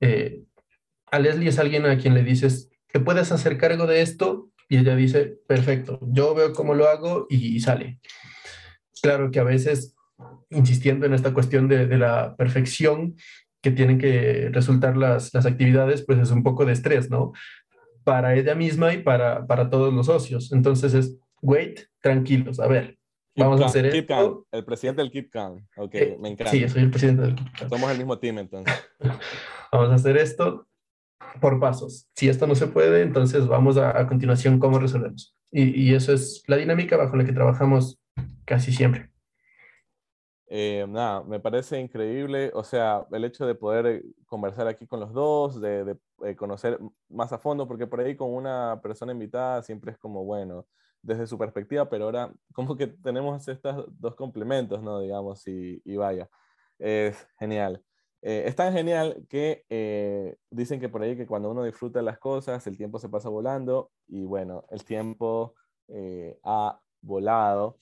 eh, 0.00 0.42
a 1.10 1.18
Leslie 1.18 1.48
es 1.48 1.58
alguien 1.58 1.86
a 1.86 1.98
quien 1.98 2.14
le 2.14 2.22
dices, 2.22 2.70
¿te 2.92 3.00
puedes 3.00 3.32
hacer 3.32 3.58
cargo 3.58 3.86
de 3.86 4.02
esto? 4.02 4.50
Y 4.68 4.76
ella 4.78 4.94
dice, 4.94 5.38
perfecto, 5.46 5.98
yo 6.02 6.34
veo 6.34 6.52
cómo 6.52 6.74
lo 6.74 6.88
hago 6.88 7.26
y, 7.30 7.58
sale. 7.60 8.00
Claro 9.00 9.30
que 9.30 9.40
a 9.40 9.44
veces, 9.44 9.96
insistiendo 10.50 11.06
en 11.06 11.14
esta 11.14 11.32
cuestión 11.32 11.68
de, 11.68 11.86
de 11.86 11.98
la 11.98 12.36
perfección 12.36 13.16
que 13.62 13.70
tienen 13.70 13.98
que 13.98 14.50
resultar 14.52 14.96
las, 14.96 15.32
las 15.34 15.46
actividades, 15.46 16.04
pues 16.04 16.18
es 16.18 16.30
un 16.30 16.42
poco 16.42 16.64
de 16.64 16.72
estrés, 16.72 17.10
¿no? 17.10 17.32
Para 18.04 18.36
ella 18.36 18.54
misma 18.54 18.92
y 18.92 19.02
para, 19.02 19.46
para 19.46 19.70
todos 19.70 19.92
los 19.92 20.06
socios. 20.06 20.52
Entonces 20.52 20.94
es, 20.94 21.18
wait, 21.40 21.80
tranquilos, 22.00 22.60
a 22.60 22.66
ver, 22.66 22.98
Keep 23.34 23.46
Vamos 23.46 23.60
a 23.60 23.66
hacer 23.66 23.90
keep 23.92 24.10
esto. 24.10 24.46
El 24.50 24.64
presidente 24.64 25.00
del 25.00 25.12
Keep 25.12 25.30
Calm. 25.30 25.64
Ok, 25.76 25.94
eh, 25.94 26.16
me 26.20 26.30
encanta. 26.30 26.50
sí, 26.50 26.68
soy 26.68 26.82
el 26.82 26.90
presidente 26.90 27.22
del 27.22 27.36
Somos 27.68 27.88
el 27.92 27.98
mismo 27.98 28.18
team 28.18 28.38
entonces. 28.38 28.74
Vamos 29.72 29.90
a 29.90 29.94
hacer 29.94 30.16
esto 30.16 30.67
por 31.40 31.60
pasos. 31.60 32.08
Si 32.14 32.28
esto 32.28 32.46
no 32.46 32.54
se 32.54 32.66
puede, 32.66 33.02
entonces 33.02 33.46
vamos 33.46 33.76
a, 33.76 33.98
a 33.98 34.06
continuación 34.06 34.58
cómo 34.58 34.78
resolvemos. 34.78 35.36
Y, 35.50 35.90
y 35.90 35.94
eso 35.94 36.12
es 36.12 36.42
la 36.46 36.56
dinámica 36.56 36.96
bajo 36.96 37.16
la 37.16 37.24
que 37.24 37.32
trabajamos 37.32 38.00
casi 38.44 38.72
siempre. 38.72 39.10
Eh, 40.50 40.86
nada, 40.88 41.22
me 41.24 41.40
parece 41.40 41.78
increíble, 41.78 42.50
o 42.54 42.64
sea, 42.64 43.06
el 43.12 43.24
hecho 43.24 43.46
de 43.46 43.54
poder 43.54 44.02
conversar 44.24 44.66
aquí 44.66 44.86
con 44.86 44.98
los 44.98 45.12
dos, 45.12 45.60
de, 45.60 45.84
de, 45.84 45.96
eh, 46.24 46.36
conocer 46.36 46.78
más 47.10 47.32
a 47.34 47.38
fondo, 47.38 47.68
porque 47.68 47.86
por 47.86 48.00
ahí 48.00 48.16
con 48.16 48.32
una 48.32 48.80
persona 48.82 49.12
invitada 49.12 49.62
siempre 49.62 49.92
es 49.92 49.98
como, 49.98 50.24
bueno, 50.24 50.66
desde 51.02 51.26
su 51.26 51.36
perspectiva, 51.36 51.88
pero 51.90 52.06
ahora 52.06 52.32
como 52.54 52.76
que 52.76 52.86
tenemos 52.86 53.46
estos 53.46 53.86
dos 54.00 54.14
complementos, 54.14 54.82
¿no? 54.82 55.00
Digamos, 55.00 55.46
y, 55.46 55.82
y 55.84 55.96
vaya, 55.96 56.30
es 56.78 57.28
genial. 57.38 57.82
Eh, 58.22 58.44
es 58.46 58.56
tan 58.56 58.72
genial 58.72 59.24
que 59.28 59.64
eh, 59.68 60.36
dicen 60.50 60.80
que 60.80 60.88
por 60.88 61.02
ahí 61.02 61.16
que 61.16 61.26
cuando 61.26 61.50
uno 61.50 61.64
disfruta 61.64 62.02
las 62.02 62.18
cosas, 62.18 62.66
el 62.66 62.76
tiempo 62.76 62.98
se 62.98 63.08
pasa 63.08 63.28
volando, 63.28 63.90
y 64.08 64.24
bueno, 64.24 64.64
el 64.70 64.84
tiempo 64.84 65.54
eh, 65.88 66.38
ha 66.42 66.80
volado. 67.00 67.76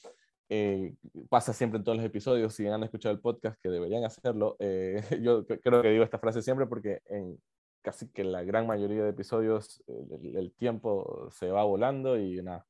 Pasa 1.29 1.53
siempre 1.53 1.79
en 1.79 1.85
todos 1.85 1.99
los 1.99 2.07
episodios, 2.07 2.55
si 2.55 2.67
han 2.67 2.83
escuchado 2.85 3.15
el 3.15 3.21
podcast, 3.21 3.61
que 3.61 3.69
deberían 3.69 4.05
hacerlo. 4.05 4.57
Yo 5.21 5.47
creo 5.47 5.83
que 5.83 5.91
digo 5.91 6.05
esta 6.05 6.19
frase 6.19 6.43
siempre 6.43 6.67
porque 6.67 7.01
en 7.07 7.39
casi 7.83 8.09
que 8.09 8.25
la 8.25 8.43
gran 8.43 8.67
mayoría 8.67 9.05
de 9.05 9.11
episodios 9.11 9.83
el, 9.87 10.37
el 10.37 10.53
tiempo 10.53 11.29
se 11.31 11.51
va 11.51 11.65
volando 11.65 12.19
y 12.19 12.43
nada. 12.43 12.67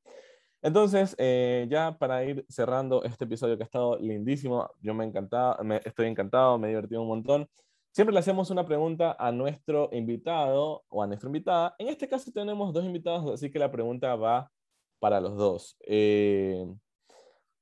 Entonces, 0.61 1.15
eh, 1.17 1.67
ya 1.69 1.97
para 1.97 2.23
ir 2.25 2.45
cerrando 2.49 3.03
este 3.03 3.25
episodio 3.25 3.57
que 3.57 3.63
ha 3.63 3.65
estado 3.65 3.97
lindísimo, 3.99 4.69
yo 4.81 4.93
me 4.93 5.05
encantado, 5.05 5.63
me, 5.63 5.81
estoy 5.85 6.07
encantado, 6.07 6.57
me 6.57 6.67
he 6.67 6.69
divertido 6.71 7.01
un 7.01 7.07
montón. 7.09 7.49
Siempre 7.91 8.13
le 8.13 8.19
hacemos 8.19 8.49
una 8.49 8.65
pregunta 8.65 9.15
a 9.19 9.31
nuestro 9.31 9.89
invitado 9.91 10.83
o 10.89 11.03
a 11.03 11.07
nuestra 11.07 11.27
invitada. 11.27 11.75
En 11.79 11.87
este 11.89 12.07
caso 12.07 12.31
tenemos 12.31 12.73
dos 12.73 12.85
invitados, 12.85 13.31
así 13.33 13.49
que 13.51 13.59
la 13.59 13.71
pregunta 13.71 14.15
va 14.15 14.51
para 14.99 15.21
los 15.21 15.35
dos. 15.37 15.77
Eh, 15.87 16.65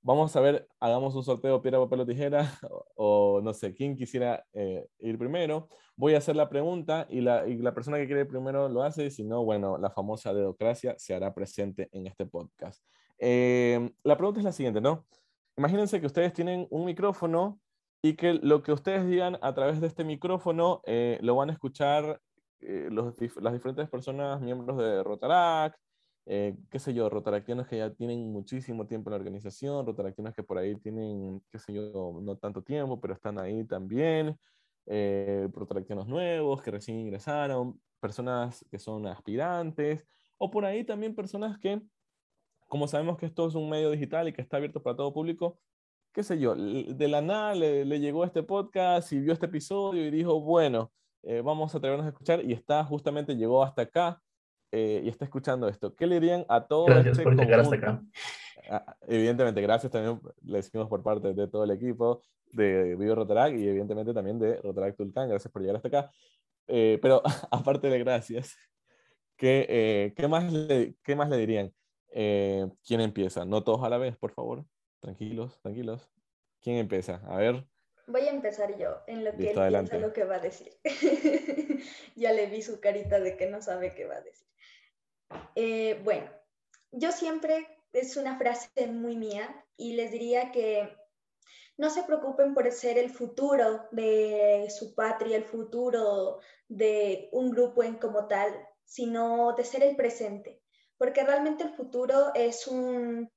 Vamos 0.07 0.35
a 0.35 0.39
ver, 0.39 0.67
hagamos 0.79 1.15
un 1.15 1.23
sorteo 1.23 1.63
piedra, 1.63 1.79
papel 1.79 2.01
o 2.01 2.05
tijera, 2.05 2.59
o, 2.95 3.37
o 3.37 3.41
no 3.41 3.55
sé, 3.55 3.73
quién 3.73 3.95
quisiera 3.95 4.45
eh, 4.53 4.87
ir 4.99 5.17
primero. 5.17 5.67
Voy 5.97 6.13
a 6.15 6.17
hacer 6.17 6.35
la 6.35 6.49
pregunta 6.49 7.07
y 7.09 7.21
la, 7.21 7.47
y 7.47 7.57
la 7.57 7.73
persona 7.73 7.97
que 7.97 8.07
quiere 8.07 8.25
primero 8.25 8.67
lo 8.69 8.83
hace, 8.83 9.05
y 9.05 9.11
si 9.11 9.23
no, 9.23 9.43
bueno, 9.43 9.77
la 9.77 9.89
famosa 9.89 10.33
dedocracia 10.33 10.95
se 10.97 11.13
hará 11.13 11.33
presente 11.33 11.89
en 11.91 12.07
este 12.07 12.25
podcast. 12.25 12.83
Eh, 13.17 13.91
la 14.03 14.17
pregunta 14.17 14.39
es 14.39 14.45
la 14.45 14.51
siguiente, 14.51 14.81
¿no? 14.81 15.05
Imagínense 15.57 16.01
que 16.01 16.07
ustedes 16.07 16.33
tienen 16.33 16.67
un 16.69 16.85
micrófono 16.85 17.59
y 18.01 18.15
que 18.15 18.33
lo 18.33 18.61
que 18.61 18.73
ustedes 18.73 19.07
digan 19.07 19.37
a 19.41 19.53
través 19.53 19.79
de 19.79 19.87
este 19.87 20.03
micrófono 20.03 20.81
eh, 20.85 21.17
lo 21.21 21.35
van 21.35 21.49
a 21.49 21.53
escuchar 21.53 22.21
eh, 22.59 22.89
los, 22.91 23.15
las 23.41 23.53
diferentes 23.53 23.89
personas, 23.89 24.41
miembros 24.41 24.77
de 24.77 25.01
Rotaract, 25.01 25.77
eh, 26.27 26.55
qué 26.71 26.79
sé 26.79 26.93
yo, 26.93 27.07
rotaractianos 27.09 27.67
que 27.67 27.77
ya 27.77 27.93
tienen 27.93 28.31
muchísimo 28.31 28.87
tiempo 28.87 29.09
en 29.09 29.11
la 29.11 29.17
organización, 29.17 29.85
rotaractianos 29.85 30.33
que 30.33 30.41
por 30.41 30.57
ahí 30.57 30.75
tienen, 30.77 31.41
qué 31.51 31.59
sé 31.59 31.73
yo, 31.73 32.19
no 32.21 32.35
tanto 32.37 32.63
tiempo, 32.63 32.99
pero 32.99 33.13
están 33.13 33.37
ahí 33.37 33.63
también, 33.65 34.37
eh, 34.87 35.49
nuevos 36.07 36.61
que 36.61 36.71
recién 36.71 36.99
ingresaron, 36.99 37.79
personas 37.99 38.65
que 38.69 38.79
son 38.79 39.07
aspirantes 39.07 40.05
o 40.37 40.51
por 40.51 40.65
ahí 40.65 40.83
también 40.83 41.15
personas 41.15 41.57
que, 41.57 41.81
como 42.67 42.87
sabemos 42.87 43.17
que 43.17 43.25
esto 43.25 43.47
es 43.47 43.55
un 43.55 43.69
medio 43.69 43.91
digital 43.91 44.27
y 44.27 44.33
que 44.33 44.41
está 44.41 44.57
abierto 44.57 44.81
para 44.83 44.97
todo 44.97 45.13
público, 45.13 45.59
qué 46.13 46.23
sé 46.23 46.39
yo, 46.39 46.55
de 46.55 47.07
la 47.07 47.21
nada 47.21 47.55
le, 47.55 47.99
llegó 47.99 48.23
este 48.23 48.43
podcast 48.43 49.11
y 49.11 49.19
vio 49.19 49.33
este 49.33 49.47
episodio 49.47 50.05
y 50.05 50.11
dijo, 50.11 50.39
bueno, 50.39 50.91
eh, 51.23 51.41
vamos 51.41 51.73
a 51.73 51.77
atrevernos 51.77 52.05
a 52.05 52.09
escuchar 52.09 52.43
y 52.43 52.53
está 52.53 52.83
justamente, 52.83 53.35
llegó 53.35 53.63
hasta 53.63 53.83
acá 53.83 54.21
eh, 54.71 55.01
y 55.03 55.09
está 55.09 55.25
escuchando 55.25 55.67
esto. 55.67 55.95
¿Qué 55.95 56.05
le 56.07 56.19
dirían 56.19 56.45
a 56.47 56.67
todos? 56.67 56.87
Gracias 56.87 57.17
este 57.17 57.23
por 57.23 57.35
llegar 57.35 57.61
hasta 57.61 57.75
acá. 57.75 58.01
Ah, 58.69 58.95
evidentemente, 59.07 59.61
gracias 59.61 59.91
también, 59.91 60.19
le 60.43 60.57
decimos 60.57 60.87
por 60.87 61.03
parte 61.03 61.33
de 61.33 61.47
todo 61.47 61.63
el 61.63 61.71
equipo 61.71 62.21
de 62.51 62.95
Vivo 62.95 63.15
Rotarac 63.15 63.53
y 63.53 63.67
evidentemente 63.67 64.13
también 64.13 64.39
de 64.39 64.61
Rotarac 64.61 64.95
Tulcán, 64.95 65.29
gracias 65.29 65.51
por 65.51 65.61
llegar 65.61 65.75
hasta 65.77 65.87
acá. 65.87 66.11
Eh, 66.67 66.99
pero 67.01 67.21
aparte 67.51 67.89
de 67.89 67.99
gracias, 67.99 68.55
¿qué, 69.35 69.65
eh, 69.69 70.13
¿qué, 70.15 70.27
más, 70.27 70.51
le, 70.51 70.95
¿qué 71.03 71.15
más 71.15 71.29
le 71.29 71.37
dirían? 71.37 71.73
Eh, 72.11 72.67
¿Quién 72.85 73.01
empieza? 73.01 73.45
No 73.45 73.63
todos 73.63 73.83
a 73.83 73.89
la 73.89 73.97
vez, 73.97 74.15
por 74.17 74.31
favor. 74.31 74.65
Tranquilos, 74.99 75.59
tranquilos. 75.61 76.09
¿Quién 76.61 76.77
empieza? 76.77 77.21
A 77.27 77.37
ver. 77.37 77.67
Voy 78.07 78.21
a 78.21 78.31
empezar 78.31 78.77
yo 78.77 79.01
en 79.07 79.23
lo 79.23 79.31
que 79.35 79.51
él 79.51 79.71
piensa 79.71 79.97
lo 79.97 80.13
que 80.13 80.23
va 80.23 80.35
a 80.35 80.39
decir. 80.39 80.71
ya 82.15 82.31
le 82.33 82.47
vi 82.47 82.61
su 82.61 82.79
carita 82.79 83.19
de 83.19 83.35
que 83.35 83.47
no 83.47 83.61
sabe 83.61 83.93
qué 83.93 84.05
va 84.05 84.15
a 84.15 84.21
decir. 84.21 84.47
bueno, 86.03 86.29
yo 86.91 87.11
siempre 87.11 87.74
es 87.95 88.17
una 88.17 88.37
frase 88.37 88.87
muy 88.87 89.15
mía 89.15 89.65
y 89.77 89.93
les 89.93 90.11
diría 90.11 90.51
que 90.51 90.95
no 91.77 91.89
se 91.89 92.03
preocupen 92.03 92.53
por 92.53 92.69
ser 92.71 92.97
el 92.97 93.09
futuro 93.09 93.87
de 93.91 94.67
su 94.69 94.93
patria, 94.95 95.37
el 95.37 95.45
futuro 95.45 96.39
de 96.67 97.29
un 97.31 97.51
grupo 97.51 97.83
en 97.83 97.95
como 97.95 98.27
tal, 98.27 98.53
sino 98.83 99.53
de 99.53 99.63
ser 99.63 99.83
el 99.83 99.95
presente, 99.95 100.61
porque 100.97 101.23
realmente 101.23 101.63
el 101.63 101.73
futuro 101.73 102.31
es 102.33 102.67
un 102.67 103.31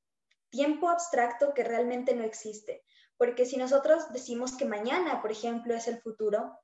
tiempo 0.51 0.89
abstracto 0.89 1.55
que 1.55 1.65
realmente 1.65 2.15
no 2.15 2.25
existe, 2.25 2.85
porque 3.17 3.45
si 3.45 3.57
nosotros 3.57 4.13
decimos 4.13 4.57
que 4.57 4.65
mañana, 4.65 5.21
por 5.21 5.33
ejemplo, 5.33 5.75
es 5.75 5.89
el 5.89 6.01
futuro, 6.01 6.59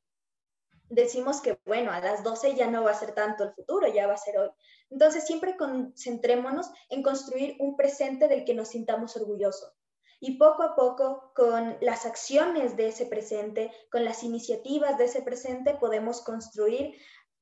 decimos 0.94 1.40
que, 1.40 1.58
bueno, 1.66 1.92
a 1.92 2.00
las 2.00 2.22
12 2.22 2.54
ya 2.54 2.70
no 2.70 2.84
va 2.84 2.92
a 2.92 2.98
ser 2.98 3.12
tanto 3.12 3.44
el 3.44 3.52
futuro, 3.52 3.86
ya 3.88 4.06
va 4.06 4.14
a 4.14 4.18
ser 4.18 4.38
hoy. 4.38 4.50
Entonces, 4.90 5.26
siempre 5.26 5.56
concentrémonos 5.56 6.70
en 6.88 7.02
construir 7.02 7.56
un 7.58 7.76
presente 7.76 8.28
del 8.28 8.44
que 8.44 8.54
nos 8.54 8.68
sintamos 8.68 9.16
orgullosos. 9.16 9.72
Y 10.20 10.38
poco 10.38 10.62
a 10.62 10.74
poco, 10.74 11.32
con 11.34 11.76
las 11.80 12.06
acciones 12.06 12.76
de 12.76 12.88
ese 12.88 13.06
presente, 13.06 13.70
con 13.90 14.04
las 14.04 14.22
iniciativas 14.22 14.96
de 14.96 15.04
ese 15.04 15.22
presente, 15.22 15.74
podemos 15.74 16.22
construir 16.22 16.94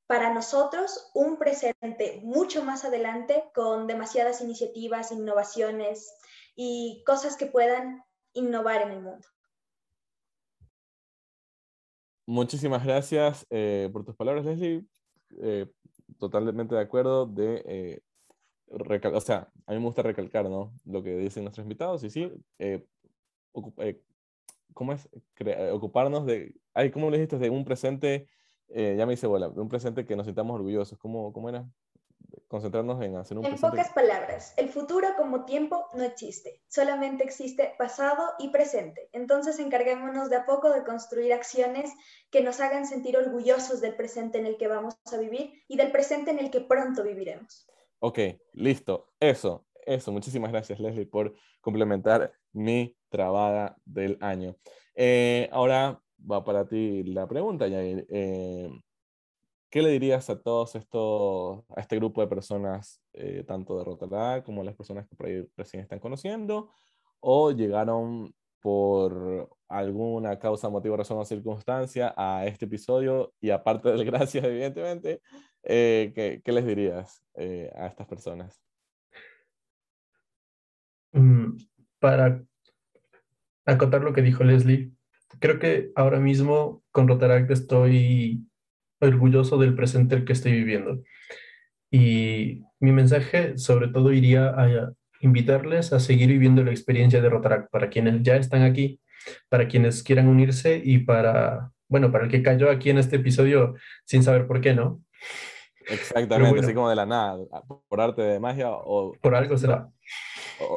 para 0.07 0.33
nosotros 0.33 1.09
un 1.13 1.37
presente 1.37 2.19
mucho 2.23 2.63
más 2.63 2.83
adelante 2.83 3.49
con 3.53 3.87
demasiadas 3.87 4.41
iniciativas, 4.41 5.11
innovaciones 5.11 6.13
y 6.55 7.03
cosas 7.05 7.37
que 7.37 7.45
puedan 7.45 8.03
innovar 8.33 8.81
en 8.81 8.91
el 8.91 9.01
mundo. 9.01 9.27
Muchísimas 12.25 12.85
gracias 12.85 13.45
eh, 13.49 13.89
por 13.91 14.05
tus 14.05 14.15
palabras, 14.15 14.45
Leslie. 14.45 14.85
Eh, 15.41 15.67
totalmente 16.19 16.75
de 16.75 16.81
acuerdo 16.81 17.25
de 17.25 17.63
eh, 17.65 18.01
o 18.67 19.21
sea, 19.21 19.51
a 19.67 19.73
mí 19.73 19.79
me 19.79 19.85
gusta 19.85 20.01
recalcar, 20.03 20.49
¿no? 20.49 20.73
Lo 20.85 21.03
que 21.03 21.17
dicen 21.17 21.43
nuestros 21.43 21.65
invitados 21.65 22.03
y 22.03 22.09
sí, 22.09 22.31
¿cómo 24.73 24.93
es? 24.93 25.09
ocuparnos 25.73 26.25
de, 26.25 26.55
ay, 26.73 26.91
¿cómo 26.91 27.09
le 27.11 27.17
dijiste? 27.17 27.37
De 27.37 27.49
un 27.49 27.65
presente, 27.65 28.29
ya 28.69 29.05
me 29.05 29.13
dice 29.13 29.27
bola, 29.27 29.49
un 29.49 29.69
presente 29.69 30.05
que 30.05 30.15
nos 30.15 30.25
sintamos 30.25 30.55
orgullosos. 30.55 30.97
¿Cómo, 30.97 31.31
cómo 31.33 31.49
era? 31.49 31.69
Concentrarnos 32.53 33.01
en 33.01 33.15
hacer 33.15 33.35
un 33.35 33.45
en 33.45 33.53
presente. 33.53 33.65
En 33.65 33.71
pocas 33.71 33.93
palabras, 33.93 34.53
el 34.57 34.69
futuro 34.69 35.07
como 35.17 35.43
tiempo 35.43 35.87
no 35.95 36.03
existe, 36.03 36.61
solamente 36.67 37.23
existe 37.23 37.73
pasado 37.79 38.21
y 38.37 38.49
presente. 38.49 39.09
Entonces 39.11 39.57
encarguémonos 39.57 40.29
de 40.29 40.35
a 40.35 40.45
poco 40.45 40.69
de 40.69 40.83
construir 40.83 41.33
acciones 41.33 41.91
que 42.29 42.43
nos 42.43 42.59
hagan 42.59 42.85
sentir 42.85 43.17
orgullosos 43.17 43.81
del 43.81 43.95
presente 43.95 44.37
en 44.37 44.45
el 44.45 44.57
que 44.57 44.67
vamos 44.67 44.93
a 45.11 45.17
vivir 45.17 45.63
y 45.67 45.77
del 45.77 45.91
presente 45.91 46.29
en 46.29 46.37
el 46.37 46.51
que 46.51 46.61
pronto 46.61 47.01
viviremos. 47.01 47.67
Ok, 47.97 48.19
listo. 48.51 49.07
Eso, 49.19 49.65
eso. 49.83 50.11
Muchísimas 50.11 50.51
gracias, 50.51 50.79
Leslie, 50.79 51.07
por 51.07 51.33
complementar 51.59 52.33
mi 52.51 52.95
trabada 53.09 53.77
del 53.83 54.19
año. 54.21 54.57
Eh, 54.93 55.49
ahora 55.51 55.99
va 56.31 56.43
para 56.43 56.67
ti 56.67 57.01
la 57.01 57.25
pregunta, 57.25 57.67
Yair. 57.67 58.05
Eh, 58.11 58.69
¿Qué 59.73 59.81
le 59.81 59.89
dirías 59.89 60.29
a 60.29 60.39
todos 60.39 60.75
estos, 60.75 61.65
a 61.75 61.81
este 61.81 61.95
grupo 61.95 62.21
de 62.21 62.27
personas, 62.27 63.01
eh, 63.11 63.43
tanto 63.43 63.75
de 63.75 63.83
Rotterdam 63.83 64.43
como 64.43 64.63
las 64.63 64.75
personas 64.75 65.07
que 65.07 65.15
por 65.15 65.25
ahí 65.25 65.49
recién 65.57 65.81
están 65.81 65.97
conociendo, 65.97 66.69
o 67.19 67.51
llegaron 67.51 68.35
por 68.61 69.49
alguna 69.67 70.37
causa, 70.37 70.69
motivo, 70.69 70.95
razón 70.95 71.17
o 71.17 71.25
circunstancia 71.25 72.13
a 72.15 72.45
este 72.45 72.65
episodio 72.65 73.33
y 73.41 73.49
aparte 73.49 73.89
del 73.89 74.05
gracias, 74.11 74.43
evidentemente, 74.43 75.21
¿qué, 75.63 76.41
¿qué, 76.45 76.51
les 76.51 76.67
dirías? 76.67 77.23
Eh, 77.33 77.71
a 77.75 77.87
estas 77.87 78.05
personas? 78.05 78.61
Mm, 81.13 81.57
para 81.97 82.43
acotar 83.65 84.03
lo 84.03 84.13
que 84.13 84.21
dijo 84.21 84.43
Leslie, 84.43 84.91
creo 85.39 85.57
que 85.57 85.91
ahora 85.95 86.19
mismo 86.19 86.83
con 86.91 87.07
Rotaract 87.07 87.49
estoy 87.49 88.45
orgulloso 89.07 89.57
del 89.57 89.75
presente 89.75 90.23
que 90.25 90.33
estoy 90.33 90.53
viviendo. 90.53 91.03
Y 91.91 92.63
mi 92.79 92.91
mensaje 92.91 93.57
sobre 93.57 93.87
todo 93.89 94.11
iría 94.11 94.49
a 94.49 94.93
invitarles 95.21 95.93
a 95.93 95.99
seguir 95.99 96.27
viviendo 96.27 96.63
la 96.63 96.71
experiencia 96.71 97.21
de 97.21 97.29
Rotaract 97.29 97.71
para 97.71 97.89
quienes 97.89 98.23
ya 98.23 98.35
están 98.35 98.63
aquí, 98.63 98.99
para 99.49 99.67
quienes 99.67 100.03
quieran 100.03 100.27
unirse 100.27 100.81
y 100.83 100.99
para, 100.99 101.71
bueno, 101.87 102.11
para 102.11 102.25
el 102.25 102.31
que 102.31 102.43
cayó 102.43 102.69
aquí 102.69 102.89
en 102.89 102.97
este 102.97 103.17
episodio 103.17 103.75
sin 104.05 104.23
saber 104.23 104.47
por 104.47 104.59
qué, 104.59 104.73
¿no? 104.73 105.01
Exactamente, 105.87 106.59
así 106.59 106.73
como 106.73 106.89
de 106.89 106.95
la 106.95 107.05
nada, 107.05 107.37
por 107.87 108.01
arte 108.01 108.21
de 108.21 108.39
magia 108.39 108.71
o... 108.71 109.13
Por 109.21 109.35
algo 109.35 109.57
será. 109.57 109.89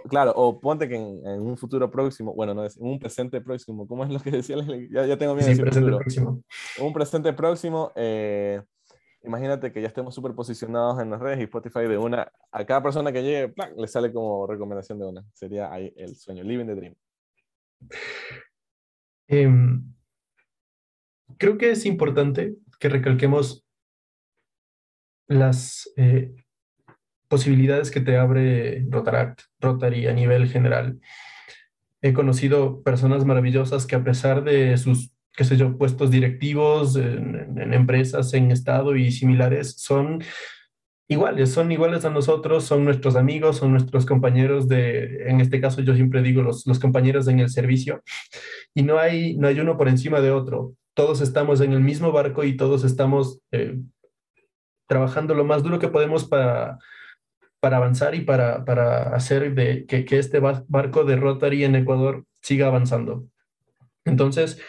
claro, 0.09 0.32
o 0.36 0.61
ponte 0.61 0.88
que 0.88 0.96
en, 0.96 1.40
un 1.40 1.57
futuro 1.57 1.90
próximo, 1.90 2.34
bueno, 2.34 2.54
no 2.54 2.64
es 2.64 2.76
en 2.76 2.86
un 2.86 2.98
presente 2.98 3.40
próximo, 3.40 3.86
¿cómo 3.86 4.04
es 4.04 4.11
lo 4.11 4.20
que 4.20 4.30
decía? 4.30 4.57
Ya, 4.90 5.07
ya 5.07 5.16
tengo 5.16 5.34
miedo. 5.34 5.48
Sí, 5.48 5.61
presente 5.61 5.90
próximo. 5.90 6.42
Un 6.80 6.92
presente 6.92 7.32
próximo, 7.32 7.92
eh, 7.94 8.62
imagínate 9.22 9.72
que 9.72 9.82
ya 9.82 9.88
estemos 9.88 10.14
súper 10.14 10.34
posicionados 10.34 11.00
en 11.00 11.11
las 11.11 11.20
redes 11.20 11.40
y 11.40 11.44
Spotify 11.44 11.86
de 11.88 11.98
una, 11.98 12.30
a 12.50 12.64
cada 12.64 12.82
persona 12.82 13.12
que 13.12 13.22
llegue, 13.22 13.54
le 13.76 13.88
sale 13.88 14.12
como 14.12 14.46
recomendación 14.46 14.98
de 14.98 15.07
una. 15.07 15.24
Sería 15.32 15.72
ahí 15.72 15.92
el 15.96 16.16
sueño, 16.16 16.42
living 16.42 16.66
the 16.66 16.74
dream. 16.74 16.94
Em, 19.28 19.92
creo 21.38 21.59
que 21.59 21.70
es 21.70 21.84
importante 21.84 22.54
que 22.78 22.88
recalquemos 22.88 23.65
las 25.28 25.90
eh, 25.96 26.32
posibilidades 27.28 27.90
que 27.90 28.00
te 28.00 28.16
abre 28.16 28.84
Rotaract, 28.88 29.42
Rotary 29.60 30.06
a 30.06 30.12
nivel 30.12 30.48
general. 30.48 31.00
He 32.02 32.12
conocido 32.12 32.82
personas 32.82 33.24
maravillosas 33.24 33.86
que 33.86 33.96
a 33.96 34.04
pesar 34.04 34.44
de 34.44 34.76
sus, 34.76 35.10
qué 35.32 35.44
sé 35.44 35.56
yo, 35.56 35.76
puestos 35.76 36.10
directivos 36.10 36.96
en, 36.96 37.72
empresas, 37.72 38.32
en 38.34 38.50
Estado 38.50 38.94
y 38.96 39.10
similares, 39.10 39.74
son 39.78 40.22
iguales, 41.08 41.52
son 41.52 41.72
iguales 41.72 42.04
a 42.04 42.10
nosotros, 42.10 42.64
son 42.64 42.84
nuestros 42.84 43.16
amigos, 43.16 43.56
son 43.56 43.72
nuestros 43.72 44.06
compañeros 44.06 44.68
de, 44.68 45.28
en 45.28 45.40
este 45.40 45.60
caso 45.60 45.80
yo 45.80 45.94
siempre 45.94 46.22
digo 46.22 46.42
los, 46.42 46.66
los 46.66 46.78
compañeros 46.78 47.28
en 47.28 47.40
el 47.40 47.48
servicio, 47.48 48.02
y 48.74 48.82
no 48.82 48.98
hay, 48.98 49.36
no 49.36 49.48
hay 49.48 49.58
uno 49.58 49.76
por 49.76 49.88
encima 49.88 50.20
de 50.20 50.30
otro. 50.30 50.74
Todos 50.94 51.20
estamos 51.20 51.60
en 51.60 51.72
el 51.72 51.80
mismo 51.80 52.12
barco 52.12 52.44
y 52.44 52.56
todos 52.56 52.84
estamos 52.84 53.40
eh, 53.52 53.78
trabajando 54.87 55.34
lo 55.34 55.45
más 55.45 55.62
duro 55.62 55.78
que 55.78 55.89
podemos 55.89 56.24
para, 56.24 56.78
para 57.61 57.78
avanzar 57.78 58.14
y 58.14 58.20
para, 58.20 58.64
para 58.64 59.14
hacer 59.14 59.55
de, 59.55 59.87
que, 59.87 60.05
que, 60.05 60.18
este 60.18 60.41
barco 60.41 61.05
de 61.05 61.16
Rotary 61.16 61.64
en 61.64 61.76
Ecuador 61.76 62.24
siga 62.41 62.68
avanzando. 62.68 63.24
Entonces, 64.05 64.62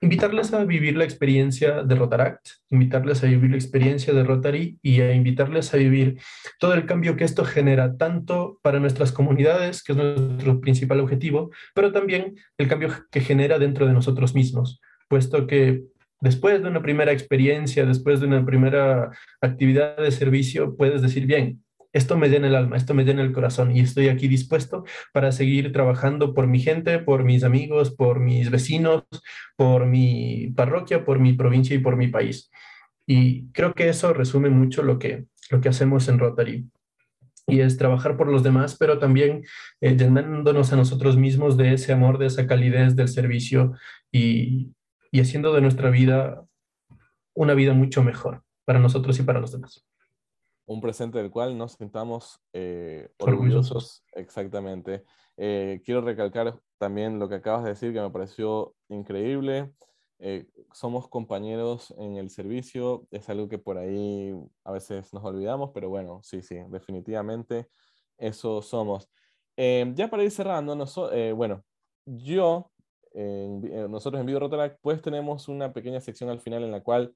invitarles 0.00 0.52
a 0.54 0.64
vivir 0.64 0.96
la 0.96 1.04
experiencia 1.04 1.82
de 1.82 1.94
Rotaract, 1.94 2.48
invitarles 2.70 3.22
a 3.22 3.26
vivir 3.26 3.50
la 3.50 3.56
experiencia 3.56 4.14
de 4.14 4.24
Rotary 4.24 4.78
y 4.80 5.00
a 5.00 5.12
invitarles 5.12 5.74
a 5.74 5.76
vivir 5.76 6.18
todo 6.58 6.74
el 6.74 6.86
cambio 6.86 7.16
que 7.16 7.24
esto 7.24 7.44
genera, 7.44 7.96
tanto 7.96 8.58
para 8.62 8.80
nuestras 8.80 9.12
comunidades, 9.12 9.82
que 9.82 9.92
es 9.92 9.98
nuestro 9.98 10.60
principal 10.60 11.00
objetivo, 11.00 11.50
pero 11.74 11.92
también 11.92 12.36
el 12.56 12.68
cambio 12.68 12.90
que 13.10 13.20
genera 13.20 13.58
dentro 13.58 13.86
de 13.86 13.92
nosotros 13.92 14.34
mismos, 14.34 14.80
puesto 15.08 15.46
que 15.46 15.82
después 16.20 16.62
de 16.62 16.68
una 16.68 16.82
primera 16.82 17.12
experiencia, 17.12 17.84
después 17.86 18.20
de 18.20 18.26
una 18.26 18.44
primera 18.44 19.10
actividad 19.40 19.96
de 19.96 20.10
servicio, 20.10 20.76
puedes 20.76 21.02
decir, 21.02 21.26
bien, 21.26 21.62
esto 21.92 22.16
me 22.16 22.28
llena 22.28 22.46
el 22.46 22.54
alma, 22.54 22.76
esto 22.76 22.94
me 22.94 23.04
llena 23.04 23.22
el 23.22 23.32
corazón 23.32 23.76
y 23.76 23.80
estoy 23.80 24.08
aquí 24.08 24.28
dispuesto 24.28 24.84
para 25.12 25.32
seguir 25.32 25.72
trabajando 25.72 26.34
por 26.34 26.46
mi 26.46 26.60
gente, 26.60 27.00
por 27.00 27.24
mis 27.24 27.42
amigos, 27.42 27.90
por 27.90 28.20
mis 28.20 28.50
vecinos, 28.50 29.04
por 29.56 29.86
mi 29.86 30.52
parroquia, 30.54 31.04
por 31.04 31.18
mi 31.18 31.32
provincia 31.32 31.74
y 31.74 31.80
por 31.80 31.96
mi 31.96 32.08
país. 32.08 32.50
Y 33.06 33.50
creo 33.52 33.74
que 33.74 33.88
eso 33.88 34.12
resume 34.12 34.50
mucho 34.50 34.82
lo 34.82 34.98
que, 34.98 35.24
lo 35.50 35.60
que 35.60 35.68
hacemos 35.68 36.08
en 36.08 36.20
Rotary. 36.20 36.68
Y 37.48 37.60
es 37.60 37.76
trabajar 37.76 38.16
por 38.16 38.28
los 38.28 38.44
demás, 38.44 38.76
pero 38.78 39.00
también 39.00 39.42
eh, 39.80 39.96
llenándonos 39.96 40.72
a 40.72 40.76
nosotros 40.76 41.16
mismos 41.16 41.56
de 41.56 41.72
ese 41.72 41.92
amor, 41.92 42.18
de 42.18 42.26
esa 42.26 42.46
calidez 42.46 42.94
del 42.94 43.08
servicio 43.08 43.72
y, 44.12 44.70
y 45.10 45.20
haciendo 45.20 45.52
de 45.52 45.60
nuestra 45.60 45.90
vida 45.90 46.44
una 47.34 47.54
vida 47.54 47.72
mucho 47.72 48.02
mejor 48.02 48.42
para 48.64 48.78
nosotros 48.78 49.18
y 49.18 49.22
para 49.22 49.40
los 49.40 49.52
demás. 49.52 49.84
Un 50.66 50.80
presente 50.80 51.18
del 51.18 51.30
cual 51.30 51.58
nos 51.58 51.72
sintamos 51.72 52.40
eh, 52.52 53.08
orgullosos. 53.18 54.04
Exactamente. 54.12 55.04
Eh, 55.36 55.80
quiero 55.84 56.00
recalcar 56.00 56.60
también 56.78 57.18
lo 57.18 57.28
que 57.28 57.36
acabas 57.36 57.64
de 57.64 57.70
decir, 57.70 57.92
que 57.92 58.00
me 58.00 58.10
pareció 58.10 58.74
increíble. 58.88 59.72
Eh, 60.18 60.46
somos 60.72 61.08
compañeros 61.08 61.94
en 61.98 62.16
el 62.16 62.30
servicio, 62.30 63.06
es 63.10 63.28
algo 63.30 63.48
que 63.48 63.58
por 63.58 63.78
ahí 63.78 64.34
a 64.64 64.70
veces 64.70 65.12
nos 65.14 65.24
olvidamos, 65.24 65.70
pero 65.72 65.88
bueno, 65.88 66.20
sí, 66.22 66.42
sí, 66.42 66.56
definitivamente 66.68 67.68
eso 68.18 68.60
somos. 68.60 69.10
ya 69.56 70.08
para 70.10 70.22
ir 70.22 70.30
cerrando, 70.30 70.76
bueno, 71.34 71.64
yo, 72.04 72.70
nosotros 73.12 74.20
en 74.20 74.26
Video 74.26 74.40
Rotaract, 74.40 74.78
pues 74.80 75.02
tenemos 75.02 75.48
una 75.48 75.72
pequeña 75.72 76.00
sección 76.00 76.30
al 76.30 76.40
final 76.40 76.64
en 76.64 76.70
la 76.70 76.80
cual 76.82 77.14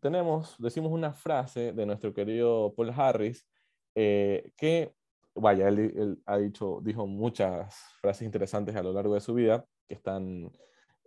tenemos, 0.00 0.54
decimos 0.58 0.92
una 0.92 1.12
frase 1.12 1.72
de 1.72 1.86
nuestro 1.86 2.12
querido 2.14 2.74
Paul 2.74 2.90
Harris, 2.90 3.46
eh, 3.94 4.52
que, 4.56 4.94
vaya, 5.34 5.68
él, 5.68 6.22
ha 6.26 6.38
dicho, 6.38 6.80
dijo 6.82 7.06
muchas 7.06 7.74
frases 8.00 8.22
interesantes 8.22 8.76
a 8.76 8.82
lo 8.82 8.92
largo 8.92 9.14
de 9.14 9.20
su 9.20 9.34
vida, 9.34 9.66
que 9.88 9.94
están 9.94 10.50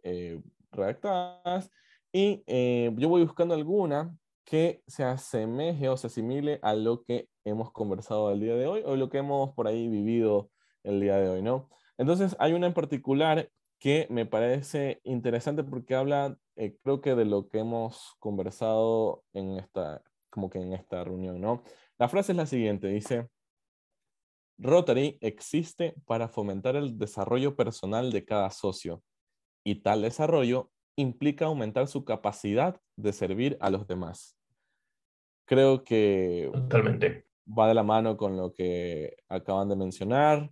eh, 0.04 0.42
redactadas, 0.72 1.72
y 2.12 2.44
eh, 2.48 2.92
yo 2.98 3.10
voy 3.10 3.24
buscando 3.24 3.54
alguna 3.54 4.16
que 4.44 4.82
se 4.88 5.04
asemeje 5.04 5.90
o 5.90 5.98
se 5.98 6.08
asimile 6.08 6.60
a 6.64 6.74
lo 6.74 7.04
que 7.04 7.30
hemos 7.46 7.72
conversado 7.72 8.32
el 8.32 8.40
día 8.40 8.56
de 8.56 8.66
hoy 8.66 8.82
o 8.84 8.96
lo 8.96 9.10
que 9.10 9.20
hemos 9.20 9.54
por 9.54 9.68
ahí 9.68 9.88
vivido 9.88 10.50
el 10.84 11.00
día 11.00 11.18
de 11.18 11.30
hoy, 11.30 11.44
¿no? 11.44 11.70
Entonces, 12.00 12.36
hay 12.40 12.54
una 12.54 12.68
en 12.68 12.74
particular 12.74 13.52
que 13.78 14.08
me 14.10 14.26
parece 14.26 15.02
interesante 15.04 15.66
porque 15.66 15.96
habla, 15.96 16.38
eh, 16.56 16.78
creo 16.82 17.02
que 17.02 17.14
de 17.14 17.26
lo 17.26 17.50
que 17.50 17.60
hemos 17.60 18.16
conversado 18.20 19.26
en 19.34 19.60
esta, 19.60 20.02
como 20.30 20.50
que 20.50 20.60
en 20.60 20.72
esta 20.72 21.04
reunión, 21.04 21.42
¿no? 21.42 21.62
La 21.98 22.08
frase 22.08 22.32
es 22.32 22.38
la 22.38 22.46
siguiente, 22.46 22.88
dice, 22.88 23.28
Rotary 24.58 25.18
existe 25.20 25.94
para 26.06 26.30
fomentar 26.30 26.78
el 26.78 26.98
desarrollo 26.98 27.58
personal 27.58 28.12
de 28.14 28.24
cada 28.24 28.50
socio 28.50 29.04
y 29.66 29.76
tal 29.82 30.02
desarrollo 30.02 30.72
implica 30.96 31.46
aumentar 31.46 31.88
su 31.88 32.06
capacidad 32.06 32.80
de 32.96 33.12
servir 33.12 33.58
a 33.60 33.70
los 33.70 33.88
demás. 33.88 34.38
Creo 35.46 35.84
que 35.84 36.50
Totalmente. 36.54 37.26
va 37.48 37.68
de 37.68 37.74
la 37.74 37.84
mano 37.84 38.16
con 38.16 38.38
lo 38.38 38.54
que 38.54 39.18
acaban 39.28 39.68
de 39.68 39.76
mencionar. 39.76 40.50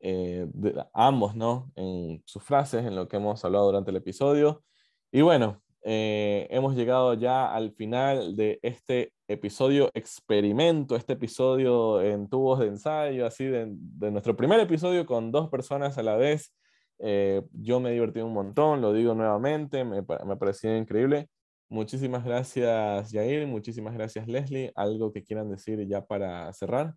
Eh, 0.00 0.46
ambos, 0.94 1.34
¿no? 1.34 1.72
En 1.74 2.22
sus 2.24 2.42
frases, 2.42 2.84
en 2.84 2.94
lo 2.96 3.08
que 3.08 3.16
hemos 3.16 3.44
hablado 3.44 3.66
durante 3.66 3.90
el 3.90 3.96
episodio. 3.96 4.62
Y 5.10 5.22
bueno, 5.22 5.62
eh, 5.82 6.46
hemos 6.50 6.76
llegado 6.76 7.14
ya 7.14 7.52
al 7.52 7.72
final 7.72 8.36
de 8.36 8.58
este 8.62 9.12
episodio 9.26 9.90
experimento, 9.94 10.96
este 10.96 11.14
episodio 11.14 12.02
en 12.02 12.28
tubos 12.28 12.58
de 12.60 12.66
ensayo, 12.66 13.26
así 13.26 13.44
de, 13.46 13.66
nuestro 14.10 14.36
primer 14.36 14.60
episodio 14.60 15.06
con 15.06 15.32
dos 15.32 15.48
personas 15.48 15.98
a 15.98 16.02
la 16.02 16.16
vez. 16.16 16.54
Eh, 16.98 17.42
yo 17.52 17.80
me 17.80 17.90
he 17.90 17.92
divertido 17.92 18.26
un 18.26 18.34
montón, 18.34 18.80
lo 18.80 18.92
digo 18.92 19.14
nuevamente, 19.14 19.84
me, 19.84 20.02
me 20.02 20.32
ha 20.32 20.36
parecido 20.36 20.76
increíble. 20.76 21.28
Muchísimas 21.68 22.24
gracias, 22.24 23.12
Jair, 23.12 23.46
muchísimas 23.46 23.94
gracias, 23.94 24.26
Leslie. 24.26 24.72
¿Algo 24.74 25.12
que 25.12 25.22
quieran 25.22 25.50
decir 25.50 25.86
ya 25.86 26.04
para 26.04 26.52
cerrar? 26.52 26.94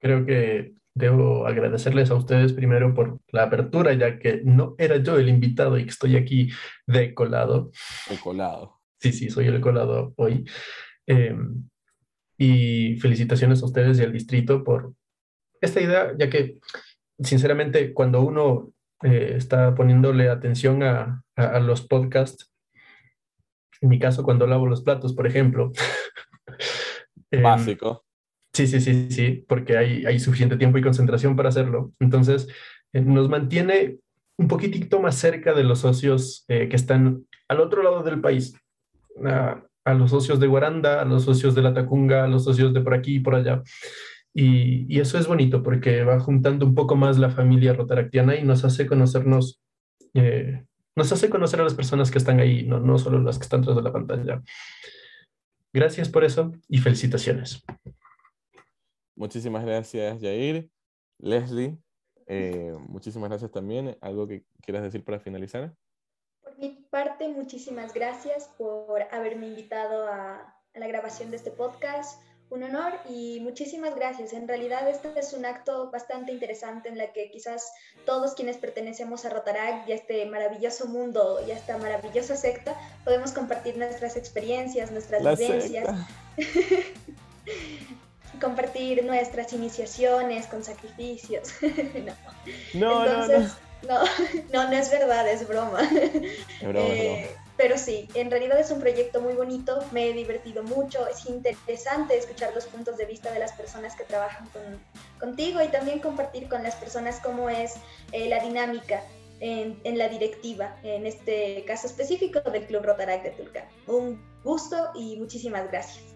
Creo 0.00 0.26
que 0.26 0.74
debo 0.94 1.46
agradecerles 1.46 2.10
a 2.10 2.14
ustedes 2.14 2.54
primero 2.54 2.94
por 2.94 3.20
la 3.28 3.44
apertura, 3.44 3.92
ya 3.92 4.18
que 4.18 4.40
no 4.44 4.74
era 4.78 4.96
yo 4.96 5.18
el 5.18 5.28
invitado 5.28 5.78
y 5.78 5.84
que 5.84 5.90
estoy 5.90 6.16
aquí 6.16 6.50
de 6.86 7.12
colado. 7.12 7.70
De 8.08 8.16
colado. 8.18 8.80
Sí, 8.98 9.12
sí, 9.12 9.28
soy 9.28 9.46
el 9.46 9.60
colado 9.60 10.14
hoy. 10.16 10.44
Em, 11.06 11.68
y 12.38 12.96
felicitaciones 12.96 13.62
a 13.62 13.66
ustedes 13.66 13.98
y 13.98 14.02
al 14.02 14.12
distrito 14.12 14.64
por 14.64 14.94
esta 15.60 15.80
idea, 15.80 16.12
ya 16.18 16.30
que 16.30 16.58
sinceramente 17.18 17.92
cuando 17.92 18.22
uno 18.22 18.72
eh, 19.02 19.34
está 19.36 19.74
poniéndole 19.74 20.30
atención 20.30 20.82
a, 20.82 21.22
a, 21.36 21.60
los 21.60 21.86
podcasts, 21.86 22.50
en 23.82 23.90
mi 23.90 23.98
caso 23.98 24.22
cuando 24.22 24.46
lavo 24.46 24.66
los 24.66 24.82
platos, 24.82 25.14
por 25.14 25.26
ejemplo. 25.26 25.72
Em, 27.32 27.42
Básico. 27.42 28.05
Sí, 28.56 28.66
sí, 28.66 28.80
sí, 28.80 29.10
sí, 29.10 29.44
porque 29.46 29.76
hay, 29.76 30.18
suficiente 30.18 30.56
tiempo 30.56 30.78
y 30.78 30.82
concentración 30.82 31.36
para 31.36 31.50
hacerlo. 31.50 31.92
Entonces, 32.00 32.48
eh, 32.94 33.02
nos 33.02 33.28
mantiene 33.28 33.98
un 34.38 34.48
poquitito 34.48 34.98
más 34.98 35.16
cerca 35.16 35.52
de 35.52 35.62
los 35.62 35.80
socios 35.80 36.46
eh, 36.48 36.66
que 36.70 36.76
están 36.76 37.26
al 37.48 37.60
otro 37.60 37.82
lado 37.82 38.02
del 38.02 38.18
país, 38.18 38.54
a, 39.26 39.62
los 39.92 40.08
socios 40.08 40.40
de 40.40 40.46
Guaranda, 40.46 41.02
a 41.02 41.04
los 41.04 41.24
socios 41.24 41.54
de 41.54 41.60
la 41.60 41.74
Tacunga, 41.74 42.24
a 42.24 42.28
los 42.28 42.44
socios 42.44 42.72
de 42.72 42.80
por 42.80 42.94
aquí 42.94 43.16
y 43.16 43.20
por 43.20 43.34
allá. 43.34 43.62
Y, 44.32 44.86
y, 44.88 45.00
eso 45.00 45.18
es 45.18 45.26
bonito 45.26 45.62
porque 45.62 46.02
va 46.04 46.18
juntando 46.18 46.64
un 46.64 46.74
poco 46.74 46.96
más 46.96 47.18
la 47.18 47.28
familia 47.28 47.74
rotaractiana 47.74 48.36
y 48.36 48.42
nos 48.42 48.64
hace 48.64 48.86
conocernos, 48.86 49.60
eh, 50.14 50.64
nos 50.96 51.12
hace 51.12 51.28
conocer 51.28 51.60
a 51.60 51.64
las 51.64 51.74
personas 51.74 52.10
que 52.10 52.16
están 52.16 52.40
ahí, 52.40 52.66
no, 52.66 52.80
no 52.80 52.96
solo 52.96 53.20
las 53.20 53.36
que 53.36 53.44
están 53.44 53.60
tras 53.60 53.76
de 53.76 53.82
la 53.82 53.92
pantalla. 53.92 54.42
Gracias 55.74 56.08
por 56.08 56.24
eso 56.24 56.52
y 56.70 56.78
felicitaciones. 56.78 57.62
Muchísimas 59.16 59.64
gracias, 59.64 60.20
Jair. 60.20 60.70
Leslie, 61.18 61.78
eh, 62.26 62.76
muchísimas 62.88 63.30
gracias 63.30 63.50
también. 63.50 63.96
¿Algo 64.00 64.26
que 64.26 64.44
quieras 64.62 64.82
decir 64.82 65.04
para 65.04 65.18
finalizar? 65.18 65.74
Por 66.42 66.58
mi 66.58 66.86
parte, 66.90 67.28
muchísimas 67.28 67.94
gracias 67.94 68.50
por 68.58 69.02
haberme 69.10 69.48
invitado 69.48 70.06
a, 70.06 70.52
la 70.74 70.86
grabación 70.86 71.30
de 71.30 71.38
este 71.38 71.50
podcast. 71.50 72.20
Un 72.50 72.62
honor 72.62 72.92
y 73.08 73.40
muchísimas 73.40 73.96
gracias. 73.96 74.32
En 74.32 74.46
realidad 74.46 74.88
este 74.88 75.18
es 75.18 75.32
un 75.32 75.46
acto 75.46 75.90
bastante 75.90 76.30
interesante 76.30 76.88
en 76.88 76.98
la 76.98 77.12
que 77.12 77.30
quizás 77.30 77.72
todos 78.04 78.34
quienes 78.34 78.58
pertenecemos 78.58 79.24
a 79.24 79.30
Rotaract 79.30 79.88
y 79.88 79.92
a 79.92 79.94
este 79.96 80.26
maravilloso 80.26 80.86
mundo 80.86 81.40
y 81.44 81.50
a 81.50 81.54
esta 81.54 81.78
maravillosa 81.78 82.36
secta 82.36 82.76
podemos 83.04 83.32
compartir 83.32 83.78
nuestras 83.78 84.16
experiencias, 84.16 84.92
nuestras 84.92 85.38
vivencias. 85.38 85.88
compartir 88.40 89.04
nuestras 89.04 89.52
iniciaciones 89.52 90.46
con 90.46 90.64
sacrificios. 90.64 91.50
no. 91.62 92.14
No, 92.74 93.06
Entonces, 93.06 93.52
no, 93.86 94.04
no. 94.52 94.70
no, 94.70 94.72
es 94.72 94.90
verdad, 94.90 95.28
es 95.28 95.46
broma. 95.46 95.80
Eh, 96.60 97.30
pero 97.56 97.78
sí, 97.78 98.08
en 98.14 98.30
realidad 98.30 98.60
es 98.60 98.70
un 98.70 98.80
proyecto 98.80 99.20
muy 99.20 99.32
bonito, 99.34 99.82
me 99.90 100.08
he 100.08 100.12
divertido 100.12 100.62
mucho, 100.62 101.06
es 101.08 101.24
interesante 101.26 102.16
escuchar 102.16 102.54
los 102.54 102.66
puntos 102.66 102.96
de 102.98 103.06
vista 103.06 103.32
de 103.32 103.38
las 103.38 103.52
personas 103.52 103.96
que 103.96 104.04
trabajan 104.04 104.46
con, 104.48 104.62
contigo 105.18 105.62
y 105.62 105.68
también 105.68 106.00
compartir 106.00 106.48
con 106.48 106.62
las 106.62 106.74
personas 106.74 107.18
cómo 107.20 107.48
es 107.48 107.74
eh, 108.12 108.28
la 108.28 108.40
dinámica 108.40 109.02
en, 109.40 109.80
en, 109.84 109.96
la 109.98 110.08
directiva, 110.08 110.76
en 110.82 111.06
este 111.06 111.64
caso 111.66 111.86
específico 111.86 112.40
del 112.40 112.66
Club 112.66 112.84
Rotaract 112.84 113.24
de 113.24 113.30
Tulcán. 113.30 113.68
Un 113.86 114.22
gusto 114.42 114.90
y 114.94 115.16
muchísimas 115.16 115.70
gracias. 115.70 116.15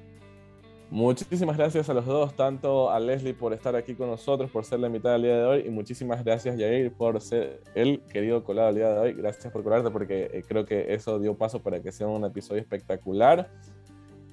Muchísimas 0.91 1.57
gracias 1.57 1.89
a 1.89 1.95
los 1.95 2.05
dos, 2.05 2.35
tanto 2.35 2.91
a 2.91 2.99
Leslie 2.99 3.33
por 3.33 3.53
estar 3.53 3.77
aquí 3.77 3.95
con 3.95 4.11
nosotros, 4.11 4.51
por 4.51 4.65
ser 4.65 4.81
la 4.81 4.89
invitada 4.89 5.13
del 5.13 5.23
día 5.23 5.37
de 5.37 5.45
hoy, 5.45 5.63
y 5.65 5.71
muchísimas 5.71 6.25
gracias 6.25 6.57
Jair 6.57 6.93
por 6.93 7.21
ser 7.21 7.61
el 7.77 8.01
querido 8.13 8.43
colado 8.43 8.71
el 8.71 8.75
día 8.75 8.89
de 8.89 8.99
hoy. 8.99 9.13
Gracias 9.13 9.53
por 9.53 9.63
colarte 9.63 9.89
porque 9.93 10.29
eh, 10.33 10.43
creo 10.49 10.67
que 10.67 10.93
eso 10.93 11.21
dio 11.21 11.37
paso 11.37 11.63
para 11.63 11.81
que 11.81 11.93
sea 11.93 12.09
un 12.09 12.25
episodio 12.25 12.61
espectacular. 12.61 13.49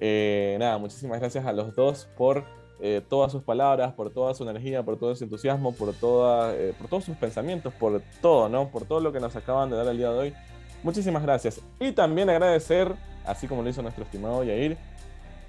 Eh, 0.00 0.56
nada, 0.58 0.78
muchísimas 0.78 1.20
gracias 1.20 1.46
a 1.46 1.52
los 1.52 1.76
dos 1.76 2.08
por 2.16 2.44
eh, 2.80 3.02
todas 3.08 3.30
sus 3.30 3.44
palabras, 3.44 3.92
por 3.92 4.10
toda 4.10 4.34
su 4.34 4.42
energía, 4.42 4.82
por 4.82 4.98
todo 4.98 5.14
su 5.14 5.22
entusiasmo, 5.22 5.72
por, 5.72 5.94
toda, 5.94 6.52
por 6.76 6.88
todos 6.88 7.04
sus 7.04 7.16
pensamientos, 7.16 7.72
por 7.74 8.02
todo, 8.20 8.48
¿no? 8.48 8.68
Por 8.68 8.84
todo 8.84 8.98
lo 8.98 9.12
que 9.12 9.20
nos 9.20 9.36
acaban 9.36 9.70
de 9.70 9.76
dar 9.76 9.86
el 9.86 9.96
día 9.96 10.10
de 10.10 10.18
hoy. 10.18 10.34
Muchísimas 10.82 11.22
gracias. 11.22 11.60
Y 11.78 11.92
también 11.92 12.28
agradecer, 12.28 12.96
así 13.24 13.46
como 13.46 13.62
lo 13.62 13.68
hizo 13.68 13.80
nuestro 13.80 14.02
estimado 14.02 14.42
Yair, 14.42 14.76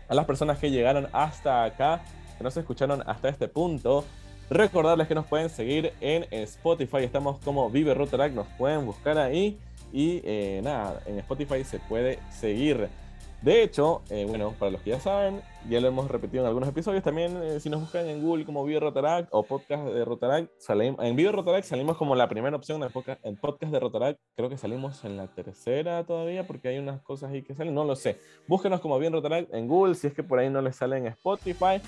a 0.10 0.16
las 0.16 0.26
personas 0.26 0.58
que 0.58 0.72
llegaron 0.72 1.08
hasta 1.14 1.64
acá, 1.64 2.02
que 2.38 2.44
nos 2.44 2.58
escucharon 2.58 3.04
hasta 3.06 3.30
este 3.30 3.48
punto. 3.48 4.04
Recordarles 4.50 5.08
que 5.08 5.16
nos 5.16 5.28
pueden 5.28 5.50
seguir 5.50 5.94
en 6.02 6.26
Spotify, 6.32 7.04
estamos 7.04 7.40
como 7.40 7.70
Vive 7.70 7.94
nos 7.94 8.48
pueden 8.58 8.86
buscar 8.86 9.20
ahí 9.20 9.60
y 9.94 10.22
eh, 10.24 10.62
nada, 10.64 11.02
en 11.06 11.20
Spotify 11.20 11.64
se 11.64 11.80
puede 11.80 12.20
seguir. 12.32 12.90
De 13.42 13.64
hecho, 13.64 14.02
eh, 14.10 14.26
bueno, 14.28 14.54
para 14.60 14.72
los 14.72 14.82
que 14.82 14.90
ya 14.90 15.00
saben, 15.00 15.42
ya 15.70 15.80
lo 15.80 15.88
hemos 15.88 16.12
repetido 16.12 16.44
en 16.44 16.48
algunos 16.48 16.68
episodios, 16.68 17.04
también 17.04 17.42
eh, 17.42 17.62
si 17.62 17.70
nos 17.70 17.80
buscan 17.80 18.06
en 18.10 18.22
Google 18.22 18.44
como 18.44 18.66
Video 18.66 18.82
Rotaract 18.82 19.30
o 19.32 19.44
podcast 19.44 19.86
de 19.86 20.04
Rotaract, 20.04 20.52
en 20.70 21.16
Video 21.16 21.32
Rotaract 21.32 21.66
salimos 21.66 21.96
como 21.96 22.16
la 22.16 22.28
primera 22.28 22.58
opción 22.58 22.84
en 22.84 22.90
podcast, 22.90 23.26
en 23.26 23.38
podcast 23.38 23.72
de 23.72 23.80
Rotaract, 23.80 24.20
creo 24.36 24.50
que 24.50 24.58
salimos 24.58 25.06
en 25.06 25.16
la 25.16 25.28
tercera 25.28 26.04
todavía 26.04 26.46
porque 26.46 26.68
hay 26.68 26.80
unas 26.80 27.02
cosas 27.02 27.32
ahí 27.32 27.42
que 27.42 27.56
salen, 27.56 27.74
no 27.74 27.86
lo 27.86 27.96
sé. 27.96 28.20
Búsquenos 28.46 28.82
como 28.82 29.00
Bien 29.00 29.14
Rotaract 29.14 29.54
en 29.54 29.70
Google 29.70 29.96
si 29.96 30.08
es 30.08 30.14
que 30.14 30.24
por 30.24 30.40
ahí 30.40 30.50
no 30.50 30.62
les 30.62 30.76
sale 30.76 30.98
en 30.98 31.08
Spotify. 31.08 31.82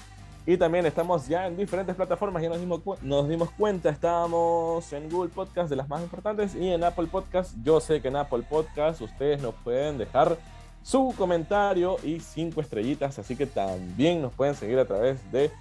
Y 0.45 0.57
también 0.57 0.87
estamos 0.87 1.27
ya 1.27 1.45
en 1.45 1.55
diferentes 1.55 1.95
plataformas, 1.95 2.41
ya 2.41 2.49
nos 2.49 2.59
dimos, 2.59 2.81
nos 3.03 3.29
dimos 3.29 3.51
cuenta, 3.51 3.89
estábamos 3.89 4.91
en 4.91 5.07
Google 5.07 5.29
Podcast 5.29 5.69
de 5.69 5.75
las 5.75 5.87
más 5.87 6.01
importantes 6.01 6.55
y 6.55 6.69
en 6.69 6.83
Apple 6.83 7.07
Podcast. 7.11 7.55
Yo 7.61 7.79
sé 7.79 8.01
que 8.01 8.07
en 8.07 8.15
Apple 8.15 8.43
Podcast 8.49 9.01
ustedes 9.01 9.39
nos 9.39 9.53
pueden 9.55 9.99
dejar 9.99 10.35
su 10.83 11.13
comentario 11.17 11.97
y 12.03 12.19
cinco 12.19 12.61
estrellitas, 12.61 13.19
así 13.19 13.35
que 13.35 13.45
también 13.45 14.21
nos 14.21 14.33
pueden 14.33 14.55
seguir 14.55 14.79
a 14.79 14.85
través 14.85 15.31
de 15.31 15.51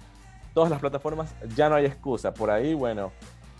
todas 0.53 0.69
las 0.69 0.79
plataformas. 0.79 1.33
Ya 1.55 1.69
no 1.69 1.75
hay 1.75 1.85
excusa. 1.85 2.33
Por 2.33 2.49
ahí, 2.49 2.73
bueno, 2.73 3.11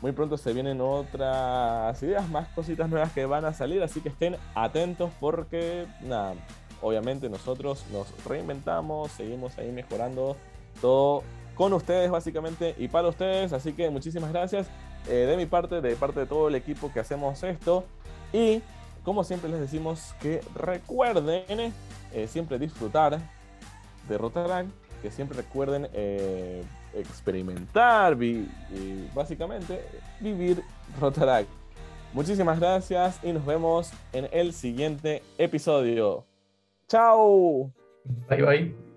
muy 0.02 0.12
pronto 0.12 0.38
se 0.38 0.54
vienen 0.54 0.82
otras 0.82 2.02
ideas, 2.02 2.28
más 2.30 2.48
cositas 2.50 2.90
nuevas 2.90 3.12
que 3.12 3.26
van 3.26 3.46
a 3.46 3.54
salir, 3.54 3.84
así 3.84 4.02
que 4.02 4.10
estén 4.10 4.36
atentos 4.56 5.12
porque, 5.20 5.86
nada, 6.02 6.34
obviamente 6.82 7.30
nosotros 7.30 7.86
nos 7.92 8.08
reinventamos, 8.26 9.12
seguimos 9.12 9.58
ahí 9.60 9.72
mejorando 9.72 10.36
todo 10.82 11.24
con 11.54 11.74
ustedes 11.74 12.10
básicamente 12.10 12.74
y 12.80 12.88
para 12.88 13.10
ustedes, 13.10 13.54
así 13.54 13.74
que 13.74 13.90
muchísimas 13.92 14.32
gracias 14.32 14.68
eh, 15.08 15.28
de 15.28 15.38
mi 15.38 15.46
parte, 15.46 15.82
de 15.82 15.96
parte 15.96 16.22
de 16.22 16.26
todo 16.26 16.48
el 16.48 16.56
equipo 16.56 16.92
que 16.92 17.00
hacemos 17.00 17.44
esto 17.44 17.84
y 18.34 18.64
como 19.04 19.24
siempre 19.24 19.50
les 19.50 19.60
decimos 19.60 20.14
que 20.22 20.42
recuerden 20.56 21.74
eh, 22.14 22.28
siempre 22.28 22.60
disfrutar 22.60 23.20
de 24.08 24.18
Rotaract, 24.18 24.70
que 25.02 25.12
siempre 25.12 25.38
recuerden 25.38 25.88
eh, 25.94 26.64
experimentar 26.94 28.22
y 28.22 28.48
básicamente 29.14 29.82
vivir 30.20 30.62
Rotaract. 31.00 31.50
Muchísimas 32.14 32.60
gracias 32.60 33.20
y 33.24 33.32
nos 33.32 33.46
vemos 33.46 33.92
en 34.12 34.28
el 34.32 34.54
siguiente 34.54 35.24
episodio. 35.38 36.26
¡Chao! 36.88 37.72
Bye 38.28 38.42
bye. 38.42 38.91